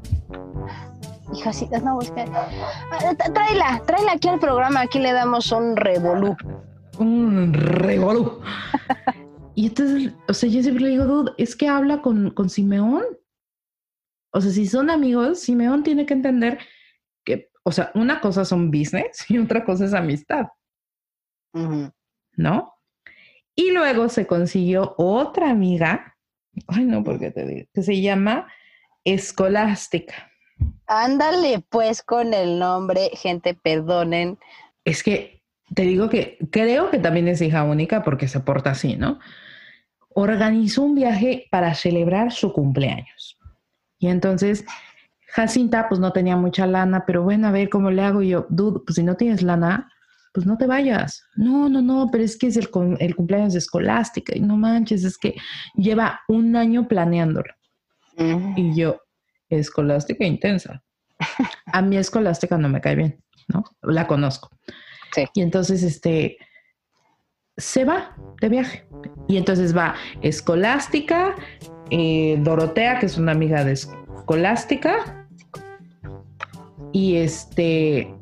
[1.35, 2.21] Y Jacinta, no, es que...
[2.23, 6.37] Ah, Tráela, tráela aquí al programa, aquí le damos un revolú.
[6.99, 8.39] un revolú.
[9.57, 13.03] y entonces, o sea, yo siempre le digo, dude, es que habla con, con Simeón.
[14.33, 16.59] O sea, si son amigos, Simeón tiene que entender
[17.25, 20.47] que, o sea, una cosa son business y otra cosa es amistad.
[22.37, 22.75] ¿no?
[23.55, 26.17] Y luego se consiguió otra amiga,
[26.69, 28.51] ay no, porque te digo, que se llama
[29.05, 30.31] Escolástica.
[30.87, 34.39] Ándale, pues, con el nombre, gente, perdonen.
[34.85, 35.43] Es que
[35.75, 39.19] te digo que creo que también es hija única porque se porta así, ¿no?
[40.15, 43.32] Organizó un viaje para celebrar su cumpleaños.
[44.03, 44.65] Y entonces
[45.29, 48.47] Jacinta pues no tenía mucha lana, pero bueno, a ver cómo le hago Y yo,
[48.51, 49.89] dude, pues si no tienes lana,
[50.35, 51.25] pues no te vayas.
[51.37, 54.57] No, no, no, pero es que es el, cum- el cumpleaños de Escolástica y no
[54.57, 55.37] manches, es que
[55.77, 57.55] lleva un año planeándolo.
[58.19, 58.55] Ujú.
[58.57, 59.01] Y yo,
[59.49, 60.83] Escolástica intensa.
[61.67, 63.63] A mí Escolástica no me cae bien, ¿no?
[63.83, 64.51] La conozco.
[65.15, 65.27] Sí.
[65.35, 66.39] Y entonces, este,
[67.57, 68.89] se va de viaje.
[69.29, 71.37] Y entonces va Escolástica,
[71.95, 75.27] eh, Dorotea, que es una amiga de Escolástica,
[76.91, 78.15] y este,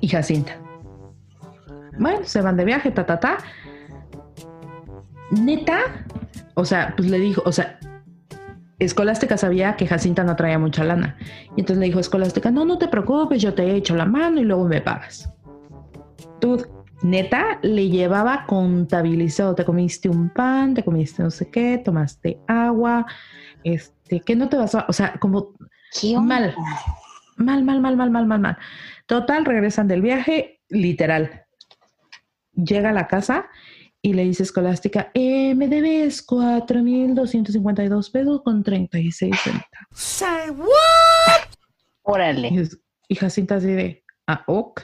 [0.00, 0.56] y Jacinta.
[1.98, 3.38] Bueno, se van de viaje, ta, ta, ta.
[5.32, 5.80] Neta,
[6.54, 7.80] o sea, pues le dijo, o sea,
[8.78, 11.16] Escolástica sabía que Jacinta no traía mucha lana.
[11.56, 14.40] Y entonces le dijo a Escolástica, no, no te preocupes, yo te echo la mano
[14.40, 15.28] y luego me pagas.
[16.40, 16.64] Tú,
[17.02, 19.54] neta, le llevaba contabilizado.
[19.54, 23.06] Te comiste un pan, te comiste no sé qué, tomaste agua,
[23.64, 25.54] este, que no te vas a, o sea, como
[26.20, 26.54] mal,
[27.36, 28.58] mal, mal, mal, mal, mal, mal, mal.
[29.06, 31.44] Total, regresan del viaje, literal.
[32.52, 33.46] Llega a la casa
[34.02, 39.64] y le dice Escolástica, eh, me debes 4.252 pesos con 36 centavos.
[42.02, 42.48] Órale.
[42.48, 44.82] Y, es- y Jacinta así de, ah, ok.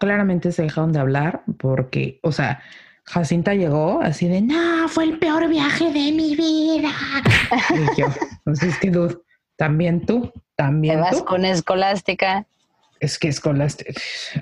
[0.00, 2.62] Claramente se dejaron de hablar porque, o sea,
[3.04, 6.90] Jacinta llegó así de, no, fue el peor viaje de mi vida.
[7.74, 8.06] y yo,
[8.38, 9.16] entonces, que dude,
[9.56, 11.24] también tú, Te también vas tú.
[11.24, 12.46] con Escolástica.
[13.00, 13.92] Es que Escolástica,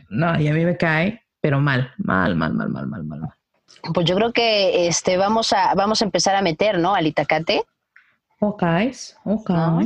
[0.09, 3.21] no, y a mí me cae, pero mal, mal, mal, mal, mal, mal, mal.
[3.21, 3.31] mal.
[3.93, 6.95] Pues yo creo que este vamos a vamos a empezar a meter, ¿no?
[6.95, 7.65] Al Itacate.
[8.41, 8.63] Ok,
[9.25, 9.81] ok, ¿No?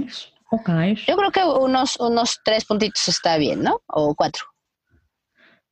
[0.51, 0.69] ok.
[1.09, 3.81] Yo creo que unos unos tres puntitos está bien, ¿no?
[3.89, 4.45] O cuatro.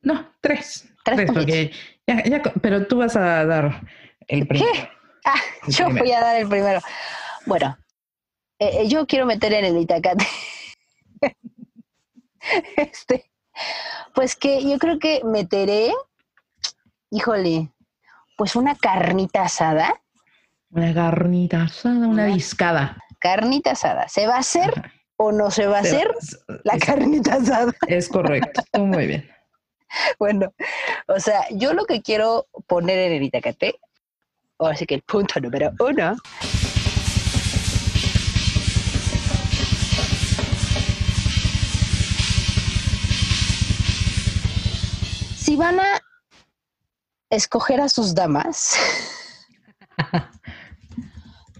[0.07, 0.87] No, tres.
[1.03, 1.71] Tres Tres, porque
[2.07, 3.81] ya, ya, pero tú vas a dar
[4.27, 4.71] el primero.
[5.25, 5.35] Ah,
[5.67, 6.05] El yo primero.
[6.05, 6.79] voy a dar el primero.
[7.45, 7.77] Bueno,
[8.59, 10.25] eh, eh, yo quiero meter en el Itacate.
[12.77, 13.29] este,
[14.13, 15.91] pues que yo creo que meteré,
[17.11, 17.71] híjole,
[18.37, 19.93] pues una carnita asada.
[20.69, 22.97] Una carnita asada, una Una- discada.
[23.19, 24.07] Carnita asada.
[24.09, 26.13] ¿Se va a hacer o no se va a Se hacer
[26.63, 27.73] la es- carnita asada?
[27.87, 29.29] Es correcto, muy bien.
[30.19, 30.53] Bueno,
[31.07, 33.79] o sea, yo lo que quiero poner en el Itacate,
[34.59, 36.15] ahora sí que el punto número uno,
[45.37, 46.01] si van a
[47.29, 48.75] escoger a sus damas,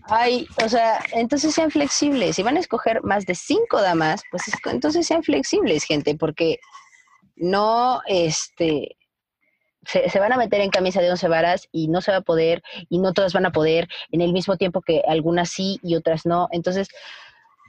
[0.09, 2.35] ay, o sea, entonces sean flexibles.
[2.35, 6.59] Si van a escoger más de cinco damas, pues es- entonces sean flexibles, gente, porque
[7.37, 8.97] no, este,
[9.85, 12.61] se, van a meter en camisa de once varas y no se va a poder,
[12.89, 16.25] y no todas van a poder, en el mismo tiempo que algunas sí y otras
[16.25, 16.49] no.
[16.51, 16.89] Entonces,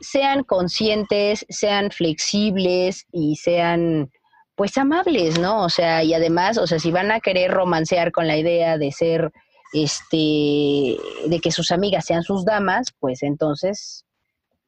[0.01, 4.11] sean conscientes, sean flexibles y sean
[4.55, 5.65] pues amables, ¿no?
[5.65, 8.90] O sea, y además, o sea, si van a querer romancear con la idea de
[8.90, 9.31] ser,
[9.73, 10.97] este,
[11.28, 14.05] de que sus amigas sean sus damas, pues entonces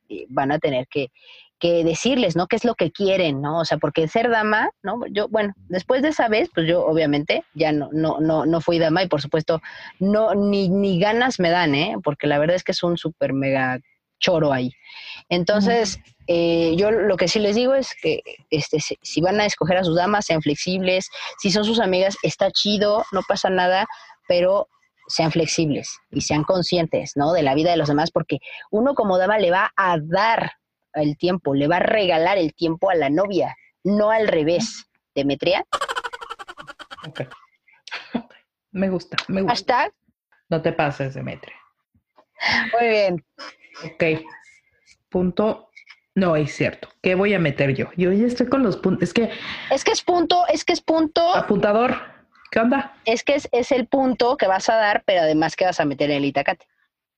[0.08, 1.08] eh, van a tener que,
[1.60, 2.46] que decirles, ¿no?
[2.46, 3.60] ¿Qué es lo que quieren, ¿no?
[3.60, 5.00] O sea, porque ser dama, ¿no?
[5.10, 8.78] Yo, bueno, después de esa vez, pues yo obviamente ya no, no, no, no fui
[8.78, 9.60] dama y por supuesto,
[9.98, 11.96] no, ni, ni ganas me dan, ¿eh?
[12.02, 13.78] Porque la verdad es que es un súper mega
[14.18, 14.72] choro ahí.
[15.28, 19.46] Entonces, eh, yo lo que sí les digo es que este, si, si van a
[19.46, 21.08] escoger a sus damas, sean flexibles.
[21.38, 23.86] Si son sus amigas, está chido, no pasa nada,
[24.28, 24.68] pero
[25.08, 27.32] sean flexibles y sean conscientes, ¿no?
[27.32, 28.38] De la vida de los demás, porque
[28.70, 30.52] uno como dama le va a dar
[30.94, 34.86] el tiempo, le va a regalar el tiempo a la novia, no al revés.
[35.14, 35.64] Demetria.
[38.72, 39.52] Me gusta, me gusta.
[39.54, 39.92] hashtag,
[40.48, 41.56] No te pases, Demetria.
[42.78, 43.24] muy bien.
[43.84, 44.04] Ok.
[45.08, 45.70] Punto.
[46.14, 46.88] No, es cierto.
[47.02, 47.86] ¿Qué voy a meter yo?
[47.96, 49.02] Yo ya estoy con los puntos.
[49.02, 49.30] Es que,
[49.70, 51.96] Es que es punto, es que es punto, apuntador,
[52.52, 52.94] ¿qué onda?
[53.04, 55.84] es que es, es el punto que vas a dar, pero además que vas a
[55.84, 56.66] meter en el itacate.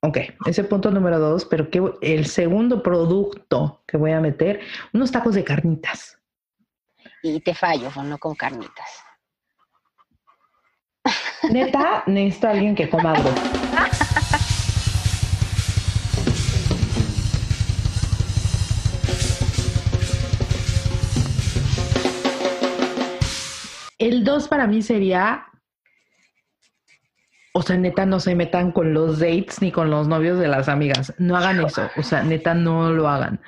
[0.05, 4.61] Ok, ese punto número dos, pero ¿qué voy- el segundo producto que voy a meter,
[4.93, 6.19] unos tacos de carnitas.
[7.23, 8.91] Y te fallo, no con carnitas.
[11.51, 13.31] Neta, necesito a alguien que coma algo.
[23.99, 25.47] El dos para mí sería,
[27.53, 30.69] o sea, neta, no se metan con los dates ni con los novios de las
[30.69, 31.15] amigas.
[31.19, 33.41] No hagan eso, o sea, neta, no lo hagan.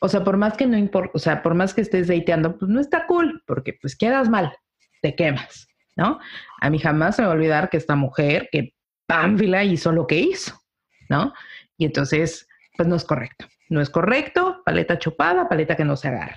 [0.00, 2.70] O sea, por más que no importa, o sea, por más que estés dateando, pues
[2.70, 4.54] no está cool, porque pues quedas mal,
[5.02, 6.20] te quemas, ¿no?
[6.60, 8.74] A mí jamás se me va a olvidar que esta mujer, que
[9.06, 10.60] Pánfila hizo lo que hizo,
[11.08, 11.32] ¿no?
[11.78, 13.46] Y entonces, pues no es correcto.
[13.70, 16.36] No es correcto, paleta chupada, paleta que no se agarra.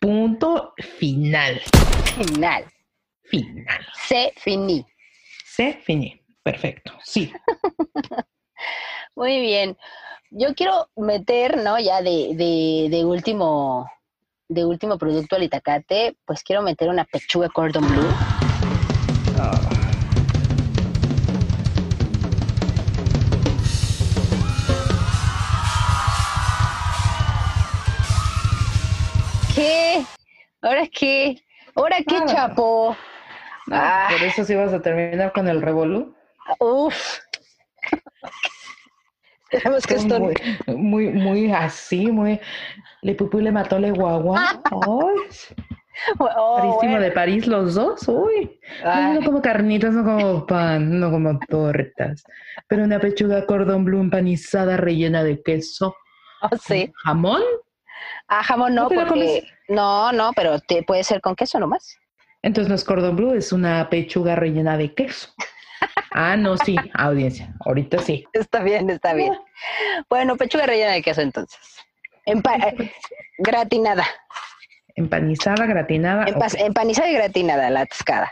[0.00, 1.60] Punto final.
[2.16, 2.64] Final.
[3.22, 3.86] Final.
[4.06, 4.84] Se finí.
[5.54, 6.20] Se finí.
[6.42, 6.92] Perfecto.
[7.04, 7.32] Sí.
[9.14, 9.78] Muy bien.
[10.32, 11.78] Yo quiero meter, ¿no?
[11.78, 13.88] Ya de, de, de último,
[14.48, 18.10] de último producto al itacate, pues quiero meter una pechuga cordon bleu.
[29.54, 30.04] ¿Qué?
[30.62, 31.36] ¿Ahora qué?
[31.76, 32.26] ¿Ahora qué, Nada.
[32.26, 32.96] chapo?
[33.70, 34.08] Ah.
[34.10, 36.14] Por eso sí vas a terminar con el revolú.
[36.58, 37.18] Uf.
[39.50, 40.20] Esperemos que esto...
[40.20, 40.34] Muy,
[40.66, 42.40] muy, muy así, muy.
[43.02, 44.60] Le pupú le mató le guagua.
[44.64, 45.14] Ay,
[46.18, 47.00] Oh, bueno.
[47.00, 48.06] de París los dos.
[48.08, 48.58] Uy.
[48.84, 52.24] Ay, no como carnitas, no como pan, no como tortas.
[52.68, 55.94] Pero una pechuga cordón blue empanizada rellena de queso.
[56.42, 56.92] Oh, sí.
[57.04, 57.42] Jamón.
[58.28, 59.44] Ah, jamón no, ¿No te la porque...
[59.68, 61.96] No, no, pero te puede ser con queso nomás.
[62.44, 65.30] Entonces no es cordón blue, es una pechuga rellena de queso.
[66.12, 67.54] Ah, no, sí, audiencia.
[67.64, 68.26] Ahorita sí.
[68.34, 69.32] Está bien, está bien.
[70.10, 71.58] Bueno, pechuga rellena de queso entonces.
[72.26, 72.92] Empa- eh,
[73.38, 74.04] gratinada.
[74.94, 76.26] Empanizada, gratinada.
[76.26, 78.30] Empa- Empanizada y gratinada, la atascada.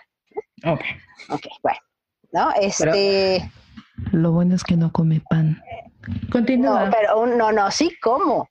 [0.64, 0.82] ok,
[1.30, 1.46] ok.
[1.62, 1.78] Bueno.
[2.32, 2.52] ¿No?
[2.60, 3.50] Este...
[4.12, 5.62] Lo bueno es que no come pan.
[6.30, 6.84] Continúa.
[6.86, 8.48] No, pero no, no, sí como.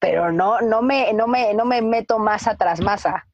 [0.00, 3.26] Pero no, no me, no me, no me meto masa tras masa.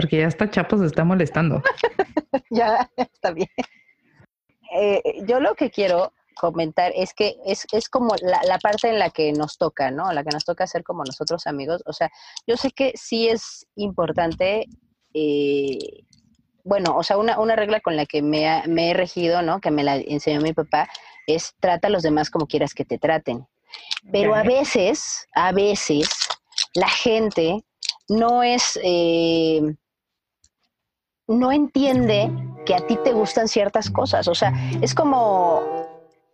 [0.00, 1.62] Porque ya está Chapo se está molestando.
[2.50, 3.48] ya está bien.
[4.76, 8.98] Eh, yo lo que quiero comentar es que es, es como la, la parte en
[8.98, 10.12] la que nos toca, ¿no?
[10.12, 11.82] La que nos toca hacer como nosotros amigos.
[11.86, 12.10] O sea,
[12.46, 14.66] yo sé que sí es importante,
[15.12, 15.78] eh,
[16.64, 19.60] bueno, o sea, una, una regla con la que me, ha- me he regido, ¿no?
[19.60, 20.88] Que me la enseñó mi papá,
[21.26, 23.46] es trata a los demás como quieras que te traten.
[24.12, 26.08] Pero a veces, a veces,
[26.74, 27.62] la gente
[28.08, 29.60] no es, eh,
[31.30, 32.30] no entiende
[32.66, 34.28] que a ti te gustan ciertas cosas.
[34.28, 34.52] O sea,
[34.82, 35.62] es como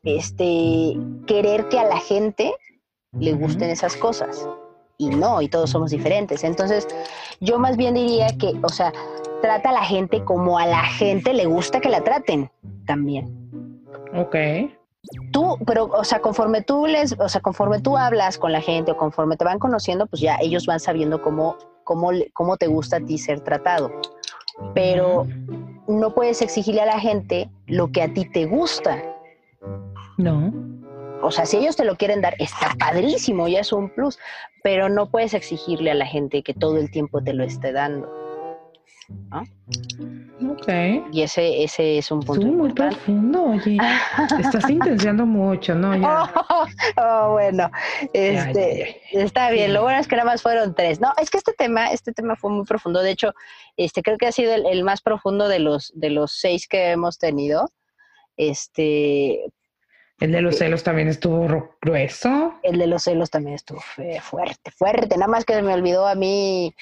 [0.03, 0.97] este
[1.27, 2.55] querer que a la gente
[3.13, 4.49] le gusten esas cosas.
[4.99, 6.43] Y no, y todos somos diferentes.
[6.43, 6.89] Entonces,
[7.41, 8.93] yo más bien diría que, o sea,
[9.43, 12.51] trata a la gente como a la gente le gusta que la traten
[12.87, 13.37] también
[14.15, 14.35] Ok.
[15.31, 18.93] tú, pero, o sea, conforme tú les, o sea, conforme tú hablas con la gente
[18.93, 22.97] o conforme te van conociendo, pues ya ellos van sabiendo cómo, cómo, cómo te gusta
[22.97, 23.91] a ti ser tratado.
[24.75, 25.27] Pero
[25.89, 29.03] no puedes exigirle a la gente lo que a ti te gusta.
[30.17, 30.53] No.
[31.23, 34.19] O sea, si ellos te lo quieren dar, está padrísimo, ya es un plus,
[34.63, 38.26] pero no puedes exigirle a la gente que todo el tiempo te lo esté dando.
[39.09, 40.53] ¿No?
[40.53, 40.69] Ok.
[41.13, 43.79] Y ese, ese es un punto Estuvo muy profundo, oye.
[44.41, 45.97] Estás intenciando mucho, ¿no?
[45.97, 46.33] Ya.
[46.49, 46.67] Oh,
[46.97, 47.71] oh, bueno,
[48.13, 49.75] este, está bien.
[49.75, 51.01] Lo bueno es que nada más fueron tres.
[51.01, 53.03] No, es que este tema, este tema fue muy profundo.
[53.03, 53.35] De hecho,
[53.77, 56.91] este, creo que ha sido el, el más profundo de los, de los seis que
[56.91, 57.71] hemos tenido.
[58.37, 59.45] Este,
[60.21, 62.55] El de los celos también estuvo grueso.
[62.63, 63.81] el de los celos también estuvo
[64.21, 65.17] fuerte, fuerte.
[65.17, 66.75] Nada más que me olvidó a mí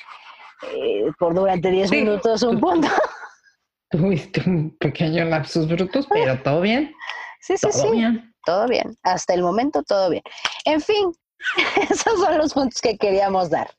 [0.73, 1.97] eh, por durante 10 Sí.
[1.97, 2.89] minutos un punto.
[3.91, 6.93] Tuviste un pequeño lapsus brutus, pero todo bien.
[7.41, 7.91] Sí, sí, Todo sí.
[7.93, 8.35] bien.
[8.45, 8.97] Todo bien.
[9.03, 10.23] Hasta el momento todo bien.
[10.65, 11.12] En fin,
[11.91, 13.70] esos son los puntos que queríamos dar.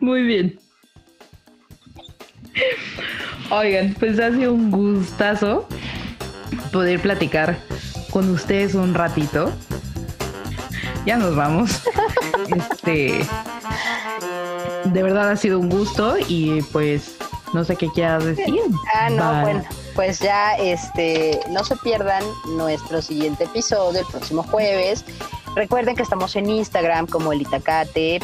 [0.00, 0.58] Muy bien.
[3.50, 5.66] Oigan, pues ha sido un gustazo
[6.72, 7.56] poder platicar
[8.10, 9.52] con ustedes un ratito.
[11.06, 11.82] Ya nos vamos.
[12.46, 13.26] Este,
[14.84, 17.16] de verdad ha sido un gusto y pues
[17.52, 18.60] no sé qué quieras decir.
[18.94, 19.42] Ah, no, Bye.
[19.42, 22.22] bueno, pues ya este, no se pierdan
[22.56, 25.04] nuestro siguiente episodio el próximo jueves.
[25.54, 28.20] Recuerden que estamos en Instagram como el Itacate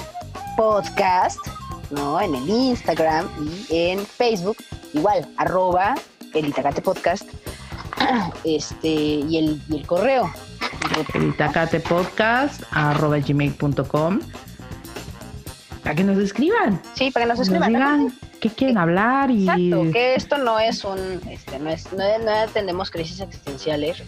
[0.56, 1.38] Podcast,
[1.90, 2.20] ¿no?
[2.20, 3.28] En el Instagram
[3.68, 4.56] y en Facebook,
[4.92, 5.94] igual, arroba
[6.34, 7.24] el Itacate Podcast,
[8.44, 10.30] este, y el, y el correo.
[11.14, 14.20] el itacatepodcast arroba gmail.com
[15.82, 16.80] para que nos escriban.
[16.94, 17.72] Sí, para que nos Nos escriban.
[17.72, 17.78] ¿no?
[17.78, 22.18] digan qué quieren hablar y Exacto, que esto no es un, este, no es, no,
[22.18, 24.02] no atendemos crisis existenciales.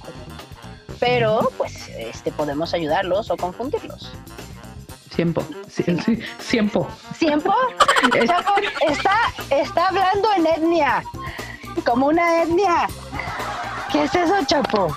[0.98, 4.10] Pero, pues, este, podemos ayudarlos o confundirlos.
[5.14, 5.44] Siempre.
[6.48, 6.88] ¿Tiempo?
[8.26, 8.52] Chapo,
[8.88, 9.16] está,
[9.50, 11.02] está hablando en etnia,
[11.84, 12.88] como una etnia.
[13.92, 14.96] ¿Qué es eso, Chapo?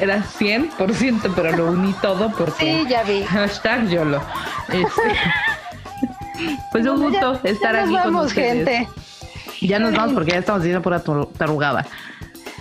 [0.00, 3.22] Era 100%, pero lo uní todo porque Sí, ya vi.
[3.24, 4.20] hashtag YOLO.
[4.68, 5.02] Este,
[6.72, 8.66] pues un Bueno, ya- gusto estar ya aquí nos con vamos, ustedes.
[8.68, 8.88] gente.
[9.60, 11.86] Ya nos vamos porque ya estamos haciendo pura tar- tarugada.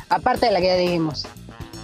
[0.09, 1.25] Aparte de la que ya dijimos.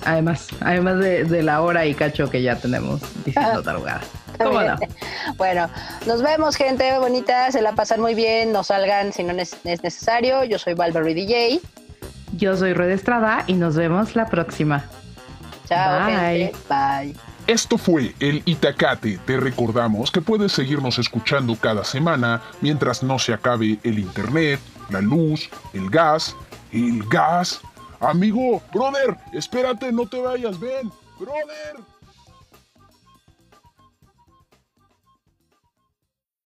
[0.06, 4.02] Además, además de, de la hora y cacho que ya tenemos diciendo tarugada.
[4.40, 4.76] ¿Cómo no?
[5.38, 5.70] Bueno,
[6.06, 7.52] nos vemos, gente bonita.
[7.52, 8.52] Se la pasan muy bien.
[8.52, 10.44] No salgan si no es es necesario.
[10.44, 11.62] Yo soy Valverde DJ.
[12.34, 14.86] Yo soy Red Estrada y nos vemos la próxima.
[15.68, 16.16] Chao, Bye.
[16.16, 16.56] gente.
[16.68, 17.16] Bye.
[17.48, 19.18] Esto fue el Itacate.
[19.26, 24.60] Te recordamos que puedes seguirnos escuchando cada semana mientras no se acabe el internet,
[24.90, 26.36] la luz, el gas,
[26.72, 27.60] el gas.
[28.00, 30.92] Amigo, brother, espérate, no te vayas, ven.
[31.20, 31.84] Brother.